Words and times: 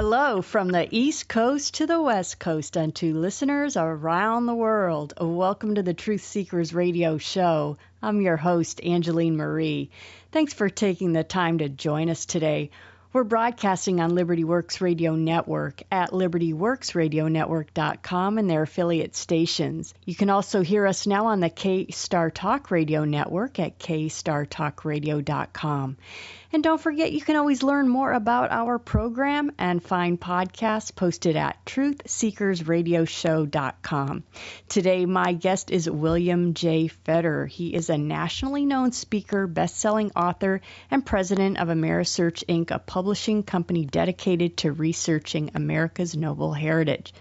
Hello 0.00 0.42
from 0.42 0.68
the 0.68 0.86
East 0.92 1.26
Coast 1.26 1.74
to 1.74 1.84
the 1.84 2.00
West 2.00 2.38
Coast 2.38 2.76
and 2.76 2.94
to 2.94 3.14
listeners 3.14 3.76
around 3.76 4.46
the 4.46 4.54
world. 4.54 5.12
Welcome 5.20 5.74
to 5.74 5.82
the 5.82 5.92
Truth 5.92 6.22
Seekers 6.22 6.72
Radio 6.72 7.18
Show. 7.18 7.78
I'm 8.00 8.20
your 8.20 8.36
host, 8.36 8.80
Angeline 8.84 9.36
Marie. 9.36 9.90
Thanks 10.30 10.52
for 10.52 10.68
taking 10.68 11.14
the 11.14 11.24
time 11.24 11.58
to 11.58 11.68
join 11.68 12.10
us 12.10 12.26
today. 12.26 12.70
We're 13.12 13.24
broadcasting 13.24 14.00
on 14.00 14.14
Liberty 14.14 14.44
Works 14.44 14.80
Radio 14.80 15.16
Network 15.16 15.82
at 15.90 16.12
libertyworksradionetwork.com 16.12 18.38
and 18.38 18.48
their 18.48 18.62
affiliate 18.62 19.16
stations. 19.16 19.94
You 20.04 20.14
can 20.14 20.30
also 20.30 20.60
hear 20.60 20.86
us 20.86 21.08
now 21.08 21.26
on 21.26 21.40
the 21.40 21.50
K 21.50 21.90
Star 21.90 22.30
Talk 22.30 22.70
Radio 22.70 23.04
Network 23.04 23.58
at 23.58 23.80
kstartalkradio.com. 23.80 25.96
And 26.50 26.62
don't 26.62 26.80
forget, 26.80 27.12
you 27.12 27.20
can 27.20 27.36
always 27.36 27.62
learn 27.62 27.90
more 27.90 28.10
about 28.10 28.50
our 28.50 28.78
program 28.78 29.52
and 29.58 29.82
find 29.82 30.18
podcasts 30.18 30.94
posted 30.94 31.36
at 31.36 31.62
truthseekersradioshow.com. 31.66 34.24
Today, 34.66 35.04
my 35.04 35.34
guest 35.34 35.70
is 35.70 35.90
William 35.90 36.54
J. 36.54 36.90
Federer. 37.04 37.46
He 37.46 37.74
is 37.74 37.90
a 37.90 37.98
nationally 37.98 38.64
known 38.64 38.92
speaker, 38.92 39.46
best-selling 39.46 40.12
author, 40.16 40.62
and 40.90 41.04
president 41.04 41.58
of 41.58 41.68
Amerisearch 41.68 42.42
Inc., 42.46 42.70
a 42.70 42.78
publishing 42.78 43.42
company 43.42 43.84
dedicated 43.84 44.56
to 44.58 44.70
researching 44.72 45.50
America's 45.54 46.16
noble 46.16 46.54
heritage. 46.54 47.12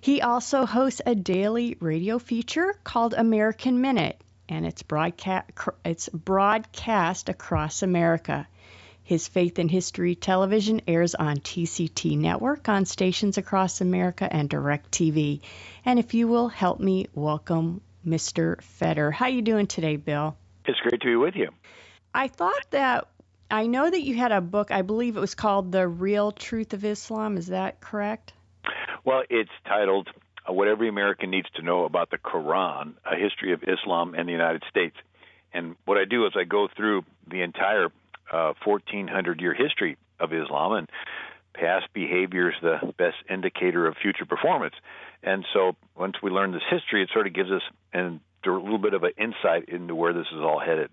He 0.00 0.22
also 0.22 0.64
hosts 0.64 1.00
a 1.04 1.16
daily 1.16 1.76
radio 1.80 2.20
feature 2.20 2.72
called 2.84 3.14
American 3.14 3.80
Minute 3.80 4.20
and 4.48 4.66
it's 4.66 4.82
broadcast 4.82 5.50
it's 5.84 6.08
broadcast 6.08 7.28
across 7.28 7.82
America. 7.82 8.46
His 9.02 9.28
Faith 9.28 9.58
in 9.58 9.68
History 9.68 10.14
television 10.14 10.80
airs 10.88 11.14
on 11.14 11.36
TCT 11.36 12.16
Network 12.16 12.68
on 12.70 12.86
stations 12.86 13.36
across 13.36 13.82
America 13.82 14.26
and 14.30 14.48
DirecTV. 14.48 15.42
And 15.84 15.98
if 15.98 16.14
you 16.14 16.26
will 16.26 16.48
help 16.48 16.80
me 16.80 17.08
welcome 17.14 17.82
Mr. 18.06 18.56
Federer. 18.80 19.12
How 19.12 19.26
you 19.26 19.42
doing 19.42 19.66
today, 19.66 19.96
Bill? 19.96 20.36
It's 20.66 20.80
great 20.80 21.00
to 21.02 21.06
be 21.06 21.16
with 21.16 21.36
you. 21.36 21.50
I 22.14 22.28
thought 22.28 22.64
that 22.70 23.08
I 23.50 23.66
know 23.66 23.90
that 23.90 24.02
you 24.02 24.14
had 24.14 24.32
a 24.32 24.40
book, 24.40 24.70
I 24.70 24.82
believe 24.82 25.16
it 25.16 25.20
was 25.20 25.34
called 25.34 25.70
The 25.70 25.86
Real 25.86 26.32
Truth 26.32 26.72
of 26.72 26.84
Islam. 26.84 27.36
Is 27.36 27.48
that 27.48 27.80
correct? 27.80 28.32
Well, 29.04 29.22
it's 29.28 29.50
titled 29.66 30.08
uh, 30.48 30.52
what 30.52 30.68
every 30.68 30.88
American 30.88 31.30
needs 31.30 31.48
to 31.56 31.62
know 31.62 31.84
about 31.84 32.10
the 32.10 32.18
Quran, 32.18 32.94
a 33.04 33.16
history 33.16 33.52
of 33.52 33.62
Islam 33.62 34.14
and 34.14 34.28
the 34.28 34.32
United 34.32 34.62
States. 34.68 34.96
And 35.52 35.76
what 35.84 35.98
I 35.98 36.04
do 36.04 36.26
is 36.26 36.32
I 36.36 36.44
go 36.44 36.68
through 36.76 37.04
the 37.28 37.42
entire 37.42 37.88
uh, 38.32 38.52
1400 38.64 39.40
year 39.40 39.54
history 39.54 39.96
of 40.18 40.32
Islam 40.32 40.72
and 40.72 40.88
past 41.54 41.86
behavior 41.94 42.50
is 42.50 42.56
the 42.60 42.92
best 42.98 43.16
indicator 43.30 43.86
of 43.86 43.96
future 43.96 44.26
performance. 44.26 44.74
And 45.22 45.46
so 45.52 45.76
once 45.96 46.16
we 46.22 46.30
learn 46.30 46.52
this 46.52 46.62
history, 46.68 47.02
it 47.02 47.10
sort 47.12 47.26
of 47.26 47.32
gives 47.32 47.50
us 47.50 47.62
a 47.94 48.18
little 48.44 48.78
bit 48.78 48.94
of 48.94 49.04
an 49.04 49.12
insight 49.16 49.68
into 49.68 49.94
where 49.94 50.12
this 50.12 50.26
is 50.32 50.40
all 50.40 50.60
headed. 50.60 50.90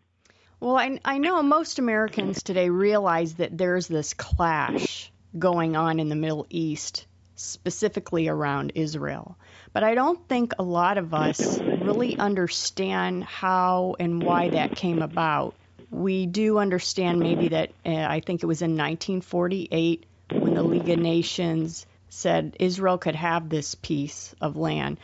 Well, 0.60 0.78
I, 0.78 1.00
I 1.04 1.18
know 1.18 1.42
most 1.42 1.80
Americans 1.80 2.44
today 2.44 2.70
realize 2.70 3.36
that 3.36 3.58
there's 3.58 3.88
this 3.88 4.14
clash 4.14 5.12
going 5.38 5.76
on 5.76 6.00
in 6.00 6.08
the 6.08 6.16
Middle 6.16 6.46
East 6.50 7.08
specifically 7.42 8.28
around 8.28 8.74
Israel. 8.76 9.38
But 9.74 9.84
I 9.84 9.96
don't 9.96 10.28
think 10.28 10.54
a 10.60 10.64
lot 10.64 10.98
of 10.98 11.14
us 11.14 11.60
really 11.60 12.18
understand 12.18 13.24
how 13.24 13.96
and 14.00 14.22
why 14.22 14.50
that 14.50 14.76
came 14.76 15.02
about. 15.02 15.56
We 15.90 16.26
do 16.26 16.58
understand 16.58 17.20
maybe 17.20 17.50
that 17.50 17.72
uh, 17.86 17.90
I 17.90 18.22
think 18.22 18.44
it 18.44 18.46
was 18.46 18.62
in 18.62 18.72
1948 18.72 20.06
when 20.32 20.54
the 20.54 20.64
League 20.64 20.90
of 20.90 21.00
Nations 21.00 21.86
said 22.10 22.56
Israel 22.60 22.98
could 22.98 23.16
have 23.16 23.50
this 23.50 23.76
piece 23.76 24.36
of 24.42 24.58
land. 24.58 25.00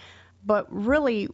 But 0.46 0.68
really, 0.69 1.28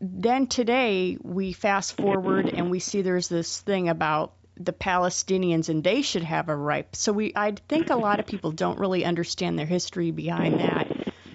then 0.00 0.46
today 0.46 1.18
we 1.22 1.52
fast 1.52 1.96
forward 1.96 2.48
and 2.48 2.70
we 2.70 2.78
see 2.78 3.02
there's 3.02 3.28
this 3.28 3.60
thing 3.60 3.88
about 3.88 4.32
the 4.56 4.72
Palestinians 4.72 5.68
and 5.68 5.82
they 5.82 6.02
should 6.02 6.22
have 6.22 6.48
a 6.48 6.56
right. 6.56 6.86
So 6.94 7.12
we 7.12 7.32
I 7.34 7.52
think 7.68 7.90
a 7.90 7.96
lot 7.96 8.20
of 8.20 8.26
people 8.26 8.52
don't 8.52 8.78
really 8.78 9.04
understand 9.04 9.58
their 9.58 9.66
history 9.66 10.10
behind 10.10 10.60
that. 10.60 10.88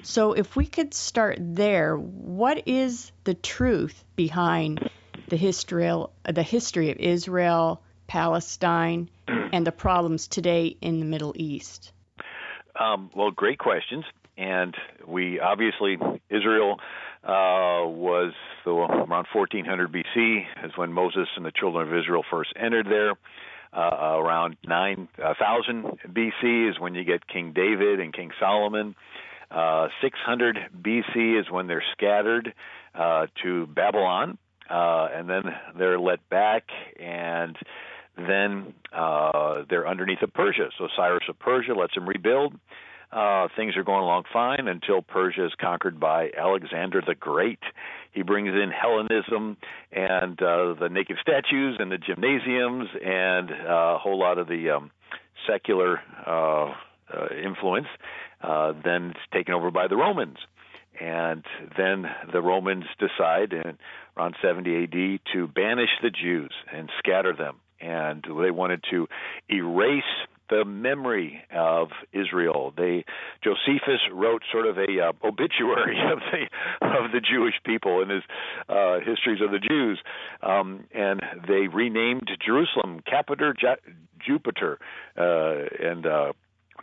So 0.03 0.33
if 0.33 0.55
we 0.55 0.65
could 0.65 0.93
start 0.93 1.37
there, 1.39 1.95
what 1.97 2.63
is 2.67 3.11
the 3.25 3.33
truth 3.33 4.03
behind 4.15 4.89
the 5.27 5.35
history 5.35 5.91
the 6.23 6.43
history 6.43 6.91
of 6.91 6.97
Israel, 6.97 7.81
Palestine, 8.07 9.09
and 9.27 9.67
the 9.67 9.71
problems 9.71 10.27
today 10.27 10.77
in 10.81 10.99
the 10.99 11.05
Middle 11.05 11.33
East? 11.35 11.91
Um, 12.79 13.09
well, 13.13 13.31
great 13.31 13.59
questions, 13.59 14.05
and 14.37 14.75
we 15.05 15.39
obviously 15.39 15.97
Israel 16.29 16.79
uh, 17.23 17.83
was 17.85 18.33
so 18.63 18.79
around 18.79 19.27
1400 19.33 19.91
BC 19.91 20.45
is 20.65 20.71
when 20.75 20.93
Moses 20.93 21.27
and 21.35 21.45
the 21.45 21.51
children 21.51 21.87
of 21.87 21.93
Israel 21.97 22.23
first 22.29 22.53
entered 22.55 22.87
there. 22.87 23.13
Uh, 23.71 24.17
around 24.17 24.57
9000 24.65 25.99
BC 26.07 26.69
is 26.69 26.79
when 26.79 26.95
you 26.95 27.03
get 27.03 27.27
King 27.27 27.53
David 27.53 27.99
and 27.99 28.13
King 28.13 28.31
Solomon. 28.39 28.95
Uh, 29.51 29.89
600 30.01 30.57
BC 30.81 31.39
is 31.39 31.49
when 31.51 31.67
they're 31.67 31.83
scattered 31.91 32.53
uh, 32.95 33.27
to 33.43 33.67
Babylon, 33.67 34.37
uh, 34.69 35.09
and 35.13 35.29
then 35.29 35.43
they're 35.77 35.99
let 35.99 36.27
back, 36.29 36.63
and 36.99 37.55
then 38.17 38.73
uh, 38.91 39.63
they're 39.69 39.87
underneath 39.87 40.21
of 40.21 40.33
Persia. 40.33 40.69
So 40.77 40.87
Cyrus 40.95 41.23
of 41.29 41.37
Persia 41.39 41.73
lets 41.73 41.93
them 41.95 42.07
rebuild. 42.07 42.53
Uh, 43.11 43.47
things 43.55 43.75
are 43.75 43.83
going 43.83 44.03
along 44.03 44.23
fine 44.31 44.67
until 44.67 45.01
Persia 45.01 45.45
is 45.45 45.51
conquered 45.59 45.99
by 45.99 46.29
Alexander 46.37 47.01
the 47.05 47.15
Great. 47.15 47.59
He 48.11 48.21
brings 48.21 48.49
in 48.49 48.69
Hellenism 48.69 49.57
and 49.91 50.41
uh, 50.41 50.75
the 50.79 50.89
naked 50.91 51.17
statues 51.21 51.77
and 51.79 51.91
the 51.91 51.97
gymnasiums 51.97 52.87
and 53.03 53.51
uh, 53.51 53.95
a 53.95 53.97
whole 53.97 54.19
lot 54.19 54.37
of 54.37 54.47
the 54.47 54.69
um, 54.69 54.91
secular 55.47 56.01
uh, 56.25 56.73
uh, 57.11 57.27
influence. 57.43 57.87
Uh, 58.41 58.73
then 58.83 59.11
it's 59.11 59.19
taken 59.33 59.55
over 59.55 59.71
by 59.71 59.87
the 59.87 59.97
Romans. 59.97 60.37
And 60.99 61.43
then 61.77 62.05
the 62.31 62.41
Romans 62.41 62.85
decide 62.99 63.53
in 63.53 63.77
around 64.17 64.35
70 64.41 64.83
AD 64.83 65.19
to 65.33 65.47
banish 65.47 65.89
the 66.01 66.11
Jews 66.11 66.51
and 66.71 66.89
scatter 66.99 67.33
them. 67.33 67.55
And 67.79 68.23
they 68.23 68.51
wanted 68.51 68.83
to 68.91 69.07
erase 69.49 70.03
the 70.49 70.65
memory 70.65 71.41
of 71.53 71.89
Israel. 72.13 72.73
They 72.75 73.05
Josephus 73.43 74.01
wrote 74.11 74.43
sort 74.51 74.67
of 74.67 74.77
a 74.77 74.99
uh, 74.99 75.27
obituary 75.27 75.97
of 76.11 76.19
the 76.19 76.87
of 76.87 77.11
the 77.11 77.21
Jewish 77.21 77.55
people 77.65 78.01
in 78.01 78.09
his 78.09 78.23
uh, 78.67 78.99
histories 78.99 79.41
of 79.41 79.51
the 79.51 79.59
Jews, 79.59 79.99
um, 80.41 80.85
and 80.93 81.21
they 81.47 81.67
renamed 81.67 82.29
Jerusalem 82.45 83.01
Capiter 83.07 83.53
Jupiter, 84.25 84.79
uh, 85.17 85.87
and 85.87 86.05
uh, 86.05 86.33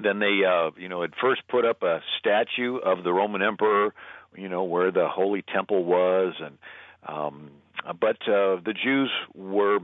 then 0.01 0.19
they 0.19 0.41
uh, 0.47 0.71
you 0.77 0.89
know 0.89 1.03
had 1.03 1.13
first 1.21 1.43
put 1.49 1.65
up 1.65 1.83
a 1.83 2.01
statue 2.19 2.77
of 2.77 3.05
the 3.05 3.13
Roman 3.13 3.43
emperor, 3.43 3.95
you 4.37 4.49
know 4.49 4.65
where 4.65 4.91
the 4.91 5.09
Holy 5.09 5.43
Temple 5.43 5.85
was, 5.85 6.35
and 6.41 6.59
um, 7.07 7.51
but 8.01 8.17
uh, 8.23 8.59
the 8.65 8.75
Jews 8.83 9.11
were 9.35 9.79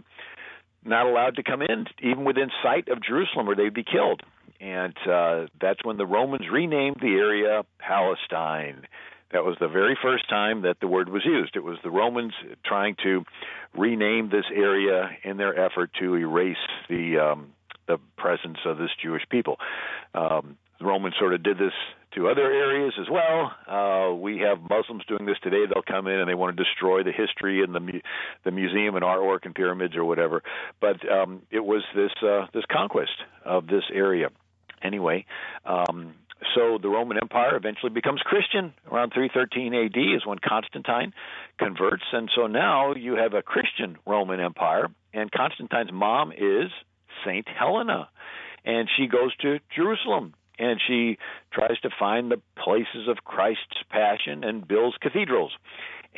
not 0.85 1.07
allowed 1.07 1.37
to 1.37 1.43
come 1.43 1.63
in, 1.63 1.87
even 2.03 2.25
within 2.25 2.51
sight 2.63 2.89
of 2.89 3.03
Jerusalem, 3.03 3.49
or 3.49 3.55
they'd 3.55 3.75
be 3.75 3.85
killed. 3.85 4.23
And 4.61 4.95
uh, 5.09 5.47
that's 5.61 5.85
when 5.85 5.97
the 5.97 6.07
Romans 6.07 6.47
renamed 6.51 6.97
the 7.01 7.15
area 7.15 7.63
Palestine. 7.79 8.87
That 9.33 9.45
was 9.45 9.57
the 9.59 9.69
very 9.69 9.97
first 10.01 10.29
time 10.29 10.63
that 10.63 10.79
the 10.81 10.87
word 10.87 11.09
was 11.09 11.23
used. 11.25 11.57
It 11.57 11.65
was 11.65 11.79
the 11.83 11.91
Romans 11.91 12.35
trying 12.65 12.97
to 13.03 13.25
rename 13.77 14.29
this 14.29 14.45
area 14.55 15.11
in 15.25 15.37
their 15.37 15.59
effort 15.59 15.91
to 16.01 16.15
erase 16.17 16.57
the 16.89 17.19
um, 17.19 17.53
the 17.89 17.99
presence 18.17 18.59
of 18.65 18.79
this 18.79 18.91
Jewish 19.03 19.23
people. 19.29 19.57
Um, 20.15 20.57
the 20.79 20.85
Romans 20.85 21.15
sort 21.19 21.35
of 21.35 21.43
did 21.43 21.59
this 21.59 21.73
to 22.15 22.29
other 22.29 22.43
areas 22.43 22.95
as 23.01 23.07
well. 23.11 23.53
Uh, 23.67 24.15
we 24.15 24.39
have 24.39 24.59
Muslims 24.69 25.05
doing 25.07 25.27
this 25.27 25.37
today. 25.43 25.65
They'll 25.67 25.83
come 25.83 26.07
in 26.07 26.19
and 26.19 26.29
they 26.29 26.35
want 26.35 26.57
to 26.57 26.63
destroy 26.63 27.03
the 27.03 27.13
history 27.13 27.63
and 27.63 27.75
the 27.75 27.81
mu- 27.81 28.01
the 28.45 28.51
museum 28.51 28.95
and 28.97 29.05
artwork 29.05 29.45
and 29.45 29.55
pyramids 29.55 29.97
or 29.97 30.05
whatever. 30.05 30.43
But 30.81 31.09
um, 31.11 31.43
it 31.51 31.65
was 31.65 31.83
this 31.95 32.13
uh, 32.23 32.47
this 32.53 32.65
conquest 32.71 33.13
of 33.45 33.67
this 33.67 33.85
area. 33.93 34.29
Anyway, 34.83 35.27
um, 35.65 36.15
so 36.55 36.79
the 36.81 36.89
Roman 36.89 37.19
Empire 37.19 37.57
eventually 37.57 37.91
becomes 37.91 38.21
Christian 38.21 38.75
around 38.91 39.13
313 39.15 39.75
AD 39.75 40.17
is 40.17 40.27
when 40.27 40.39
Constantine 40.39 41.13
converts, 41.59 42.05
and 42.13 42.31
so 42.35 42.47
now 42.47 42.95
you 42.95 43.15
have 43.15 43.35
a 43.35 43.43
Christian 43.43 43.97
Roman 44.07 44.41
Empire, 44.41 44.89
and 45.15 45.31
Constantine's 45.31 45.93
mom 45.93 46.33
is 46.33 46.71
Saint 47.25 47.47
Helena, 47.49 48.09
and 48.65 48.89
she 48.97 49.07
goes 49.07 49.35
to 49.37 49.59
Jerusalem 49.75 50.35
and 50.59 50.81
she 50.87 51.19
tries 51.53 51.79
to 51.81 51.91
find 51.99 52.31
the 52.31 52.41
places 52.63 53.09
of 53.09 53.25
Christ's 53.25 53.83
passion 53.91 54.45
and 54.45 54.67
builds 54.67 54.97
cathedrals. 55.01 55.53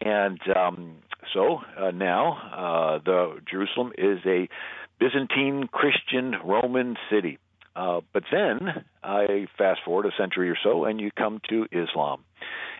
And 0.00 0.40
um, 0.56 0.96
so 1.32 1.60
uh, 1.78 1.90
now 1.90 2.32
uh, 2.52 2.98
the 3.04 3.40
Jerusalem 3.48 3.92
is 3.96 4.18
a 4.26 4.48
Byzantine 4.98 5.68
Christian 5.70 6.34
Roman 6.44 6.96
city. 7.10 7.38
Uh, 7.76 8.00
but 8.12 8.22
then 8.30 8.84
I 9.02 9.46
fast 9.58 9.80
forward 9.84 10.06
a 10.06 10.10
century 10.16 10.48
or 10.48 10.56
so, 10.62 10.84
and 10.84 11.00
you 11.00 11.10
come 11.10 11.40
to 11.50 11.66
Islam. 11.72 12.24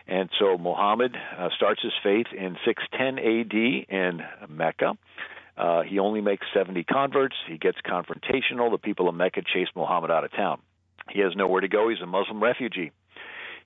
And 0.07 0.29
so 0.39 0.57
Muhammad 0.57 1.15
uh, 1.37 1.49
starts 1.55 1.81
his 1.81 1.91
faith 2.03 2.27
in 2.31 2.55
610 2.65 3.19
AD 3.19 3.53
in 3.89 4.55
Mecca. 4.55 4.97
Uh, 5.57 5.81
he 5.81 5.99
only 5.99 6.21
makes 6.21 6.45
70 6.53 6.83
converts. 6.83 7.35
He 7.47 7.57
gets 7.57 7.77
confrontational. 7.85 8.71
The 8.71 8.77
people 8.77 9.09
of 9.09 9.15
Mecca 9.15 9.41
chase 9.41 9.67
Muhammad 9.75 10.11
out 10.11 10.23
of 10.23 10.31
town. 10.31 10.61
He 11.09 11.19
has 11.21 11.35
nowhere 11.35 11.61
to 11.61 11.67
go. 11.67 11.89
He's 11.89 12.01
a 12.01 12.05
Muslim 12.05 12.41
refugee. 12.41 12.91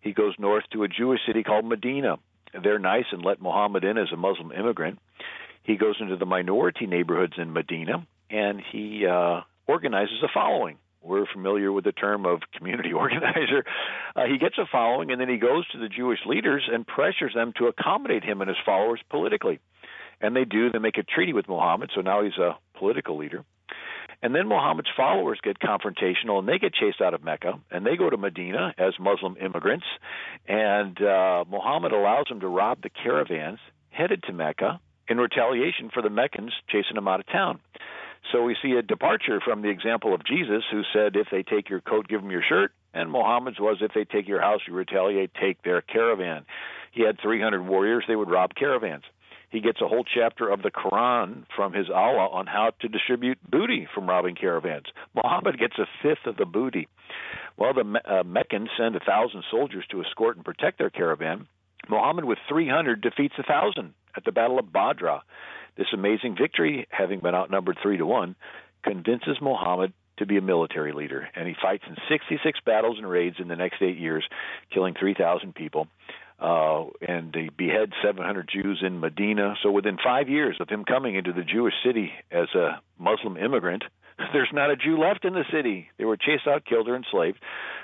He 0.01 0.13
goes 0.13 0.33
north 0.39 0.63
to 0.71 0.83
a 0.83 0.87
Jewish 0.87 1.19
city 1.25 1.43
called 1.43 1.65
Medina. 1.65 2.17
They're 2.63 2.79
nice 2.79 3.05
and 3.11 3.23
let 3.23 3.41
Muhammad 3.41 3.83
in 3.83 3.97
as 3.97 4.11
a 4.11 4.17
Muslim 4.17 4.51
immigrant. 4.51 4.99
He 5.63 5.77
goes 5.77 5.97
into 5.99 6.15
the 6.15 6.25
minority 6.25 6.87
neighborhoods 6.87 7.33
in 7.37 7.53
Medina 7.53 8.07
and 8.29 8.61
he 8.71 9.05
uh, 9.05 9.41
organizes 9.67 10.21
a 10.23 10.27
following. 10.33 10.77
We're 11.01 11.25
familiar 11.31 11.71
with 11.71 11.85
the 11.85 11.91
term 11.91 12.25
of 12.25 12.41
community 12.57 12.93
organizer. 12.93 13.63
Uh, 14.15 14.25
he 14.25 14.37
gets 14.37 14.57
a 14.57 14.65
following, 14.69 15.11
and 15.11 15.21
then 15.21 15.29
he 15.29 15.37
goes 15.37 15.67
to 15.69 15.79
the 15.79 15.87
Jewish 15.87 16.19
leaders 16.25 16.67
and 16.71 16.85
pressures 16.85 17.33
them 17.33 17.53
to 17.57 17.67
accommodate 17.67 18.23
him 18.23 18.41
and 18.41 18.49
his 18.49 18.57
followers 18.65 18.99
politically. 19.09 19.59
And 20.21 20.35
they 20.35 20.43
do. 20.43 20.69
They 20.69 20.79
make 20.79 20.97
a 20.97 21.03
treaty 21.03 21.31
with 21.31 21.47
Muhammad, 21.47 21.91
so 21.95 22.01
now 22.01 22.23
he's 22.23 22.37
a 22.37 22.57
political 22.77 23.17
leader. 23.17 23.45
And 24.21 24.35
then 24.35 24.47
Muhammad's 24.47 24.89
followers 24.97 25.39
get 25.41 25.59
confrontational 25.59 26.39
and 26.39 26.47
they 26.47 26.59
get 26.59 26.73
chased 26.73 26.99
out 27.01 27.13
of 27.13 27.23
Mecca 27.23 27.53
and 27.71 27.85
they 27.85 27.95
go 27.95 28.09
to 28.09 28.17
Medina 28.17 28.73
as 28.77 28.93
Muslim 28.99 29.37
immigrants. 29.37 29.85
And 30.47 31.01
uh, 31.01 31.45
Muhammad 31.49 31.93
allows 31.93 32.25
them 32.27 32.41
to 32.41 32.47
rob 32.47 32.81
the 32.81 32.89
caravans 32.89 33.59
headed 33.91 34.23
to 34.23 34.33
Mecca 34.33 34.79
in 35.07 35.17
retaliation 35.17 35.89
for 35.93 36.01
the 36.01 36.09
Meccans 36.09 36.53
chasing 36.69 36.95
them 36.95 37.07
out 37.07 37.19
of 37.19 37.27
town. 37.27 37.59
So 38.31 38.43
we 38.43 38.55
see 38.61 38.73
a 38.73 38.81
departure 38.81 39.39
from 39.43 39.61
the 39.61 39.69
example 39.69 40.13
of 40.13 40.25
Jesus, 40.25 40.63
who 40.71 40.83
said, 40.93 41.15
If 41.15 41.27
they 41.31 41.41
take 41.41 41.69
your 41.69 41.81
coat, 41.81 42.07
give 42.07 42.21
them 42.21 42.31
your 42.31 42.43
shirt. 42.47 42.71
And 42.93 43.11
Muhammad's 43.11 43.59
was, 43.59 43.77
If 43.81 43.93
they 43.93 44.03
take 44.03 44.27
your 44.27 44.41
house, 44.41 44.61
you 44.67 44.73
retaliate, 44.73 45.31
take 45.33 45.61
their 45.63 45.81
caravan. 45.81 46.45
He 46.91 47.03
had 47.03 47.19
300 47.21 47.65
warriors, 47.65 48.03
they 48.07 48.15
would 48.15 48.29
rob 48.29 48.55
caravans. 48.55 49.03
He 49.51 49.61
gets 49.61 49.81
a 49.81 49.87
whole 49.87 50.03
chapter 50.03 50.49
of 50.49 50.61
the 50.61 50.71
Quran 50.71 51.43
from 51.55 51.73
his 51.73 51.89
Allah 51.89 52.27
on 52.31 52.45
how 52.45 52.71
to 52.81 52.87
distribute 52.87 53.39
booty 53.49 53.87
from 53.93 54.07
robbing 54.07 54.35
caravans. 54.35 54.85
Muhammad 55.15 55.57
gets 55.57 55.77
a 55.79 55.87
fifth 56.03 56.27
of 56.27 56.37
the 56.37 56.45
booty. 56.45 56.87
Well, 57.57 57.73
the 57.73 57.99
uh, 58.05 58.23
Meccans 58.23 58.69
send 58.77 58.95
a 58.95 58.99
thousand 58.99 59.43
soldiers 59.49 59.85
to 59.91 60.01
escort 60.01 60.35
and 60.35 60.45
protect 60.45 60.77
their 60.77 60.91
caravan. 60.91 61.47
Muhammad, 61.89 62.25
with 62.25 62.37
300, 62.47 63.01
defeats 63.01 63.33
a 63.39 63.43
thousand 63.43 63.93
at 64.15 64.23
the 64.23 64.31
Battle 64.31 64.59
of 64.59 64.65
Badra. 64.65 65.21
This 65.77 65.87
amazing 65.93 66.35
victory, 66.39 66.87
having 66.89 67.19
been 67.19 67.35
outnumbered 67.35 67.77
three 67.81 67.97
to 67.97 68.05
one, 68.05 68.35
convinces 68.83 69.37
Muhammad 69.41 69.93
to 70.17 70.25
be 70.25 70.37
a 70.37 70.41
military 70.41 70.91
leader, 70.91 71.27
and 71.35 71.47
he 71.47 71.55
fights 71.59 71.85
in 71.87 71.95
66 72.09 72.59
battles 72.65 72.97
and 72.97 73.09
raids 73.09 73.37
in 73.39 73.47
the 73.47 73.55
next 73.55 73.81
eight 73.81 73.97
years, 73.97 74.23
killing 74.73 74.93
3,000 74.99 75.55
people. 75.55 75.87
Uh, 76.39 76.85
and 77.05 77.35
he 77.35 77.49
beheads 77.49 77.91
700 78.01 78.49
Jews 78.51 78.81
in 78.85 78.99
Medina. 78.99 79.55
So 79.61 79.71
within 79.71 79.97
five 80.01 80.29
years 80.29 80.57
of 80.61 80.69
him 80.69 80.85
coming 80.85 81.15
into 81.15 81.33
the 81.33 81.43
Jewish 81.43 81.73
city 81.85 82.11
as 82.31 82.47
a 82.55 82.81
Muslim 82.97 83.35
immigrant, 83.35 83.83
there's 84.33 84.49
not 84.53 84.71
a 84.71 84.77
Jew 84.77 84.97
left 84.97 85.25
in 85.25 85.33
the 85.33 85.43
city. 85.51 85.89
They 85.97 86.05
were 86.05 86.17
chased 86.17 86.47
out, 86.47 86.65
killed, 86.65 86.87
or 86.87 86.95
enslaved. 86.95 87.39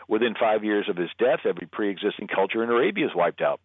Within 0.07 0.36
five 0.40 0.63
years 0.63 0.88
of 0.90 0.96
his 0.96 1.10
death, 1.19 1.42
every 1.46 1.68
pre-existing 1.68 2.28
culture 2.28 2.63
in 2.63 2.69
Arabia 2.69 3.07
is 3.07 3.16
wiped 3.16 3.42
out. 3.42 3.60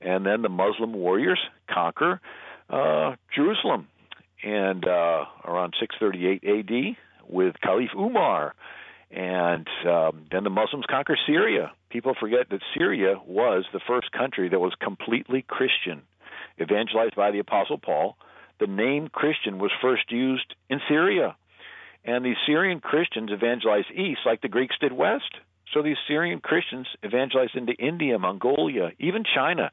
And 0.00 0.24
then 0.24 0.42
the 0.42 0.48
Muslim 0.48 0.92
warriors 0.92 1.40
conquer 1.68 2.20
uh, 2.70 3.16
Jerusalem, 3.34 3.88
and 4.42 4.86
uh, 4.86 5.24
around 5.44 5.74
638 5.78 6.42
A.D. 6.48 6.96
with 7.28 7.54
Caliph 7.62 7.90
Umar, 7.94 8.54
and 9.10 9.66
um, 9.86 10.26
then 10.30 10.44
the 10.44 10.50
Muslims 10.50 10.84
conquer 10.88 11.16
Syria. 11.26 11.72
People 11.92 12.14
forget 12.18 12.48
that 12.50 12.62
Syria 12.74 13.16
was 13.26 13.66
the 13.70 13.80
first 13.86 14.12
country 14.12 14.48
that 14.48 14.58
was 14.58 14.72
completely 14.80 15.44
Christian, 15.46 16.00
evangelized 16.58 17.14
by 17.14 17.30
the 17.30 17.38
Apostle 17.38 17.76
Paul. 17.76 18.16
The 18.60 18.66
name 18.66 19.08
Christian 19.08 19.58
was 19.58 19.70
first 19.82 20.10
used 20.10 20.54
in 20.70 20.80
Syria, 20.88 21.36
and 22.02 22.24
the 22.24 22.32
Syrian 22.46 22.80
Christians 22.80 23.30
evangelized 23.30 23.90
east 23.90 24.20
like 24.24 24.40
the 24.40 24.48
Greeks 24.48 24.76
did 24.80 24.92
west. 24.92 25.34
So 25.74 25.82
these 25.82 25.98
Syrian 26.08 26.40
Christians 26.40 26.86
evangelized 27.04 27.56
into 27.56 27.74
India, 27.74 28.18
Mongolia, 28.18 28.92
even 28.98 29.22
China 29.34 29.70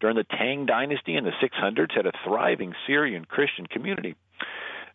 during 0.00 0.16
the 0.16 0.24
Tang 0.24 0.66
Dynasty 0.66 1.14
in 1.14 1.22
the 1.22 1.30
600s 1.40 1.94
had 1.94 2.06
a 2.06 2.12
thriving 2.24 2.74
Syrian 2.88 3.24
Christian 3.24 3.66
community. 3.66 4.16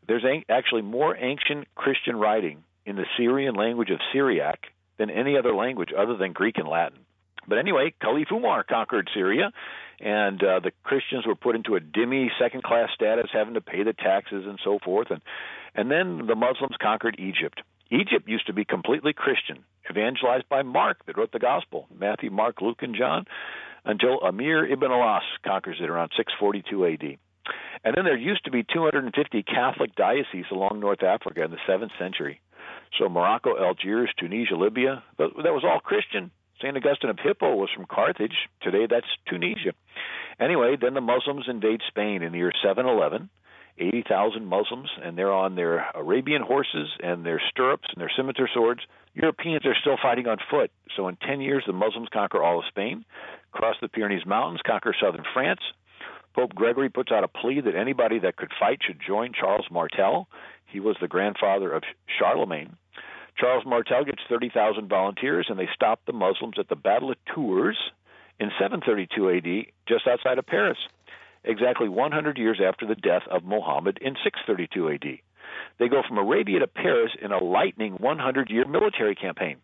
There's 0.08 0.26
actually 0.50 0.82
more 0.82 1.16
ancient 1.16 1.68
Christian 1.76 2.18
writing 2.18 2.66
in 2.86 2.98
the 2.98 3.06
Syrian 3.18 3.56
language 3.56 3.92
of 3.92 4.00
Syriac 4.12 4.60
than 4.98 5.10
any 5.10 5.38
other 5.38 5.54
language 5.54 5.90
other 5.98 6.16
than 6.16 6.34
Greek 6.34 6.58
and 6.58 6.68
Latin. 6.68 7.00
But 7.48 7.60
anyway, 7.60 7.94
Caliph 8.02 8.32
Umar 8.32 8.64
conquered 8.64 9.10
Syria, 9.14 9.52
and 10.00 10.42
uh, 10.44 10.60
the 10.62 10.72
Christians 10.84 11.28
were 11.28 11.36
put 11.36 11.56
into 11.56 11.76
a 11.76 11.80
dhimmi 11.80 12.30
second-class 12.40 12.90
status, 12.96 13.30
having 13.32 13.54
to 13.54 13.62
pay 13.62 13.84
the 13.84 13.94
taxes 13.94 14.46
and 14.48 14.60
so 14.64 14.80
forth. 14.84 15.12
And 15.12 15.22
and 15.76 15.92
then 15.92 16.26
the 16.26 16.36
Muslims 16.36 16.76
conquered 16.82 17.18
Egypt. 17.20 17.62
Egypt 17.92 18.28
used 18.28 18.48
to 18.48 18.54
be 18.54 18.66
completely 18.66 19.14
Christian, 19.14 19.64
evangelized 19.90 20.50
by 20.50 20.64
Mark 20.64 21.06
that 21.06 21.18
wrote 21.18 21.32
the 21.32 21.40
Gospel, 21.40 21.88
Matthew, 21.96 22.32
Mark, 22.32 22.62
Luke, 22.62 22.82
and 22.82 22.96
John 22.96 23.26
until 23.84 24.20
Amir 24.22 24.66
ibn 24.66 24.92
al-As 24.92 25.24
conquers 25.46 25.78
it 25.80 25.90
around 25.90 26.12
642 26.18 26.86
AD. 26.86 27.18
And 27.84 27.94
then 27.96 28.06
there 28.06 28.18
used 28.18 28.46
to 28.46 28.52
be 28.52 28.64
250 28.64 29.44
Catholic 29.44 29.94
dioceses 29.96 30.46
along 30.52 30.80
North 30.80 31.04
Africa 31.04 31.44
in 31.44 31.52
the 31.52 31.58
7th 31.70 31.92
century. 32.00 32.42
So 33.00 33.10
Morocco, 33.10 33.58
Algiers, 33.58 34.10
Tunisia, 34.18 34.56
Libya, 34.56 35.04
that 35.18 35.36
was 35.36 35.64
all 35.66 35.80
Christian. 35.80 36.32
St. 36.58 36.76
Augustine 36.76 37.10
of 37.10 37.20
Hippo 37.22 37.56
was 37.56 37.70
from 37.76 37.86
Carthage. 37.86 38.36
Today 38.62 38.88
that's 38.90 39.08
Tunisia. 39.28 39.74
Anyway, 40.40 40.78
then 40.80 40.94
the 40.94 41.02
Muslims 41.02 41.46
invade 41.48 41.82
Spain 41.88 42.24
in 42.24 42.32
the 42.32 42.38
year 42.38 42.52
711. 42.64 43.30
80,000 43.78 44.46
Muslims, 44.46 44.90
and 45.04 45.18
they're 45.18 45.34
on 45.34 45.56
their 45.56 45.90
Arabian 45.96 46.42
horses 46.42 46.88
and 47.04 47.26
their 47.26 47.42
stirrups 47.50 47.90
and 47.92 48.00
their 48.00 48.12
scimitar 48.16 48.50
swords. 48.54 48.80
Europeans 49.14 49.66
are 49.66 49.76
still 49.82 49.98
fighting 50.02 50.28
on 50.28 50.38
foot. 50.50 50.72
So 50.96 51.10
in 51.10 51.18
10 51.18 51.42
years, 51.42 51.64
the 51.68 51.74
Muslims 51.74 52.08
conquer 52.14 52.42
all 52.42 52.60
of 52.60 52.66
Spain 52.70 53.04
cross 53.56 53.76
the 53.82 53.88
Pyrenees 53.88 54.26
Mountains, 54.26 54.62
conquer 54.66 54.94
southern 55.02 55.24
France. 55.34 55.62
Pope 56.36 56.54
Gregory 56.54 56.90
puts 56.90 57.12
out 57.12 57.24
a 57.24 57.30
plea 57.30 57.62
that 57.62 57.76
anybody 57.76 58.20
that 58.20 58.36
could 58.36 58.52
fight 58.60 58.80
should 58.86 59.00
join 59.06 59.32
Charles 59.34 59.66
Martel. 59.72 60.28
He 60.66 60.82
was 60.82 60.98
the 61.00 61.08
grandfather 61.08 61.72
of 61.72 61.84
Charlemagne. 62.20 62.76
Charles 63.38 63.66
Martel 63.66 64.06
gets 64.06 64.22
30,000 64.30 64.88
volunteers, 64.88 65.48
and 65.50 65.60
they 65.60 65.68
stop 65.74 66.00
the 66.06 66.14
Muslims 66.14 66.56
at 66.58 66.70
the 66.70 66.76
Battle 66.76 67.12
of 67.12 67.18
Tours 67.34 67.78
in 68.40 68.50
732 68.60 69.30
AD, 69.30 69.66
just 69.88 70.08
outside 70.08 70.38
of 70.38 70.46
Paris, 70.46 70.78
exactly 71.44 71.90
100 71.90 72.38
years 72.38 72.60
after 72.66 72.86
the 72.86 72.96
death 72.96 73.24
of 73.30 73.44
Muhammad 73.44 74.00
in 74.02 74.16
632 74.24 74.90
AD. 74.90 75.20
They 75.80 75.90
go 75.90 76.02
from 76.08 76.18
Arabia 76.18 76.60
to 76.60 76.68
Paris 76.68 77.12
in 77.22 77.32
a 77.32 77.44
lightning 77.44 77.94
100 77.94 78.50
year 78.50 78.66
military 78.66 79.16
campaign. 79.16 79.58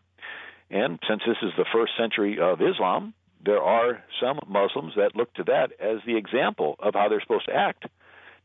And 0.70 1.00
since 1.08 1.22
this 1.26 1.38
is 1.42 1.52
the 1.58 1.66
first 1.74 1.94
century 1.98 2.40
of 2.40 2.62
Islam, 2.62 3.14
there 3.44 3.62
are 3.62 4.04
some 4.22 4.40
Muslims 4.48 4.94
that 4.96 5.16
look 5.16 5.34
to 5.36 5.44
that 5.46 5.72
as 5.80 6.00
the 6.06 6.18
example 6.18 6.76
of 6.80 6.94
how 6.94 7.10
they're 7.10 7.22
supposed 7.22 7.48
to 7.48 7.56
act. 7.56 7.86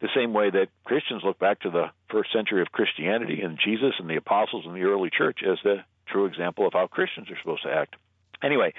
The 0.00 0.08
same 0.14 0.34
way 0.34 0.50
that 0.50 0.68
Christians 0.84 1.22
look 1.24 1.38
back 1.38 1.60
to 1.60 1.70
the 1.70 1.86
first 2.10 2.32
century 2.32 2.60
of 2.60 2.72
Christianity 2.72 3.40
and 3.42 3.58
Jesus 3.62 3.94
and 3.98 4.08
the 4.08 4.16
apostles 4.16 4.64
and 4.66 4.74
the 4.74 4.82
early 4.82 5.10
church 5.10 5.40
as 5.42 5.58
the 5.64 5.84
true 6.06 6.26
example 6.26 6.66
of 6.66 6.74
how 6.74 6.86
Christians 6.86 7.30
are 7.30 7.38
supposed 7.40 7.62
to 7.62 7.70
act. 7.70 7.96
Anyway, 8.42 8.74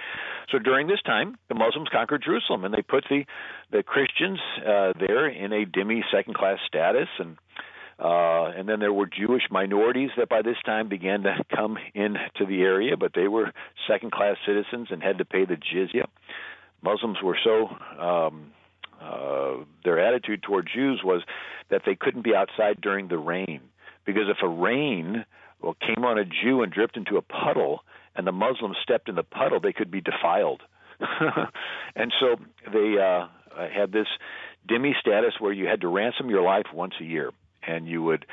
so 0.52 0.60
during 0.60 0.88
this 0.88 1.02
time, 1.04 1.36
the 1.50 1.56
Muslims 1.56 1.90
conquered 1.92 2.24
Jerusalem, 2.24 2.64
and 2.64 2.74
they 2.74 2.84
put 2.84 3.06
the 3.10 3.26
the 3.72 3.82
Christians 3.82 4.40
uh, 4.60 4.94
there 5.00 5.28
in 5.28 5.52
a 5.52 5.66
dhimmi 5.66 6.02
second 6.12 6.36
class 6.36 6.60
status, 6.68 7.08
and 7.18 7.38
uh, 8.00 8.52
and 8.56 8.70
then 8.70 8.80
there 8.80 8.94
were 8.94 9.08
Jewish 9.08 9.44
minorities 9.50 10.12
that 10.18 10.30
by 10.30 10.44
this 10.44 10.58
time 10.64 10.88
began 10.88 11.24
to 11.24 11.36
come 11.56 11.78
into 11.96 12.46
the 12.48 12.62
area, 12.62 12.96
but 12.98 13.14
they 13.16 13.28
were 13.28 13.52
second 13.88 14.12
class 14.12 14.38
citizens 14.46 14.90
and 14.92 15.02
had 15.02 15.18
to 15.18 15.26
pay 15.26 15.46
the 15.46 15.56
jizya. 15.56 16.06
Muslims 16.84 17.18
were 17.24 17.38
so 17.44 17.68
um, 18.00 18.52
uh, 19.18 19.64
their 19.84 20.00
attitude 20.00 20.44
toward 20.44 20.70
Jews 20.74 21.02
was 21.04 21.22
that 21.70 21.82
they 21.86 21.96
couldn't 21.96 22.24
be 22.24 22.36
outside 22.36 22.80
during 22.82 23.08
the 23.08 23.18
rain 23.18 23.62
because 24.06 24.30
if 24.30 24.38
a 24.44 24.48
rain 24.48 25.26
well 25.62 25.76
came 25.80 26.06
on 26.06 26.18
a 26.18 26.26
Jew 26.26 26.62
and 26.62 26.72
dripped 26.72 26.98
into 26.98 27.18
a 27.18 27.22
puddle 27.22 27.84
and 28.16 28.26
the 28.26 28.32
Muslims 28.32 28.78
stepped 28.82 29.10
in 29.10 29.16
the 29.16 29.24
puddle, 29.24 29.60
they 29.60 29.74
could 29.74 29.92
be 29.92 30.02
defiled. 30.02 30.62
and 31.96 32.14
so 32.20 32.38
they 32.72 32.98
uh, 33.00 33.28
had 33.72 33.92
this 33.92 34.08
dhimmi 34.68 34.94
status 35.00 35.34
where 35.40 35.54
you 35.54 35.68
had 35.68 35.82
to 35.82 35.88
ransom 35.88 36.30
your 36.30 36.42
life 36.42 36.66
once 36.74 36.94
a 37.00 37.04
year 37.04 37.32
and 37.66 37.88
you 37.88 38.04
would 38.04 38.26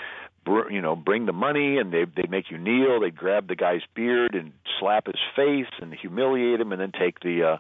you 0.71 0.81
know 0.83 0.97
bring 0.97 1.27
the 1.27 1.33
money 1.33 1.79
and 1.79 1.93
they 1.93 2.05
they 2.05 2.27
make 2.29 2.51
you 2.51 2.59
kneel 2.59 3.01
they'd 3.01 3.17
grab 3.17 3.49
the 3.49 3.57
guy's 3.57 3.83
beard 3.95 4.35
and 4.35 4.53
slap 4.79 5.07
his 5.07 5.21
face 5.37 5.73
and 5.81 5.95
humiliate 5.95 6.61
him 6.61 6.73
and 6.73 6.81
then 6.81 6.93
take 6.93 7.21
the 7.21 7.43
uh 7.43 7.57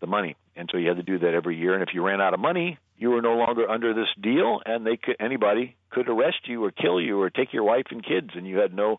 the 0.00 0.06
money 0.06 0.34
and 0.56 0.68
so 0.70 0.78
you 0.78 0.88
had 0.88 0.96
to 0.96 1.02
do 1.02 1.18
that 1.18 1.34
every 1.34 1.56
year 1.56 1.74
and 1.74 1.82
if 1.82 1.90
you 1.94 2.04
ran 2.04 2.20
out 2.20 2.34
of 2.34 2.40
money 2.40 2.78
you 2.98 3.10
were 3.10 3.22
no 3.22 3.34
longer 3.34 3.68
under 3.68 3.92
this 3.94 4.08
deal, 4.20 4.60
and 4.64 4.86
they 4.86 4.96
could 4.96 5.16
anybody 5.20 5.76
could 5.90 6.08
arrest 6.08 6.38
you 6.44 6.64
or 6.64 6.70
kill 6.70 7.00
you 7.00 7.20
or 7.20 7.30
take 7.30 7.52
your 7.52 7.64
wife 7.64 7.86
and 7.90 8.04
kids, 8.04 8.30
and 8.34 8.46
you 8.46 8.58
had 8.58 8.74
no 8.74 8.98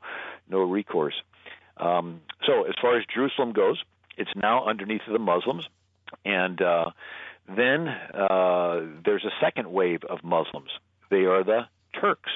no 0.49 0.59
recourse. 0.59 1.15
Um, 1.77 2.21
so 2.45 2.63
as 2.63 2.73
far 2.81 2.97
as 2.97 3.05
Jerusalem 3.13 3.53
goes, 3.53 3.81
it's 4.17 4.29
now 4.35 4.67
underneath 4.67 5.01
the 5.11 5.19
Muslims, 5.19 5.63
and 6.25 6.61
uh, 6.61 6.85
then 7.47 7.87
uh, 7.87 8.81
there's 9.03 9.25
a 9.25 9.33
second 9.41 9.71
wave 9.71 10.01
of 10.09 10.23
Muslims. 10.23 10.69
They 11.09 11.25
are 11.25 11.43
the 11.43 11.61
Turks, 11.99 12.31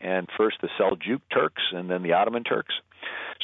and 0.00 0.26
first 0.36 0.56
the 0.62 0.68
Seljuk 0.78 1.20
Turks, 1.32 1.62
and 1.72 1.90
then 1.90 2.02
the 2.02 2.14
Ottoman 2.14 2.44
Turks. 2.44 2.74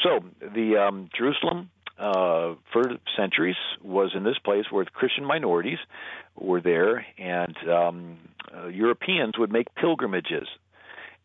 So 0.02 0.20
the 0.40 0.76
um, 0.76 1.08
Jerusalem 1.16 1.70
uh, 1.98 2.54
for 2.72 2.82
centuries 3.16 3.56
was 3.82 4.12
in 4.14 4.24
this 4.24 4.38
place 4.38 4.64
where 4.70 4.84
the 4.84 4.90
Christian 4.90 5.24
minorities 5.24 5.78
were 6.36 6.60
there, 6.60 7.06
and 7.18 7.56
um, 7.68 8.18
uh, 8.54 8.66
Europeans 8.66 9.38
would 9.38 9.52
make 9.52 9.74
pilgrimages, 9.74 10.48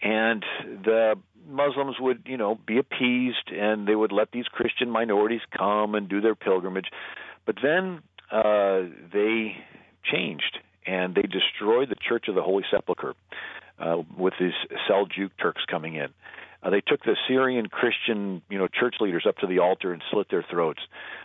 and 0.01 0.43
the 0.83 1.15
Muslims 1.47 1.95
would, 1.99 2.23
you 2.25 2.37
know, 2.37 2.59
be 2.67 2.77
appeased, 2.77 3.51
and 3.51 3.87
they 3.87 3.95
would 3.95 4.11
let 4.11 4.31
these 4.31 4.45
Christian 4.45 4.89
minorities 4.89 5.41
come 5.57 5.95
and 5.95 6.07
do 6.07 6.21
their 6.21 6.35
pilgrimage. 6.35 6.87
But 7.45 7.55
then 7.63 8.01
uh, 8.31 8.81
they 9.11 9.57
changed, 10.03 10.59
and 10.85 11.15
they 11.15 11.23
destroyed 11.23 11.89
the 11.89 11.95
Church 11.95 12.27
of 12.27 12.35
the 12.35 12.43
Holy 12.43 12.63
Sepulchre 12.69 13.15
uh, 13.79 14.03
with 14.17 14.33
these 14.39 14.53
Seljuk 14.87 15.31
Turks 15.41 15.63
coming 15.69 15.95
in. 15.95 16.09
Uh, 16.61 16.69
they 16.69 16.81
took 16.81 17.03
the 17.03 17.15
Syrian 17.27 17.67
Christian, 17.67 18.41
you 18.49 18.57
know, 18.57 18.67
church 18.67 18.95
leaders 18.99 19.25
up 19.27 19.37
to 19.37 19.47
the 19.47 19.59
altar 19.59 19.93
and 19.93 20.01
slit 20.11 20.27
their 20.29 20.45
throats. 20.49 20.81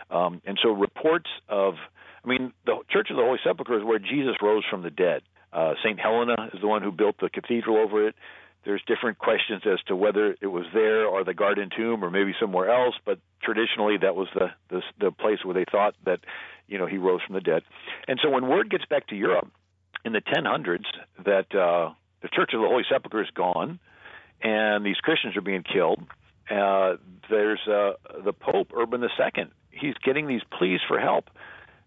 Um, 0.09 0.41
and 0.45 0.57
so 0.61 0.71
reports 0.71 1.29
of, 1.49 1.75
I 2.23 2.27
mean, 2.27 2.53
the 2.65 2.77
Church 2.89 3.09
of 3.09 3.17
the 3.17 3.23
Holy 3.23 3.39
Sepulchre 3.43 3.77
is 3.77 3.83
where 3.83 3.99
Jesus 3.99 4.35
rose 4.41 4.63
from 4.69 4.81
the 4.81 4.89
dead. 4.89 5.23
Uh, 5.51 5.73
Saint 5.83 5.99
Helena 5.99 6.49
is 6.53 6.61
the 6.61 6.67
one 6.67 6.81
who 6.81 6.91
built 6.91 7.15
the 7.19 7.29
cathedral 7.29 7.77
over 7.77 8.07
it. 8.07 8.15
There's 8.65 8.81
different 8.87 9.19
questions 9.19 9.61
as 9.71 9.79
to 9.87 9.95
whether 9.95 10.35
it 10.41 10.47
was 10.47 10.65
there 10.73 11.05
or 11.05 11.23
the 11.23 11.35
Garden 11.35 11.69
Tomb 11.75 12.03
or 12.03 12.09
maybe 12.09 12.33
somewhere 12.39 12.71
else, 12.71 12.95
but 13.05 13.19
traditionally 13.43 13.97
that 14.01 14.15
was 14.15 14.27
the, 14.33 14.47
the 14.69 14.81
the 14.99 15.11
place 15.11 15.37
where 15.45 15.53
they 15.53 15.65
thought 15.71 15.93
that, 16.03 16.19
you 16.67 16.79
know, 16.79 16.87
he 16.87 16.97
rose 16.97 17.21
from 17.25 17.35
the 17.35 17.41
dead. 17.41 17.61
And 18.07 18.19
so 18.23 18.29
when 18.31 18.47
word 18.47 18.71
gets 18.71 18.85
back 18.85 19.07
to 19.07 19.15
Europe 19.15 19.51
in 20.03 20.13
the 20.13 20.21
1000s 20.21 20.83
that 21.23 21.53
uh, 21.55 21.93
the 22.23 22.29
Church 22.29 22.51
of 22.55 22.61
the 22.61 22.67
Holy 22.67 22.83
Sepulchre 22.89 23.21
is 23.21 23.29
gone, 23.35 23.79
and 24.45 24.85
these 24.85 24.97
Christians 24.97 25.35
are 25.35 25.41
being 25.41 25.63
killed. 25.63 25.99
Uh, 26.49 26.97
there's 27.29 27.59
uh, 27.67 27.93
the 28.23 28.31
Pope 28.31 28.71
Urban 28.77 29.01
II. 29.01 29.45
He's 29.71 29.95
getting 30.05 30.27
these 30.27 30.43
pleas 30.57 30.79
for 30.87 30.99
help. 30.99 31.25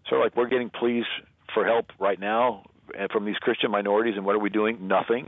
So, 0.09 0.17
like, 0.17 0.35
we're 0.35 0.49
getting 0.49 0.69
pleas 0.69 1.05
for 1.53 1.65
help 1.65 1.87
right 1.99 2.19
now 2.19 2.65
uh, 2.99 3.07
from 3.11 3.25
these 3.25 3.37
Christian 3.37 3.71
minorities, 3.71 4.15
and 4.17 4.25
what 4.25 4.35
are 4.35 4.39
we 4.39 4.49
doing? 4.49 4.87
Nothing. 4.87 5.27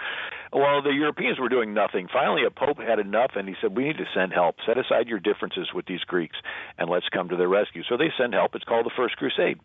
well, 0.52 0.82
the 0.82 0.92
Europeans 0.94 1.38
were 1.38 1.50
doing 1.50 1.74
nothing. 1.74 2.08
Finally, 2.10 2.44
a 2.46 2.50
pope 2.50 2.78
had 2.78 2.98
enough, 2.98 3.32
and 3.36 3.46
he 3.46 3.54
said, 3.60 3.76
"We 3.76 3.84
need 3.84 3.98
to 3.98 4.06
send 4.14 4.32
help. 4.32 4.56
Set 4.66 4.78
aside 4.78 5.08
your 5.08 5.20
differences 5.20 5.68
with 5.74 5.84
these 5.84 6.00
Greeks, 6.00 6.36
and 6.78 6.88
let's 6.88 7.08
come 7.10 7.28
to 7.28 7.36
their 7.36 7.48
rescue." 7.48 7.82
So 7.86 7.98
they 7.98 8.10
send 8.16 8.32
help. 8.32 8.54
It's 8.54 8.64
called 8.64 8.86
the 8.86 8.92
First 8.96 9.16
Crusade 9.16 9.60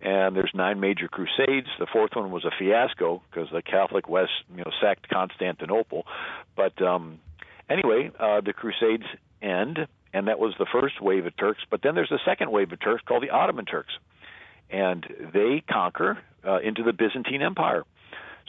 and 0.00 0.36
there's 0.36 0.52
nine 0.54 0.80
major 0.80 1.08
crusades. 1.08 1.68
The 1.78 1.86
fourth 1.92 2.10
one 2.14 2.30
was 2.30 2.44
a 2.44 2.50
fiasco 2.58 3.22
because 3.30 3.48
the 3.50 3.62
Catholic 3.62 4.08
West, 4.08 4.32
you 4.50 4.58
know, 4.58 4.70
sacked 4.80 5.08
Constantinople. 5.08 6.06
But 6.54 6.80
um, 6.82 7.20
anyway, 7.68 8.10
uh, 8.18 8.40
the 8.40 8.52
crusades 8.52 9.04
end, 9.42 9.86
and 10.12 10.28
that 10.28 10.38
was 10.38 10.54
the 10.58 10.66
first 10.70 11.00
wave 11.00 11.26
of 11.26 11.36
Turks. 11.36 11.62
But 11.70 11.82
then 11.82 11.94
there's 11.94 12.10
the 12.10 12.20
second 12.24 12.50
wave 12.50 12.72
of 12.72 12.80
Turks 12.80 13.02
called 13.06 13.22
the 13.22 13.30
Ottoman 13.30 13.64
Turks, 13.64 13.92
and 14.70 15.06
they 15.32 15.62
conquer 15.70 16.18
uh, 16.46 16.58
into 16.58 16.82
the 16.82 16.92
Byzantine 16.92 17.42
Empire. 17.42 17.84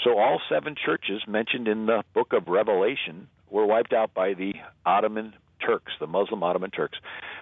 So 0.04 0.20
all 0.20 0.40
seven 0.50 0.76
churches 0.76 1.22
mentioned 1.28 1.68
in 1.68 1.88
the 1.88 2.04
book 2.14 2.34
of 2.34 2.48
Revelation 2.48 3.28
were 3.50 3.66
wiped 3.66 3.94
out 3.94 4.14
by 4.14 4.34
the 4.34 4.54
Ottoman 4.86 5.34
Turks, 5.66 5.94
the 6.00 6.08
Muslim 6.08 6.44
Ottoman 6.44 6.72
Turks. 6.72 7.00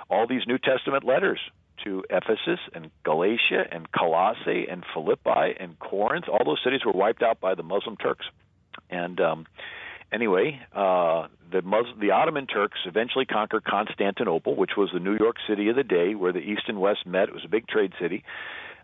All 0.09 0.25
these 0.27 0.43
New 0.47 0.57
Testament 0.57 1.03
letters 1.03 1.39
to 1.83 2.03
Ephesus 2.09 2.59
and 2.73 2.89
Galatia 3.03 3.65
and 3.71 3.91
Colossae 3.91 4.67
and 4.69 4.83
Philippi 4.93 5.55
and 5.59 5.77
Corinth. 5.79 6.25
All 6.27 6.43
those 6.45 6.59
cities 6.63 6.81
were 6.85 6.93
wiped 6.93 7.23
out 7.23 7.39
by 7.39 7.55
the 7.55 7.63
Muslim 7.63 7.97
Turks. 7.97 8.25
And 8.89 9.19
um, 9.19 9.45
anyway, 10.11 10.59
uh, 10.73 11.27
the 11.51 11.61
Muslim, 11.61 11.99
the 11.99 12.11
Ottoman 12.11 12.47
Turks 12.47 12.79
eventually 12.85 13.25
conquered 13.25 13.63
Constantinople, 13.63 14.55
which 14.55 14.71
was 14.77 14.89
the 14.93 14.99
New 14.99 15.17
York 15.17 15.37
City 15.47 15.69
of 15.69 15.75
the 15.75 15.83
day, 15.83 16.15
where 16.15 16.31
the 16.31 16.39
East 16.39 16.63
and 16.67 16.79
West 16.79 17.05
met. 17.05 17.29
It 17.29 17.33
was 17.33 17.45
a 17.45 17.49
big 17.49 17.67
trade 17.67 17.93
city, 17.99 18.23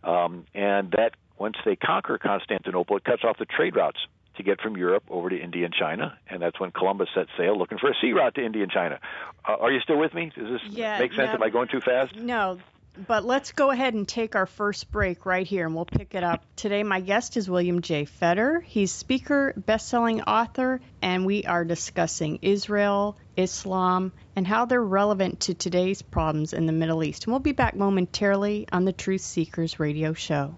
um, 0.04 0.46
and 0.54 0.92
that 0.92 1.16
once 1.38 1.56
they 1.66 1.76
conquer 1.76 2.18
Constantinople, 2.18 2.98
it 2.98 3.04
cuts 3.04 3.24
off 3.24 3.38
the 3.38 3.46
trade 3.46 3.76
routes 3.76 4.00
to 4.38 4.44
get 4.44 4.62
from 4.62 4.78
Europe 4.78 5.04
over 5.10 5.30
to 5.30 5.38
India 5.38 5.66
and 5.66 5.74
China, 5.74 6.18
and 6.30 6.42
that's 6.42 6.60
when 6.60 6.72
Columbus 6.72 7.10
set 7.14 7.28
sail 7.38 7.58
looking 7.58 7.78
for 7.78 7.90
a 7.90 7.94
sea 8.02 8.14
route 8.14 8.36
to 8.36 8.46
India 8.46 8.64
and 8.64 8.72
China. 8.72 9.00
Uh, 9.48 9.58
are 9.60 9.72
you 9.72 9.80
still 9.82 9.98
with 9.98 10.14
me? 10.14 10.32
Does 10.36 10.62
this 10.62 10.72
yeah, 10.72 11.00
make 11.00 11.12
sense? 11.12 11.28
Yeah. 11.28 11.34
Am 11.34 11.44
I 11.44 11.50
going 11.50 11.68
too 11.68 11.82
fast? 11.82 12.16
No, 12.16 12.60
but 13.08 13.26
let's 13.26 13.52
go 13.52 13.72
ahead 13.72 13.94
and 13.94 14.08
take 14.08 14.36
our 14.36 14.46
first 14.46 14.92
break 14.92 15.26
right 15.26 15.48
here 15.48 15.66
and 15.66 15.76
we'll 15.76 15.86
pick 15.86 16.14
it 16.16 16.24
up. 16.24 16.44
Today, 16.56 16.84
my 16.84 17.00
guest 17.00 17.38
is 17.38 17.50
William 17.50 17.82
J. 17.82 18.06
Federer. 18.06 18.64
He's 18.64 18.92
speaker, 18.92 19.54
best 19.56 19.88
selling 19.88 20.22
author, 20.24 20.82
and 21.02 21.26
we 21.26 21.46
are 21.46 21.66
discussing 21.66 22.40
Israel, 22.42 23.18
Islam, 23.38 24.12
and 24.36 24.46
how 24.46 24.66
they're 24.66 24.84
relevant 24.84 25.42
to 25.42 25.54
today's 25.54 26.02
problems 26.02 26.54
in 26.54 26.66
the 26.66 26.74
Middle 26.74 27.04
East. 27.04 27.26
And 27.26 27.34
we'll 27.34 27.40
be 27.40 27.54
back 27.54 27.76
momentarily 27.76 28.68
on 28.72 28.86
the 28.86 28.94
Truth 28.94 29.22
Seekers 29.22 29.80
radio 29.80 30.14
show. 30.14 30.58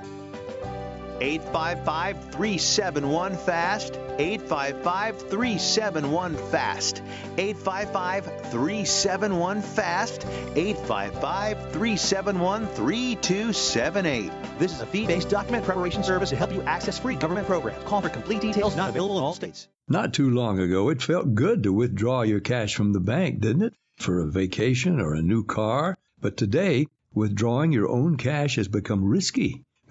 855 1.21 2.31
371 2.31 3.37
FAST. 3.37 3.93
855 4.17 5.29
371 5.29 6.35
FAST. 6.35 7.03
855 7.37 8.25
371 8.51 9.61
FAST. 9.61 10.25
855 10.55 11.71
371 11.71 12.65
3278. 12.65 14.31
This 14.57 14.73
is 14.73 14.81
a 14.81 14.85
fee 14.87 15.05
based 15.05 15.29
document 15.29 15.63
preparation 15.63 16.03
service 16.03 16.31
to 16.31 16.35
help 16.35 16.51
you 16.51 16.63
access 16.63 16.97
free 16.97 17.15
government 17.15 17.45
programs. 17.45 17.83
Call 17.83 18.01
for 18.01 18.09
complete 18.09 18.41
details, 18.41 18.75
not 18.75 18.89
available 18.89 19.19
in 19.19 19.23
all 19.23 19.35
states. 19.35 19.67
Not 19.87 20.15
too 20.15 20.31
long 20.31 20.59
ago, 20.59 20.89
it 20.89 21.03
felt 21.03 21.35
good 21.35 21.61
to 21.63 21.73
withdraw 21.73 22.23
your 22.23 22.39
cash 22.39 22.73
from 22.73 22.93
the 22.93 22.99
bank, 22.99 23.41
didn't 23.41 23.61
it? 23.61 23.73
For 23.97 24.21
a 24.21 24.31
vacation 24.31 24.99
or 24.99 25.13
a 25.13 25.21
new 25.21 25.43
car. 25.43 25.99
But 26.19 26.35
today, 26.35 26.87
withdrawing 27.13 27.71
your 27.71 27.89
own 27.89 28.17
cash 28.17 28.55
has 28.55 28.67
become 28.67 29.03
risky. 29.03 29.63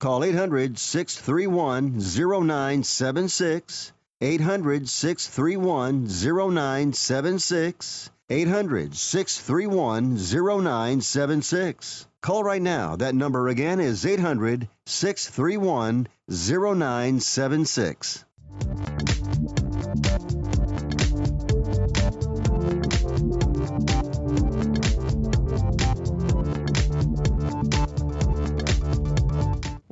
Call 0.00 0.22
800 0.22 0.78
631 0.78 1.98
0976. 1.98 3.92
800 4.20 4.88
631 4.88 6.06
0976. 6.06 8.10
800 8.30 8.94
631 8.94 10.16
0976. 10.16 12.06
Call 12.20 12.44
right 12.44 12.62
now. 12.62 12.94
That 12.94 13.16
number 13.16 13.48
again 13.48 13.80
is 13.80 14.06
800 14.06 14.68
631 14.86 16.06
0976. 16.28 18.24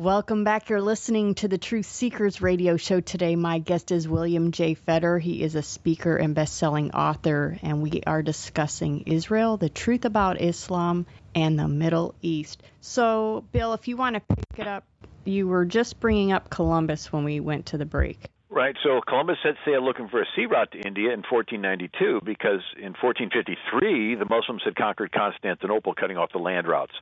Welcome 0.06 0.44
back. 0.44 0.68
You're 0.68 0.80
listening 0.80 1.34
to 1.34 1.48
the 1.48 1.58
Truth 1.58 1.86
Seekers 1.86 2.40
radio 2.40 2.76
show 2.76 3.00
today. 3.00 3.34
My 3.34 3.58
guest 3.58 3.90
is 3.90 4.06
William 4.06 4.52
J. 4.52 4.76
Federer. 4.76 5.20
He 5.20 5.42
is 5.42 5.56
a 5.56 5.64
speaker 5.64 6.16
and 6.16 6.32
best-selling 6.32 6.92
author, 6.92 7.58
and 7.60 7.82
we 7.82 8.02
are 8.06 8.22
discussing 8.22 9.02
Israel, 9.06 9.56
the 9.56 9.68
truth 9.68 10.04
about 10.04 10.40
Islam, 10.40 11.06
and 11.34 11.58
the 11.58 11.66
Middle 11.66 12.14
East. 12.22 12.62
So, 12.80 13.46
Bill, 13.50 13.72
if 13.72 13.88
you 13.88 13.96
want 13.96 14.14
to 14.14 14.20
pick 14.20 14.60
it 14.60 14.68
up, 14.68 14.84
you 15.24 15.48
were 15.48 15.64
just 15.64 15.98
bringing 15.98 16.30
up 16.30 16.50
Columbus 16.50 17.12
when 17.12 17.24
we 17.24 17.40
went 17.40 17.66
to 17.66 17.76
the 17.76 17.84
break. 17.84 18.30
Right. 18.48 18.76
So 18.84 19.00
Columbus 19.04 19.38
set 19.42 19.56
sail 19.64 19.84
looking 19.84 20.06
for 20.08 20.22
a 20.22 20.26
sea 20.36 20.46
route 20.46 20.70
to 20.70 20.78
India 20.86 21.12
in 21.14 21.24
1492 21.28 22.20
because 22.24 22.62
in 22.76 22.94
1453 23.02 24.14
the 24.14 24.24
Muslims 24.24 24.62
had 24.64 24.76
conquered 24.76 25.10
Constantinople, 25.10 25.94
cutting 25.94 26.16
off 26.16 26.30
the 26.30 26.38
land 26.38 26.68
routes. 26.68 26.94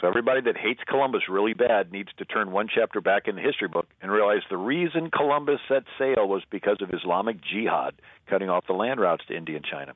So 0.00 0.08
everybody 0.08 0.40
that 0.42 0.56
hates 0.56 0.80
Columbus 0.88 1.22
really 1.28 1.52
bad 1.52 1.92
needs 1.92 2.08
to 2.18 2.24
turn 2.24 2.52
one 2.52 2.68
chapter 2.74 3.02
back 3.02 3.28
in 3.28 3.36
the 3.36 3.42
history 3.42 3.68
book 3.68 3.86
and 4.00 4.10
realize 4.10 4.40
the 4.48 4.56
reason 4.56 5.10
Columbus 5.10 5.60
set 5.68 5.82
sail 5.98 6.26
was 6.26 6.42
because 6.50 6.78
of 6.80 6.90
Islamic 6.94 7.36
jihad, 7.42 7.94
cutting 8.26 8.48
off 8.48 8.66
the 8.66 8.72
land 8.72 8.98
routes 8.98 9.24
to 9.28 9.36
India 9.36 9.56
and 9.56 9.64
China. 9.64 9.92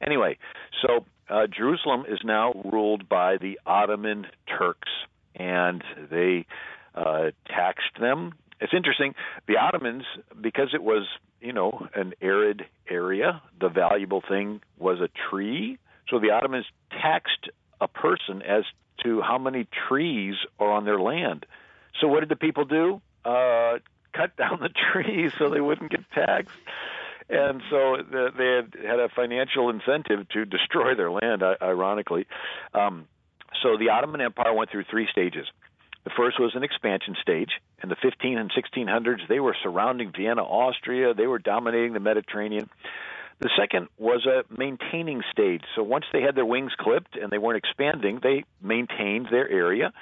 Anyway, 0.00 0.38
so 0.80 1.04
uh, 1.28 1.46
Jerusalem 1.46 2.04
is 2.08 2.20
now 2.24 2.52
ruled 2.72 3.08
by 3.08 3.36
the 3.36 3.58
Ottoman 3.66 4.26
Turks, 4.46 4.90
and 5.34 5.82
they 6.10 6.46
uh, 6.94 7.30
taxed 7.48 7.98
them. 8.00 8.34
It's 8.60 8.74
interesting. 8.74 9.14
The 9.48 9.56
Ottomans, 9.56 10.04
because 10.40 10.68
it 10.72 10.82
was 10.82 11.06
you 11.40 11.52
know 11.52 11.88
an 11.96 12.12
arid 12.20 12.62
area, 12.88 13.42
the 13.60 13.68
valuable 13.68 14.22
thing 14.28 14.60
was 14.78 15.00
a 15.00 15.08
tree. 15.30 15.78
So 16.08 16.20
the 16.20 16.30
Ottomans 16.30 16.66
taxed 16.90 17.48
a 17.80 17.88
person 17.88 18.42
as 18.42 18.64
to 19.04 19.20
how 19.20 19.38
many 19.38 19.66
trees 19.88 20.34
are 20.58 20.70
on 20.70 20.84
their 20.84 21.00
land. 21.00 21.46
So 22.00 22.08
what 22.08 22.20
did 22.20 22.28
the 22.28 22.36
people 22.36 22.64
do? 22.64 23.00
Uh, 23.24 23.78
cut 24.12 24.36
down 24.36 24.60
the 24.60 24.70
trees 24.92 25.32
so 25.38 25.50
they 25.50 25.60
wouldn't 25.60 25.90
get 25.90 26.10
taxed. 26.14 26.56
And 27.28 27.62
so 27.70 27.96
they 28.10 28.46
had, 28.56 28.74
had 28.84 29.00
a 29.00 29.08
financial 29.08 29.70
incentive 29.70 30.28
to 30.30 30.44
destroy 30.44 30.94
their 30.94 31.10
land, 31.10 31.42
ironically. 31.62 32.26
Um, 32.74 33.06
so 33.62 33.78
the 33.78 33.90
Ottoman 33.90 34.20
Empire 34.20 34.52
went 34.52 34.70
through 34.70 34.84
three 34.90 35.08
stages. 35.10 35.46
The 36.04 36.10
first 36.16 36.40
was 36.40 36.52
an 36.54 36.64
expansion 36.64 37.16
stage. 37.22 37.50
In 37.82 37.88
the 37.88 37.96
15 38.02 38.36
and 38.36 38.50
1600s, 38.52 39.28
they 39.28 39.40
were 39.40 39.56
surrounding 39.62 40.12
Vienna, 40.16 40.42
Austria. 40.42 41.14
They 41.14 41.26
were 41.26 41.38
dominating 41.38 41.92
the 41.92 42.00
Mediterranean. 42.00 42.68
The 43.42 43.50
second 43.58 43.88
was 43.98 44.24
a 44.24 44.44
maintaining 44.56 45.22
stage. 45.32 45.62
So 45.74 45.82
once 45.82 46.04
they 46.12 46.22
had 46.22 46.36
their 46.36 46.46
wings 46.46 46.70
clipped 46.78 47.16
and 47.16 47.28
they 47.28 47.38
weren't 47.38 47.58
expanding, 47.58 48.20
they 48.22 48.44
maintained 48.62 49.26
their 49.32 49.48
area. 49.50 49.92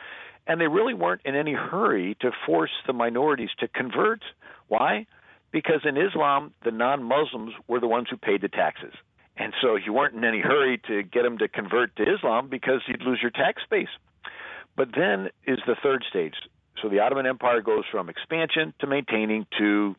And 0.46 0.60
they 0.60 0.66
really 0.68 0.92
weren't 0.92 1.22
in 1.24 1.34
any 1.34 1.54
hurry 1.54 2.18
to 2.20 2.32
force 2.44 2.70
the 2.86 2.92
minorities 2.92 3.48
to 3.60 3.68
convert. 3.68 4.20
Why? 4.68 5.06
Because 5.52 5.80
in 5.88 5.96
Islam, 5.96 6.52
the 6.64 6.70
non 6.70 7.02
Muslims 7.02 7.54
were 7.66 7.80
the 7.80 7.86
ones 7.86 8.08
who 8.10 8.18
paid 8.18 8.42
the 8.42 8.48
taxes. 8.48 8.92
And 9.38 9.54
so 9.62 9.76
you 9.76 9.94
weren't 9.94 10.14
in 10.14 10.24
any 10.24 10.40
hurry 10.40 10.78
to 10.88 11.02
get 11.02 11.22
them 11.22 11.38
to 11.38 11.48
convert 11.48 11.96
to 11.96 12.02
Islam 12.02 12.48
because 12.50 12.82
you'd 12.88 13.02
lose 13.02 13.20
your 13.22 13.30
tax 13.30 13.62
base. 13.70 13.88
But 14.76 14.88
then 14.94 15.30
is 15.46 15.58
the 15.66 15.76
third 15.82 16.04
stage. 16.10 16.34
So 16.82 16.90
the 16.90 17.00
Ottoman 17.00 17.26
Empire 17.26 17.62
goes 17.62 17.84
from 17.90 18.10
expansion 18.10 18.74
to 18.80 18.86
maintaining 18.86 19.46
to 19.58 19.96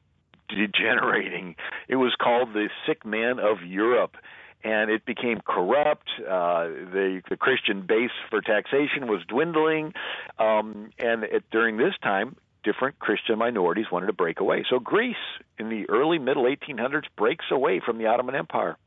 degenerating. 0.55 1.55
It 1.87 1.95
was 1.95 2.13
called 2.21 2.53
the 2.53 2.69
sick 2.85 3.05
man 3.05 3.39
of 3.39 3.63
Europe. 3.65 4.17
And 4.63 4.91
it 4.91 5.05
became 5.05 5.39
corrupt. 5.43 6.07
Uh, 6.19 6.67
the, 6.67 7.21
the 7.29 7.35
Christian 7.35 7.81
base 7.81 8.11
for 8.29 8.41
taxation 8.41 9.07
was 9.07 9.21
dwindling. 9.27 9.93
Um, 10.37 10.91
and 10.99 11.23
it, 11.23 11.43
during 11.51 11.77
this 11.77 11.95
time, 12.03 12.35
different 12.63 12.99
Christian 12.99 13.39
minorities 13.39 13.87
wanted 13.91 14.07
to 14.07 14.13
break 14.13 14.39
away. 14.39 14.63
So 14.69 14.77
Greece, 14.77 15.15
in 15.57 15.69
the 15.69 15.89
early 15.89 16.19
middle 16.19 16.43
1800s, 16.43 17.05
breaks 17.17 17.45
away 17.49 17.81
from 17.83 17.97
the 17.97 18.05
Ottoman 18.05 18.35
Empire. 18.35 18.77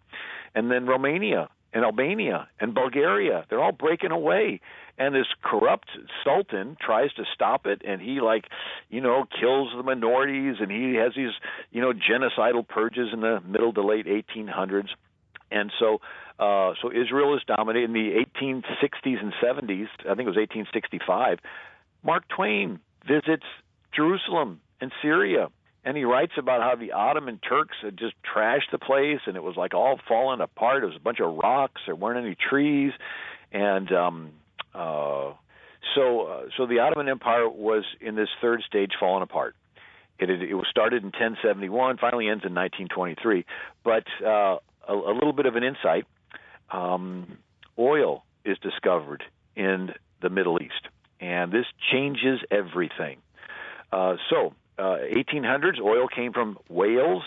And 0.54 0.70
then 0.70 0.86
Romania 0.86 1.48
and 1.74 1.84
Albania 1.84 2.48
and 2.60 2.72
Bulgaria, 2.72 3.44
they're 3.50 3.62
all 3.62 3.72
breaking 3.72 4.12
away. 4.12 4.60
And 4.96 5.12
this 5.12 5.26
corrupt 5.42 5.88
sultan 6.22 6.76
tries 6.80 7.12
to 7.14 7.24
stop 7.34 7.66
it 7.66 7.82
and 7.84 8.00
he 8.00 8.20
like 8.20 8.44
you 8.88 9.00
know 9.00 9.24
kills 9.40 9.70
the 9.76 9.82
minorities 9.82 10.56
and 10.60 10.70
he 10.70 10.94
has 10.94 11.12
these 11.16 11.32
you 11.72 11.80
know 11.82 11.92
genocidal 11.92 12.66
purges 12.66 13.08
in 13.12 13.20
the 13.20 13.40
middle 13.44 13.72
to 13.72 13.82
late 13.82 14.06
1800s 14.06 14.90
and 15.50 15.72
so 15.80 16.00
uh 16.38 16.74
so 16.80 16.92
Israel 16.92 17.34
is 17.34 17.42
dominated 17.44 17.86
in 17.86 17.92
the 17.92 18.24
1860s 18.40 19.20
and 19.20 19.32
70s 19.42 19.88
I 20.02 20.14
think 20.14 20.28
it 20.28 20.34
was 20.34 20.36
1865 20.36 21.40
Mark 22.04 22.28
Twain 22.28 22.78
visits 23.04 23.46
Jerusalem 23.92 24.60
and 24.80 24.92
Syria 25.02 25.48
and 25.84 25.96
he 25.96 26.04
writes 26.04 26.32
about 26.38 26.62
how 26.62 26.76
the 26.76 26.92
Ottoman 26.92 27.38
Turks 27.46 27.76
had 27.82 27.96
just 27.96 28.14
trashed 28.34 28.70
the 28.72 28.78
place 28.78 29.20
and 29.26 29.36
it 29.36 29.42
was 29.42 29.56
like 29.56 29.74
all 29.74 30.00
falling 30.08 30.40
apart. 30.40 30.82
It 30.82 30.86
was 30.86 30.96
a 30.96 31.00
bunch 31.00 31.20
of 31.20 31.36
rocks. 31.36 31.82
There 31.86 31.94
weren't 31.94 32.24
any 32.24 32.36
trees, 32.36 32.92
and 33.52 33.92
um, 33.92 34.30
uh, 34.74 35.32
so, 35.94 36.26
uh, 36.26 36.42
so 36.56 36.66
the 36.66 36.80
Ottoman 36.80 37.08
Empire 37.08 37.48
was 37.48 37.84
in 38.00 38.16
this 38.16 38.28
third 38.40 38.62
stage 38.66 38.92
falling 38.98 39.22
apart. 39.22 39.54
It, 40.18 40.30
it, 40.30 40.54
was 40.54 40.66
started 40.70 41.02
in 41.02 41.08
1071, 41.08 41.98
finally 41.98 42.28
ends 42.28 42.44
in 42.44 42.54
1923. 42.54 43.44
But 43.82 44.04
uh, 44.24 44.58
a, 44.88 44.92
a 44.92 45.12
little 45.12 45.32
bit 45.32 45.46
of 45.46 45.56
an 45.56 45.64
insight: 45.64 46.06
um, 46.70 47.38
oil 47.78 48.24
is 48.44 48.56
discovered 48.58 49.24
in 49.56 49.92
the 50.22 50.30
Middle 50.30 50.62
East, 50.62 50.88
and 51.20 51.52
this 51.52 51.66
changes 51.92 52.40
everything. 52.50 53.18
Uh, 53.92 54.16
so, 54.30 54.54
uh, 54.78 54.98
1800s, 55.14 55.80
oil 55.80 56.08
came 56.08 56.32
from 56.32 56.58
whales. 56.68 57.22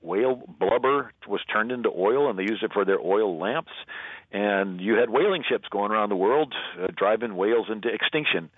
Whale 0.00 0.42
blubber 0.60 1.12
was 1.26 1.40
turned 1.50 1.72
into 1.72 1.88
oil, 1.88 2.28
and 2.28 2.38
they 2.38 2.42
used 2.42 2.62
it 2.62 2.72
for 2.72 2.84
their 2.84 3.00
oil 3.00 3.38
lamps 3.38 3.72
and 4.34 4.80
you 4.80 4.96
had 4.96 5.08
whaling 5.08 5.44
ships 5.48 5.68
going 5.70 5.92
around 5.92 6.08
the 6.08 6.16
world 6.16 6.52
uh, 6.82 6.88
driving 6.94 7.36
whales 7.36 7.68
into 7.70 7.88
extinction. 7.88 8.50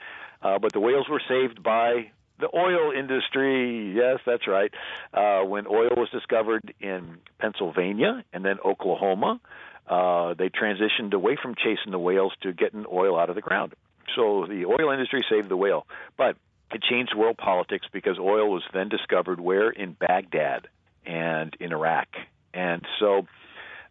Uh, 0.43 0.59
but 0.59 0.73
the 0.73 0.81
whales 0.81 1.07
were 1.09 1.21
saved 1.29 1.63
by 1.63 2.11
the 2.41 2.49
oil 2.55 2.93
industry. 2.99 3.93
Yes, 3.95 4.21
that's 4.27 4.49
right. 4.49 4.73
Uh, 5.13 5.43
when 5.45 5.67
oil 5.67 5.91
was 5.97 6.09
discovered 6.11 6.75
in 6.81 7.19
Pennsylvania 7.39 8.25
and 8.33 8.45
then 8.45 8.57
Oklahoma, 8.65 9.41
uh, 9.87 10.35
they 10.35 10.49
transitioned 10.49 11.13
away 11.13 11.37
from 11.41 11.55
chasing 11.55 11.93
the 11.93 11.99
whales 11.99 12.33
to 12.43 12.53
getting 12.53 12.87
oil 12.91 13.19
out 13.19 13.29
of 13.29 13.37
the 13.37 13.43
ground. 13.43 13.75
So 14.15 14.47
the 14.49 14.65
oil 14.65 14.93
industry 14.93 15.25
saved 15.31 15.51
the 15.51 15.57
whale. 15.57 15.87
But 16.17 16.37
it 16.73 16.83
changed 16.83 17.15
world 17.17 17.37
politics 17.37 17.87
because 17.93 18.19
oil 18.19 18.51
was 18.51 18.63
then 18.73 18.89
discovered 18.89 19.41
where? 19.41 19.71
In 19.71 19.93
Baghdad 19.93 20.69
and 21.05 21.55
in 21.61 21.73
Iraq. 21.73 22.09
And 22.53 22.83
so 22.99 23.27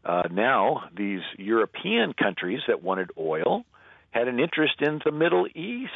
uh, 0.03 0.23
now, 0.31 0.89
these 0.95 1.21
European 1.37 2.13
countries 2.13 2.61
that 2.67 2.83
wanted 2.83 3.11
oil 3.17 3.65
had 4.11 4.27
an 4.27 4.39
interest 4.39 4.81
in 4.81 5.01
the 5.03 5.11
Middle 5.11 5.47
East. 5.47 5.89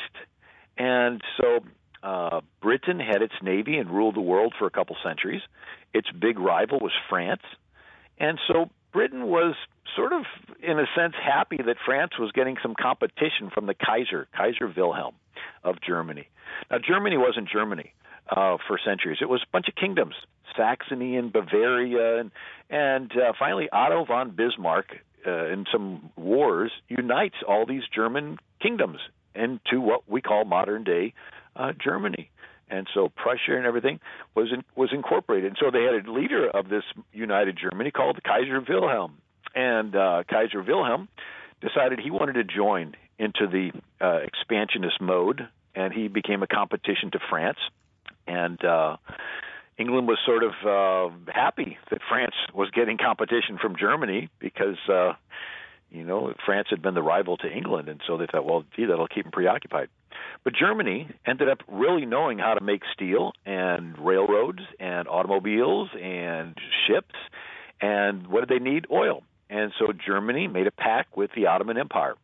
And 0.78 1.22
so 1.38 1.60
uh, 2.02 2.42
Britain 2.62 3.00
had 3.00 3.22
its 3.22 3.36
navy 3.42 3.78
and 3.78 3.90
ruled 3.90 4.16
the 4.16 4.22
world 4.22 4.54
for 4.58 4.66
a 4.66 4.72
couple 4.72 4.96
centuries. 5.04 5.42
Its 5.94 6.10
big 6.12 6.40
rival 6.40 6.80
was 6.80 6.94
France. 7.10 7.44
And 8.18 8.40
so 8.48 8.70
Britain 8.94 9.28
was 9.28 9.56
sort 9.96 10.14
of, 10.14 10.24
in 10.62 10.80
a 10.80 10.86
sense, 10.96 11.14
happy 11.22 11.58
that 11.58 11.78
France 11.86 12.12
was 12.18 12.32
getting 12.32 12.58
some 12.62 12.74
competition 12.80 13.50
from 13.54 13.66
the 13.66 13.74
Kaiser, 13.74 14.28
Kaiser 14.36 14.72
Wilhelm 14.76 15.16
of 15.64 15.76
Germany. 15.82 16.28
Now, 16.70 16.78
Germany 16.78 17.18
wasn't 17.18 17.50
Germany 17.50 17.94
uh, 18.30 18.58
for 18.68 18.80
centuries, 18.84 19.20
it 19.22 19.30
was 19.30 19.42
a 19.42 19.52
bunch 19.52 19.68
of 19.68 19.76
kingdoms 19.76 20.16
Saxony 20.56 21.16
and 21.16 21.32
Bavaria, 21.32 22.20
and 22.20 22.32
and 22.70 23.12
uh, 23.12 23.34
finally 23.38 23.70
Otto 23.72 24.06
von 24.06 24.32
Bismarck 24.32 24.98
uh, 25.26 25.46
in 25.48 25.66
some 25.72 26.12
wars 26.16 26.72
unites 26.88 27.36
all 27.48 27.66
these 27.66 27.84
German 27.94 28.38
kingdoms 28.62 29.00
into 29.36 29.82
what 29.82 30.10
we 30.10 30.22
call 30.22 30.46
modern 30.46 30.84
day 30.84 31.14
uh, 31.56 31.74
Germany. 31.82 32.30
And 32.70 32.88
so 32.94 33.10
Prussia 33.10 33.58
and 33.58 33.66
everything 33.66 34.00
was 34.36 34.52
in, 34.54 34.64
was 34.76 34.90
incorporated. 34.94 35.48
And 35.48 35.58
so 35.60 35.72
they 35.72 35.84
had 35.84 36.06
a 36.06 36.12
leader 36.12 36.48
of 36.50 36.70
this 36.70 36.84
united 37.12 37.58
Germany 37.58 37.90
called 37.90 38.20
Kaiser 38.24 38.62
Wilhelm. 38.68 39.18
And 39.56 39.96
uh, 39.96 40.24
Kaiser 40.30 40.62
Wilhelm 40.62 41.08
decided 41.62 42.00
he 42.00 42.12
wanted 42.12 42.34
to 42.34 42.44
join 42.44 42.96
into 43.20 43.48
the 43.48 43.72
uh, 44.04 44.20
expansionist 44.24 45.00
mode, 45.00 45.48
and 45.76 45.94
he 45.94 46.08
became 46.08 46.42
a 46.42 46.48
competition 46.48 47.12
to 47.12 47.20
France. 47.30 47.60
And 48.26 48.64
uh, 48.64 48.98
England 49.78 50.08
was 50.08 50.18
sort 50.26 50.44
of 50.44 50.54
uh, 50.66 51.16
happy 51.32 51.78
that 51.92 52.00
France 52.08 52.36
was 52.54 52.70
getting 52.72 52.98
competition 52.98 53.58
from 53.62 53.76
Germany 53.78 54.30
because, 54.40 54.78
uh, 54.88 55.14
you 55.92 56.04
know, 56.04 56.34
France 56.46 56.68
had 56.70 56.82
been 56.82 56.94
the 56.94 57.02
rival 57.02 57.38
to 57.38 57.48
England, 57.52 57.90
and 57.90 58.00
so 58.08 58.18
they 58.18 58.26
thought, 58.26 58.46
well, 58.46 58.64
gee, 58.76 58.86
that'll 58.86 59.08
keep 59.08 59.26
them 59.26 59.32
preoccupied. 59.32 59.90
But 60.44 60.54
Germany 60.54 61.10
ended 61.26 61.50
up 61.50 61.60
really 61.68 62.06
knowing 62.06 62.40
how 62.40 62.54
to 62.54 62.64
make 62.64 62.84
steel 62.94 63.34
and 63.46 63.98
railroads 63.98 64.62
and 64.80 65.08
automobiles 65.08 65.90
and 66.02 66.56
ships. 66.88 67.16
And 67.82 68.28
what 68.28 68.48
did 68.48 68.50
they 68.50 68.64
need? 68.64 68.86
Oil. 68.92 69.24
And 69.50 69.72
so 69.80 69.92
Germany 69.94 70.48
made 70.48 70.68
a 70.68 70.72
pact 70.72 71.18
with 71.18 71.32
the 71.36 71.48
Ottoman 71.48 71.78
Empire. 71.78 72.16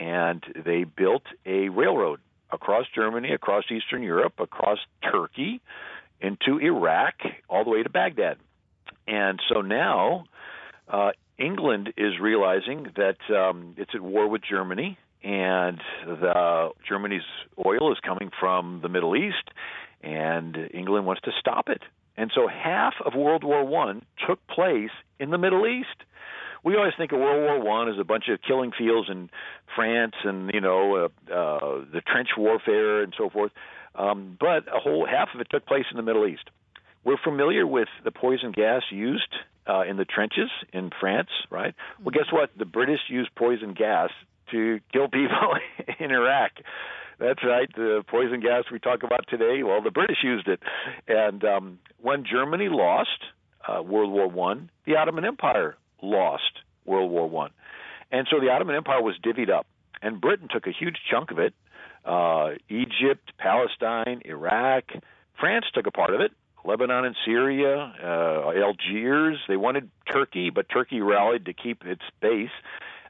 And 0.00 0.42
they 0.64 0.84
built 0.84 1.24
a 1.44 1.68
railroad 1.68 2.20
across 2.50 2.86
Germany, 2.94 3.32
across 3.32 3.64
Eastern 3.70 4.02
Europe, 4.02 4.34
across 4.38 4.78
Turkey, 5.02 5.60
into 6.20 6.58
Iraq, 6.58 7.14
all 7.48 7.64
the 7.64 7.70
way 7.70 7.82
to 7.82 7.90
Baghdad. 7.90 8.38
And 9.06 9.40
so 9.52 9.60
now 9.60 10.24
uh, 10.88 11.10
England 11.38 11.92
is 11.96 12.18
realizing 12.20 12.88
that 12.96 13.18
um, 13.34 13.74
it's 13.76 13.90
at 13.94 14.00
war 14.00 14.26
with 14.26 14.42
Germany, 14.42 14.98
and 15.22 15.80
the 16.06 16.70
Germany's 16.88 17.22
oil 17.64 17.92
is 17.92 17.98
coming 18.00 18.30
from 18.40 18.80
the 18.82 18.88
Middle 18.88 19.14
East, 19.16 19.50
and 20.02 20.56
England 20.72 21.06
wants 21.06 21.22
to 21.22 21.30
stop 21.38 21.68
it. 21.68 21.82
And 22.16 22.30
so 22.34 22.48
half 22.48 22.94
of 23.04 23.14
World 23.14 23.44
War 23.44 23.64
One 23.64 24.02
took 24.26 24.44
place 24.46 24.90
in 25.18 25.30
the 25.30 25.38
Middle 25.38 25.66
East. 25.66 25.88
We 26.62 26.76
always 26.76 26.92
think 26.96 27.12
of 27.12 27.18
World 27.18 27.42
War 27.42 27.60
One 27.60 27.88
as 27.88 27.98
a 27.98 28.04
bunch 28.04 28.24
of 28.28 28.40
killing 28.46 28.72
fields 28.76 29.08
in 29.10 29.30
France 29.74 30.14
and 30.24 30.50
you 30.52 30.60
know 30.60 30.94
uh, 31.30 31.32
uh, 31.32 31.84
the 31.92 32.00
trench 32.06 32.28
warfare 32.36 33.02
and 33.02 33.14
so 33.16 33.30
forth, 33.30 33.52
um, 33.94 34.36
but 34.38 34.66
a 34.68 34.78
whole 34.78 35.06
half 35.06 35.28
of 35.34 35.40
it 35.40 35.48
took 35.50 35.66
place 35.66 35.86
in 35.90 35.96
the 35.96 36.02
Middle 36.02 36.26
East. 36.26 36.50
We're 37.04 37.18
familiar 37.22 37.66
with 37.66 37.88
the 38.04 38.10
poison 38.10 38.52
gas 38.52 38.82
used 38.90 39.34
uh, 39.66 39.82
in 39.88 39.96
the 39.96 40.04
trenches 40.04 40.50
in 40.72 40.90
France, 41.00 41.30
right? 41.48 41.74
Well, 42.02 42.10
guess 42.10 42.30
what? 42.30 42.50
The 42.58 42.66
British 42.66 43.00
used 43.08 43.34
poison 43.34 43.72
gas 43.72 44.10
to 44.50 44.80
kill 44.92 45.08
people 45.08 45.54
in 45.98 46.10
Iraq. 46.10 46.52
That's 47.18 47.44
right, 47.44 47.68
the 47.74 48.02
poison 48.06 48.40
gas 48.40 48.64
we 48.72 48.78
talk 48.78 49.02
about 49.02 49.26
today. 49.28 49.62
Well, 49.62 49.82
the 49.82 49.90
British 49.90 50.18
used 50.22 50.48
it, 50.48 50.60
and 51.06 51.44
um, 51.44 51.78
when 52.00 52.24
Germany 52.24 52.68
lost 52.70 53.10
uh, 53.68 53.82
World 53.82 54.10
War 54.10 54.26
One, 54.26 54.70
the 54.86 54.96
Ottoman 54.96 55.26
Empire 55.26 55.76
lost 56.02 56.52
World 56.84 57.10
War 57.10 57.28
One, 57.28 57.50
and 58.10 58.26
so 58.30 58.40
the 58.40 58.50
Ottoman 58.50 58.76
Empire 58.76 59.02
was 59.02 59.16
divvied 59.22 59.50
up, 59.50 59.66
and 60.02 60.20
Britain 60.20 60.48
took 60.50 60.66
a 60.66 60.72
huge 60.72 60.96
chunk 61.10 61.30
of 61.30 61.38
it. 61.38 61.54
Uh, 62.04 62.52
Egypt, 62.68 63.32
Palestine, 63.38 64.22
Iraq, 64.24 64.84
France 65.38 65.66
took 65.72 65.86
a 65.86 65.90
part 65.90 66.14
of 66.14 66.20
it. 66.20 66.32
Lebanon 66.64 67.06
and 67.06 67.16
Syria, 67.24 67.94
uh, 68.02 68.52
Algiers. 68.52 69.38
They 69.48 69.56
wanted 69.56 69.90
Turkey, 70.10 70.50
but 70.50 70.68
Turkey 70.68 71.00
rallied 71.00 71.46
to 71.46 71.54
keep 71.54 71.84
its 71.86 72.02
base. 72.20 72.50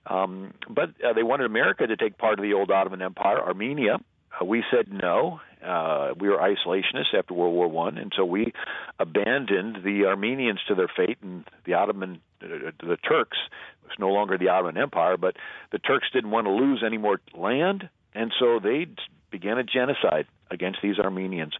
Um, 0.06 0.54
but 0.68 0.90
uh, 1.04 1.12
they 1.12 1.22
wanted 1.22 1.46
America 1.46 1.86
to 1.86 1.96
take 1.96 2.16
part 2.16 2.38
of 2.38 2.42
the 2.42 2.54
old 2.54 2.70
Ottoman 2.70 3.02
Empire. 3.02 3.40
Armenia, 3.40 3.98
uh, 4.40 4.44
we 4.44 4.64
said 4.70 4.92
no. 4.92 5.40
Uh, 5.64 6.14
we 6.18 6.28
were 6.28 6.38
isolationists 6.38 7.12
after 7.16 7.34
World 7.34 7.54
War 7.54 7.68
One, 7.68 7.98
and 7.98 8.12
so 8.16 8.24
we 8.24 8.52
abandoned 8.98 9.82
the 9.84 10.06
Armenians 10.06 10.60
to 10.68 10.74
their 10.74 10.88
fate, 10.88 11.18
and 11.22 11.44
the 11.64 11.74
Ottoman, 11.74 12.20
the 12.40 12.96
Turks, 12.96 13.38
was 13.84 13.92
no 13.98 14.08
longer 14.08 14.38
the 14.38 14.48
Ottoman 14.48 14.76
Empire, 14.76 15.16
but 15.16 15.36
the 15.72 15.78
Turks 15.78 16.08
didn't 16.12 16.30
want 16.30 16.46
to 16.46 16.52
lose 16.52 16.82
any 16.84 16.98
more 16.98 17.20
land, 17.34 17.88
and 18.14 18.32
so 18.38 18.58
they 18.62 18.86
began 19.30 19.58
a 19.58 19.64
genocide 19.64 20.26
against 20.50 20.78
these 20.82 20.98
Armenians, 20.98 21.54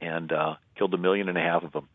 and 0.00 0.32
uh, 0.32 0.54
killed 0.76 0.92
a 0.94 0.98
million 0.98 1.28
and 1.28 1.38
a 1.38 1.40
half 1.40 1.62
of 1.62 1.72
them. 1.72 1.88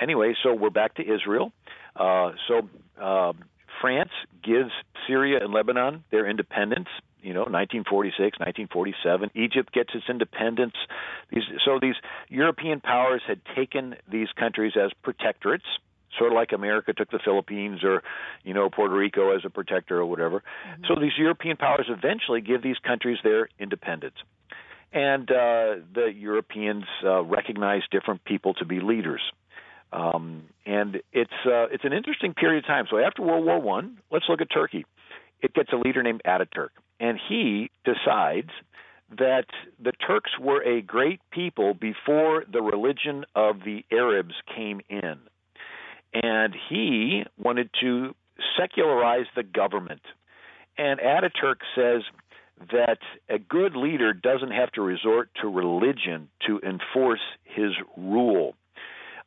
Anyway, 0.00 0.34
so 0.42 0.54
we're 0.54 0.70
back 0.70 0.94
to 0.94 1.02
Israel. 1.02 1.52
Uh, 1.96 2.32
so. 2.48 2.68
Uh, 3.00 3.32
France 3.80 4.12
gives 4.42 4.70
Syria 5.06 5.40
and 5.42 5.52
Lebanon 5.52 6.04
their 6.10 6.26
independence. 6.26 6.88
You 7.22 7.32
know, 7.32 7.40
1946, 7.40 8.38
1947. 8.38 9.30
Egypt 9.34 9.72
gets 9.72 9.94
its 9.94 10.04
independence. 10.08 10.74
These, 11.30 11.44
so 11.64 11.78
these 11.80 11.96
European 12.28 12.80
powers 12.80 13.22
had 13.26 13.40
taken 13.56 13.96
these 14.10 14.28
countries 14.36 14.72
as 14.76 14.90
protectorates, 15.02 15.68
sort 16.18 16.32
of 16.32 16.36
like 16.36 16.52
America 16.52 16.92
took 16.92 17.10
the 17.10 17.18
Philippines 17.24 17.82
or, 17.82 18.02
you 18.42 18.54
know, 18.54 18.68
Puerto 18.70 18.94
Rico 18.94 19.34
as 19.34 19.42
a 19.44 19.50
protector 19.50 19.98
or 19.98 20.06
whatever. 20.06 20.42
Mm-hmm. 20.42 20.84
So 20.88 21.00
these 21.00 21.12
European 21.18 21.56
powers 21.56 21.86
eventually 21.88 22.40
give 22.40 22.62
these 22.62 22.78
countries 22.78 23.18
their 23.22 23.48
independence. 23.58 24.16
And 24.92 25.28
uh, 25.30 25.82
the 25.92 26.12
Europeans 26.14 26.84
uh, 27.04 27.22
recognize 27.24 27.82
different 27.90 28.24
people 28.24 28.54
to 28.54 28.64
be 28.64 28.80
leaders. 28.80 29.22
Um, 29.92 30.44
and 30.66 31.02
it's 31.12 31.30
uh, 31.46 31.66
it's 31.70 31.84
an 31.84 31.92
interesting 31.92 32.34
period 32.34 32.64
of 32.64 32.66
time. 32.66 32.86
So 32.90 32.98
after 32.98 33.22
World 33.22 33.44
War 33.44 33.60
One, 33.60 33.98
let's 34.10 34.24
look 34.28 34.40
at 34.40 34.50
Turkey. 34.50 34.84
It 35.40 35.54
gets 35.54 35.72
a 35.72 35.76
leader 35.76 36.02
named 36.02 36.22
Ataturk, 36.24 36.70
and 36.98 37.18
he 37.28 37.70
decides 37.84 38.50
that 39.18 39.46
the 39.82 39.92
Turks 39.92 40.32
were 40.40 40.62
a 40.62 40.80
great 40.80 41.20
people 41.30 41.74
before 41.74 42.44
the 42.50 42.62
religion 42.62 43.24
of 43.34 43.60
the 43.64 43.84
Arabs 43.92 44.34
came 44.56 44.80
in, 44.88 45.18
and 46.14 46.54
he 46.68 47.24
wanted 47.36 47.70
to 47.80 48.14
secularize 48.58 49.26
the 49.34 49.42
government. 49.42 50.02
And 50.78 51.00
Ataturk 51.00 51.56
says 51.74 52.02
that 52.72 52.98
a 53.28 53.38
good 53.38 53.76
leader 53.76 54.12
doesn't 54.12 54.52
have 54.52 54.70
to 54.72 54.82
resort 54.82 55.28
to 55.42 55.48
religion 55.48 56.28
to 56.46 56.60
enforce 56.60 57.20
his 57.42 57.72
rule. 57.96 58.54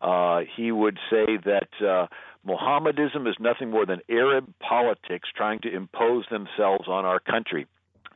Uh, 0.02 0.42
he 0.56 0.72
would 0.72 0.98
say 1.10 1.38
that 1.44 1.70
uh, 1.86 2.08
Mohammedism 2.48 3.28
is 3.28 3.36
nothing 3.40 3.70
more 3.70 3.86
than 3.86 4.00
Arab 4.10 4.54
politics 4.60 5.30
trying 5.36 5.60
to 5.60 5.74
impose 5.74 6.26
themselves 6.30 6.88
on 6.88 7.04
our 7.04 7.20
country. 7.20 7.68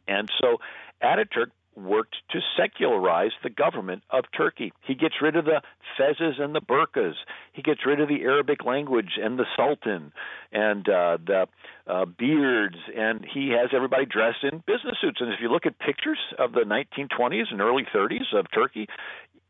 And 0.07 0.29
so 0.39 0.57
Ataturk 1.03 1.51
worked 1.75 2.15
to 2.31 2.39
secularize 2.57 3.31
the 3.43 3.49
government 3.49 4.03
of 4.09 4.25
Turkey. 4.35 4.73
He 4.85 4.95
gets 4.95 5.15
rid 5.21 5.35
of 5.35 5.45
the 5.45 5.61
fezes 5.97 6.39
and 6.39 6.53
the 6.53 6.61
burqas. 6.61 7.13
He 7.53 7.61
gets 7.61 7.85
rid 7.85 7.99
of 7.99 8.07
the 8.07 8.21
Arabic 8.23 8.65
language 8.65 9.17
and 9.21 9.39
the 9.39 9.45
sultan 9.55 10.11
and 10.51 10.87
uh, 10.87 11.17
the 11.25 11.47
uh, 11.87 12.05
beards, 12.05 12.77
and 12.95 13.25
he 13.33 13.49
has 13.49 13.69
everybody 13.73 14.05
dressed 14.05 14.43
in 14.43 14.63
business 14.67 14.97
suits. 15.01 15.21
And 15.21 15.31
if 15.31 15.39
you 15.41 15.49
look 15.49 15.65
at 15.65 15.79
pictures 15.79 16.19
of 16.37 16.51
the 16.51 16.61
1920s 16.61 17.51
and 17.51 17.61
early 17.61 17.83
30s 17.93 18.33
of 18.33 18.45
Turkey, 18.53 18.87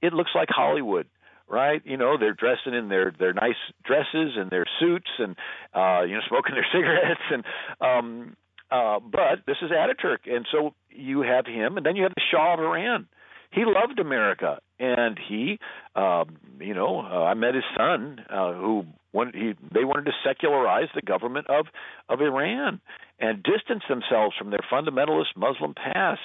it 0.01 0.13
looks 0.13 0.31
like 0.35 0.49
Hollywood 0.49 1.07
right? 1.51 1.81
You 1.83 1.97
know, 1.97 2.17
they're 2.17 2.33
dressing 2.33 2.73
in 2.73 2.87
their 2.87 3.13
their 3.19 3.33
nice 3.33 3.59
dresses 3.83 4.37
and 4.37 4.49
their 4.49 4.65
suits 4.79 5.09
and 5.19 5.35
uh, 5.73 6.03
you 6.03 6.15
know, 6.15 6.21
smoking 6.29 6.55
their 6.55 6.65
cigarettes 6.71 7.21
and 7.29 7.43
um 7.81 8.37
uh 8.71 8.99
but 8.99 9.39
this 9.45 9.57
is 9.61 9.69
Ataturk 9.69 10.33
and 10.33 10.47
so 10.49 10.73
you 10.93 11.21
have 11.21 11.45
him 11.45 11.77
and 11.77 11.85
then 11.85 11.95
you 11.95 12.03
have 12.03 12.13
the 12.15 12.21
Shah 12.31 12.53
of 12.53 12.59
Iran. 12.59 13.07
He 13.51 13.63
loved 13.65 13.99
America 13.99 14.59
and 14.79 15.19
he 15.19 15.59
um 15.95 16.37
you 16.59 16.73
know, 16.73 17.01
uh, 17.01 17.23
I 17.23 17.33
met 17.33 17.55
his 17.55 17.63
son 17.75 18.23
uh 18.29 18.53
who 18.53 18.85
wanted 19.13 19.35
he 19.35 19.53
they 19.73 19.83
wanted 19.83 20.05
to 20.05 20.13
secularize 20.23 20.89
the 20.95 21.01
government 21.01 21.47
of 21.47 21.67
of 22.09 22.21
Iran 22.21 22.81
and 23.19 23.43
distance 23.43 23.83
themselves 23.87 24.35
from 24.37 24.49
their 24.49 24.65
fundamentalist 24.71 25.35
Muslim 25.35 25.73
past. 25.73 26.21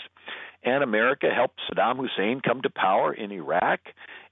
And 0.64 0.82
America 0.82 1.28
helped 1.32 1.60
Saddam 1.70 1.96
Hussein 1.98 2.40
come 2.40 2.62
to 2.62 2.70
power 2.70 3.12
in 3.12 3.30
Iraq 3.30 3.80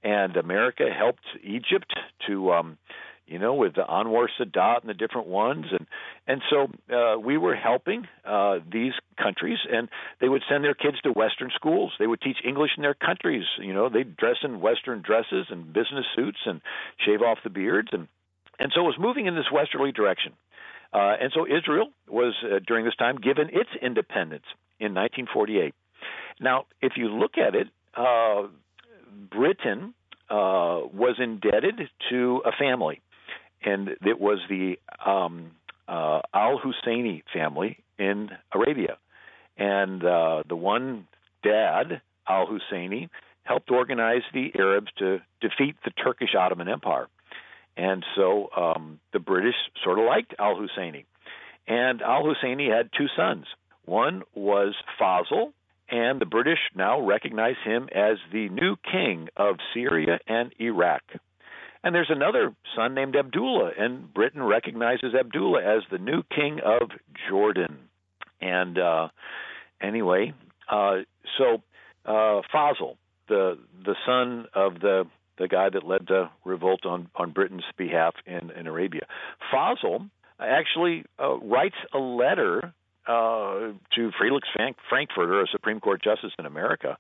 and 0.05 0.37
America 0.37 0.85
helped 0.97 1.25
Egypt 1.43 1.95
to, 2.27 2.53
um, 2.53 2.79
you 3.27 3.39
know, 3.39 3.55
with 3.55 3.75
the 3.75 3.83
Anwar 3.83 4.29
Sadat 4.39 4.81
and 4.81 4.89
the 4.89 4.95
different 4.95 5.27
ones, 5.27 5.67
and 5.71 5.87
and 6.27 6.43
so 6.51 6.69
uh, 6.95 7.19
we 7.19 7.37
were 7.37 7.55
helping 7.55 8.07
uh, 8.25 8.59
these 8.71 8.93
countries, 9.21 9.59
and 9.71 9.89
they 10.21 10.29
would 10.29 10.43
send 10.49 10.65
their 10.65 10.75
kids 10.75 11.01
to 11.03 11.13
Western 11.13 11.51
schools. 11.55 11.93
They 11.99 12.07
would 12.07 12.21
teach 12.21 12.39
English 12.45 12.73
in 12.77 12.83
their 12.83 12.95
countries. 12.95 13.45
You 13.59 13.73
know, 13.73 13.89
they'd 13.89 14.17
dress 14.17 14.37
in 14.43 14.61
Western 14.61 15.03
dresses 15.03 15.47
and 15.51 15.73
business 15.73 16.05
suits 16.15 16.39
and 16.45 16.61
shave 17.05 17.23
off 17.23 17.39
the 17.43 17.51
beards, 17.51 17.89
and 17.93 18.09
and 18.59 18.73
so 18.75 18.83
it 18.83 18.85
was 18.85 18.99
moving 18.99 19.27
in 19.27 19.35
this 19.35 19.51
westerly 19.53 19.93
direction. 19.93 20.33
Uh, 20.93 21.17
and 21.21 21.33
so 21.35 21.45
Israel 21.45 21.89
was 22.09 22.35
uh, 22.45 22.61
during 22.65 22.85
this 22.85 22.95
time 22.95 23.17
given 23.17 23.49
its 23.49 23.71
independence 23.83 24.45
in 24.79 24.95
1948. 24.95 25.75
Now, 26.41 26.67
if 26.81 26.93
you 26.97 27.09
look 27.09 27.37
at 27.37 27.55
it, 27.57 27.69
uh, 27.97 28.47
Britain 29.31 29.95
uh, 30.31 30.81
was 30.93 31.17
indebted 31.19 31.89
to 32.11 32.43
a 32.45 32.53
family, 32.53 33.01
and 33.65 33.89
it 33.89 34.21
was 34.21 34.39
the 34.49 34.79
um, 35.05 35.53
uh, 35.89 36.21
Al 36.33 36.61
Husseini 36.61 37.23
family 37.33 37.79
in 37.99 38.31
Arabia. 38.53 38.99
And 39.57 40.05
uh, 40.05 40.43
the 40.49 40.57
one 40.57 41.07
dad, 41.43 42.01
Al 42.29 42.47
Husseini, 42.47 43.09
helped 43.45 43.71
organize 43.71 44.23
the 44.33 44.53
Arabs 44.59 44.89
to 44.99 45.21
defeat 45.41 45.77
the 45.85 45.91
Turkish 45.91 46.35
Ottoman 46.37 46.69
Empire. 46.69 47.09
And 47.77 48.05
so 48.17 48.49
um, 48.57 49.01
the 49.13 49.19
British 49.19 49.57
sort 49.83 49.99
of 49.99 50.07
liked 50.07 50.35
Al 50.39 50.57
Husseini. 50.57 51.05
And 51.67 52.03
Al 52.03 52.25
Husseini 52.25 52.75
had 52.75 52.91
two 52.97 53.07
sons. 53.17 53.47
One 53.85 54.23
was 54.35 54.75
Faisal, 55.01 55.53
and 55.91 56.21
the 56.21 56.27
British 56.27 56.59
now 56.75 57.01
recognize 57.01 57.57
him 57.65 57.89
as 57.95 58.17
the 58.33 58.49
new 58.49 58.77
king 58.91 59.29
of 59.37 59.57
Syria 59.75 60.19
and 60.27 60.53
Iraq. 60.59 61.03
And 61.85 61.95
there's 61.95 62.11
another 62.11 62.55
son 62.75 62.95
named 62.95 63.15
Abdullah, 63.15 63.73
and 63.79 64.13
Britain 64.13 64.43
recognizes 64.43 65.15
Abdullah 65.15 65.63
as 65.63 65.83
the 65.91 65.99
new 65.99 66.23
king 66.35 66.61
of 66.65 66.89
Jordan. 67.29 67.77
And 68.41 68.79
uh, 68.79 69.09
anyway, 69.83 70.33
uh, 70.71 71.01
so 71.37 71.63
uh, 72.07 72.41
Faisal, 72.53 72.97
the 73.29 73.59
the 73.85 73.95
son 74.07 74.47
of 74.55 74.81
the 74.81 75.05
the 75.37 75.47
guy 75.47 75.69
that 75.69 75.85
led 75.85 76.07
the 76.09 76.31
revolt 76.47 76.87
on 76.87 77.11
on 77.17 77.33
Britain's 77.33 77.65
behalf 77.77 78.15
in 78.25 78.51
in 78.51 78.67
Arabia, 78.67 79.03
Faisal 79.53 80.09
actually 80.41 81.05
uh, 81.23 81.37
writes 81.37 81.77
a 81.93 81.99
letter 81.99 82.73
uh, 83.07 83.73
to 83.95 84.11
Felix 84.21 84.49
Frankfurter, 84.89 85.43
a 85.43 85.47
Supreme 85.53 85.81
Court 85.81 86.03
justice 86.03 86.33
in 86.39 86.47
America, 86.47 86.97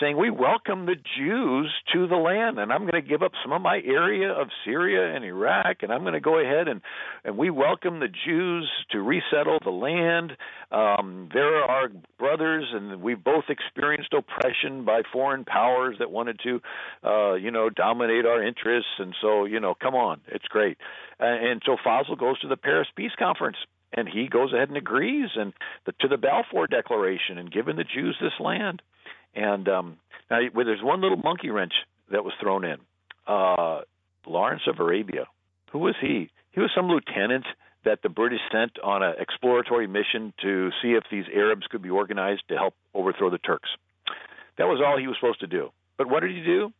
saying, 0.00 0.16
We 0.16 0.30
welcome 0.30 0.86
the 0.86 0.96
Jews 1.16 1.72
to 1.94 2.06
the 2.06 2.16
land, 2.16 2.58
and 2.58 2.72
I'm 2.72 2.82
going 2.82 3.02
to 3.02 3.08
give 3.08 3.22
up 3.22 3.32
some 3.42 3.52
of 3.52 3.62
my 3.62 3.80
area 3.84 4.30
of 4.30 4.48
Syria 4.64 5.14
and 5.14 5.24
Iraq, 5.24 5.82
and 5.82 5.92
I'm 5.92 6.02
going 6.02 6.14
to 6.14 6.20
go 6.20 6.38
ahead 6.38 6.68
and, 6.68 6.82
and 7.24 7.38
we 7.38 7.50
welcome 7.50 8.00
the 8.00 8.08
Jews 8.08 8.70
to 8.92 9.00
resettle 9.00 9.58
the 9.64 9.70
land. 9.70 10.32
Um, 10.70 11.30
they're 11.32 11.64
our 11.64 11.88
brothers, 12.18 12.66
and 12.72 13.00
we've 13.00 13.22
both 13.22 13.44
experienced 13.48 14.12
oppression 14.12 14.84
by 14.84 15.02
foreign 15.12 15.44
powers 15.44 15.96
that 15.98 16.10
wanted 16.10 16.40
to, 16.44 16.60
uh, 17.04 17.34
you 17.34 17.50
know, 17.50 17.70
dominate 17.70 18.26
our 18.26 18.42
interests. 18.42 18.90
And 18.98 19.14
so, 19.20 19.46
you 19.46 19.60
know, 19.60 19.74
come 19.74 19.94
on, 19.94 20.20
it's 20.28 20.46
great. 20.46 20.76
And 21.18 21.62
so 21.64 21.76
Faisal 21.84 22.18
goes 22.18 22.38
to 22.40 22.48
the 22.48 22.56
Paris 22.56 22.88
Peace 22.94 23.12
Conference 23.18 23.56
and 23.92 24.08
he 24.08 24.28
goes 24.28 24.52
ahead 24.52 24.68
and 24.68 24.76
agrees 24.76 25.30
and 25.36 25.52
the, 25.86 25.92
to 26.00 26.08
the 26.08 26.16
Balfour 26.16 26.66
Declaration 26.66 27.38
and 27.38 27.50
giving 27.50 27.76
the 27.76 27.84
Jews 27.84 28.16
this 28.20 28.32
land. 28.40 28.82
And 29.34 29.68
um, 29.68 29.96
now 30.30 30.40
well, 30.54 30.66
there's 30.66 30.82
one 30.82 31.00
little 31.00 31.16
monkey 31.16 31.50
wrench 31.50 31.74
that 32.10 32.24
was 32.24 32.34
thrown 32.40 32.64
in. 32.64 32.78
Uh, 33.26 33.82
Lawrence 34.26 34.62
of 34.66 34.78
Arabia, 34.80 35.26
who 35.72 35.78
was 35.78 35.94
he? 36.00 36.30
He 36.52 36.60
was 36.60 36.70
some 36.74 36.88
lieutenant 36.88 37.44
that 37.84 38.00
the 38.02 38.08
British 38.08 38.40
sent 38.52 38.72
on 38.82 39.02
an 39.02 39.14
exploratory 39.18 39.86
mission 39.86 40.32
to 40.42 40.70
see 40.82 40.88
if 40.88 41.04
these 41.10 41.24
Arabs 41.34 41.66
could 41.70 41.82
be 41.82 41.90
organized 41.90 42.42
to 42.48 42.56
help 42.56 42.74
overthrow 42.94 43.30
the 43.30 43.38
Turks. 43.38 43.70
That 44.58 44.64
was 44.64 44.82
all 44.84 44.98
he 44.98 45.06
was 45.06 45.16
supposed 45.20 45.40
to 45.40 45.46
do. 45.46 45.70
But 45.96 46.08
what 46.08 46.20
did 46.20 46.34
he 46.34 46.42
do? 46.42 46.72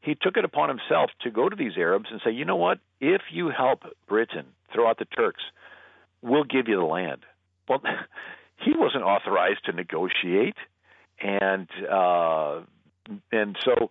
He 0.00 0.14
took 0.14 0.36
it 0.36 0.44
upon 0.44 0.68
himself 0.68 1.10
to 1.22 1.30
go 1.30 1.48
to 1.48 1.56
these 1.56 1.76
Arabs 1.76 2.06
and 2.10 2.20
say, 2.24 2.30
you 2.30 2.44
know 2.44 2.56
what? 2.56 2.78
If 3.00 3.22
you 3.30 3.50
help 3.50 3.82
Britain 4.08 4.46
throw 4.72 4.88
out 4.88 4.98
the 4.98 5.04
Turks, 5.04 5.42
we'll 6.26 6.44
give 6.44 6.68
you 6.68 6.76
the 6.76 6.84
land. 6.84 7.22
Well, 7.68 7.80
he 8.64 8.72
wasn't 8.74 9.04
authorized 9.04 9.64
to 9.66 9.72
negotiate, 9.72 10.56
and 11.20 11.68
uh, 11.90 12.60
and 13.32 13.56
so 13.64 13.90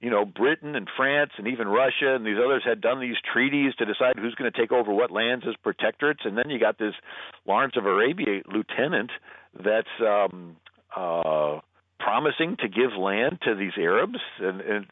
you 0.00 0.10
know 0.10 0.24
Britain 0.24 0.76
and 0.76 0.88
France 0.96 1.32
and 1.38 1.48
even 1.48 1.68
Russia 1.68 2.14
and 2.14 2.24
these 2.24 2.38
others 2.42 2.62
had 2.64 2.80
done 2.80 3.00
these 3.00 3.16
treaties 3.32 3.74
to 3.76 3.84
decide 3.84 4.14
who's 4.18 4.34
going 4.34 4.50
to 4.50 4.58
take 4.58 4.72
over 4.72 4.92
what 4.92 5.10
lands 5.10 5.44
as 5.48 5.54
protectorates, 5.64 6.24
and 6.24 6.36
then 6.36 6.50
you 6.50 6.58
got 6.58 6.78
this 6.78 6.94
Lawrence 7.46 7.74
of 7.76 7.86
Arabia 7.86 8.42
lieutenant 8.46 9.10
that's 9.54 9.88
um, 10.00 10.56
uh, 10.96 11.60
promising 11.98 12.56
to 12.58 12.68
give 12.68 12.92
land 12.98 13.38
to 13.42 13.54
these 13.54 13.72
Arabs, 13.78 14.18
and 14.40 14.60
and 14.60 14.86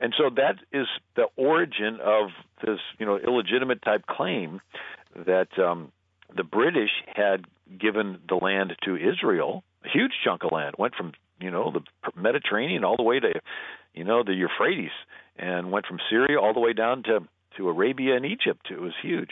and 0.00 0.14
so 0.16 0.30
that 0.36 0.56
is 0.72 0.86
the 1.16 1.26
origin 1.36 1.98
of 2.02 2.30
this 2.64 2.78
you 2.98 3.06
know 3.06 3.18
illegitimate 3.18 3.82
type 3.82 4.06
claim 4.06 4.60
that 5.14 5.48
um, 5.58 5.90
the 6.36 6.44
British 6.44 6.90
had 7.06 7.44
given 7.78 8.18
the 8.28 8.36
land 8.36 8.74
to 8.84 8.96
Israel, 8.96 9.64
a 9.84 9.88
huge 9.88 10.12
chunk 10.24 10.44
of 10.44 10.52
land, 10.52 10.74
went 10.78 10.94
from 10.94 11.12
you 11.40 11.50
know 11.50 11.72
the 11.72 11.80
Mediterranean 12.20 12.84
all 12.84 12.96
the 12.96 13.02
way 13.02 13.20
to 13.20 13.40
you 13.94 14.04
know 14.04 14.22
the 14.22 14.34
Euphrates, 14.34 14.90
and 15.36 15.70
went 15.72 15.86
from 15.86 15.98
Syria 16.08 16.40
all 16.40 16.54
the 16.54 16.60
way 16.60 16.72
down 16.72 17.02
to 17.04 17.20
to 17.56 17.68
Arabia 17.68 18.16
and 18.16 18.26
Egypt. 18.26 18.68
It 18.70 18.80
was 18.80 18.92
huge, 19.02 19.30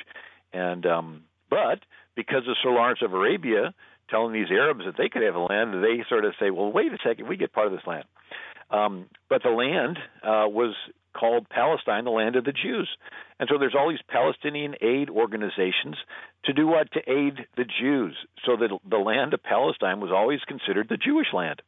and 0.53 0.85
um, 0.87 1.25
but 1.51 1.81
because 2.15 2.49
of 2.49 2.57
Sir 2.63 2.71
Lawrence 2.71 3.01
of 3.03 3.13
Arabia 3.13 3.75
telling 4.11 4.33
these 4.33 4.51
Arabs 4.51 4.85
that 4.87 4.97
they 4.97 5.09
could 5.09 5.23
have 5.23 5.35
a 5.35 5.41
land, 5.41 5.75
they 5.85 6.03
sort 6.09 6.25
of 6.25 6.33
say, 6.41 6.51
well, 6.51 6.73
wait 6.73 6.93
a 6.93 6.99
second, 7.07 7.29
we 7.29 7.37
get 7.37 7.53
part 7.53 7.67
of 7.67 7.73
this 7.73 7.87
land. 7.87 8.05
Um, 8.71 9.07
but 9.29 9.43
the 9.43 9.51
land 9.51 9.99
uh, 10.23 10.49
was 10.49 10.75
called 11.19 11.49
Palestine, 11.49 12.05
the 12.05 12.11
land 12.11 12.37
of 12.37 12.45
the 12.45 12.53
Jews. 12.53 12.89
And 13.41 13.49
so 13.51 13.59
there's 13.59 13.75
all 13.77 13.89
these 13.89 13.99
Palestinian 14.09 14.75
aid 14.81 15.11
organizations 15.11 15.97
to 16.45 16.53
do 16.53 16.67
what? 16.67 16.93
To 16.93 17.01
aid 17.11 17.47
the 17.57 17.65
Jews. 17.65 18.17
So 18.45 18.57
that 18.57 18.71
the 18.89 18.99
land 18.99 19.35
of 19.35 19.43
Palestine 19.43 20.01
was 20.01 20.11
always 20.13 20.41
considered 20.47 20.89
the 20.89 20.97
Jewish 20.97 21.33
land. 21.33 21.63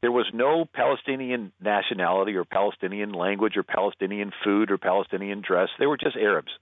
There 0.00 0.12
was 0.12 0.26
no 0.32 0.64
Palestinian 0.64 1.52
nationality 1.60 2.36
or 2.36 2.44
Palestinian 2.44 3.12
language 3.12 3.56
or 3.56 3.64
Palestinian 3.64 4.32
food 4.44 4.70
or 4.70 4.78
Palestinian 4.78 5.42
dress. 5.46 5.68
They 5.78 5.86
were 5.86 5.96
just 5.96 6.16
Arabs. 6.16 6.52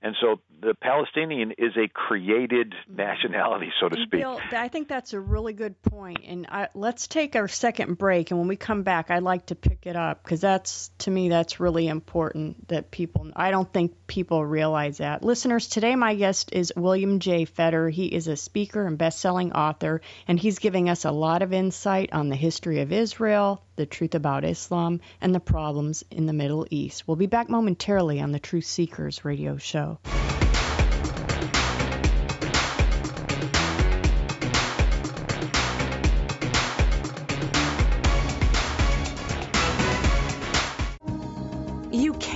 And 0.00 0.14
so 0.20 0.40
the 0.60 0.74
Palestinian 0.74 1.52
is 1.58 1.72
a 1.76 1.88
created 1.88 2.70
mm-hmm. 2.70 2.96
nationality, 2.96 3.72
so 3.80 3.88
to 3.88 3.96
speak. 3.96 4.20
Bill, 4.20 4.40
I 4.52 4.68
think 4.68 4.86
that's 4.86 5.12
a 5.12 5.20
really 5.20 5.52
good 5.52 5.80
point. 5.82 6.18
And 6.24 6.46
I, 6.48 6.68
let's 6.74 7.08
take 7.08 7.34
our 7.34 7.48
second 7.48 7.98
break. 7.98 8.30
And 8.30 8.38
when 8.38 8.48
we 8.48 8.54
come 8.54 8.84
back, 8.84 9.10
I'd 9.10 9.24
like 9.24 9.46
to 9.46 9.56
pick 9.56 9.86
it 9.86 9.96
up 9.96 10.22
because 10.22 10.40
that's, 10.40 10.90
to 10.98 11.10
me, 11.10 11.28
that's 11.28 11.58
really 11.58 11.88
important 11.88 12.68
that 12.68 12.92
people, 12.92 13.30
I 13.34 13.50
don't 13.50 13.72
think 13.72 14.06
people 14.06 14.44
realize 14.46 14.98
that. 14.98 15.24
Listeners, 15.24 15.66
today 15.68 15.96
my 15.96 16.14
guest 16.14 16.50
is 16.52 16.72
William 16.76 17.18
J. 17.18 17.44
Federer. 17.44 17.90
He 17.90 18.06
is 18.06 18.28
a 18.28 18.36
speaker 18.36 18.86
and 18.86 18.96
best-selling 18.96 19.52
author, 19.52 20.00
and 20.28 20.38
he's 20.38 20.60
giving 20.60 20.88
us 20.88 21.04
a 21.04 21.10
lot 21.10 21.42
of 21.42 21.52
insight 21.52 22.12
on 22.12 22.28
the 22.28 22.36
history 22.36 22.80
of 22.82 22.92
Israel, 22.92 23.64
the 23.78 23.86
truth 23.86 24.14
about 24.14 24.44
Islam, 24.44 25.00
and 25.22 25.34
the 25.34 25.40
problems 25.40 26.04
in 26.10 26.26
the 26.26 26.34
Middle 26.34 26.66
East. 26.68 27.08
We'll 27.08 27.16
be 27.16 27.26
back 27.26 27.48
momentarily 27.48 28.20
on 28.20 28.32
the 28.32 28.38
Truth 28.38 28.66
Seekers 28.66 29.24
radio 29.24 29.56
show. 29.56 29.98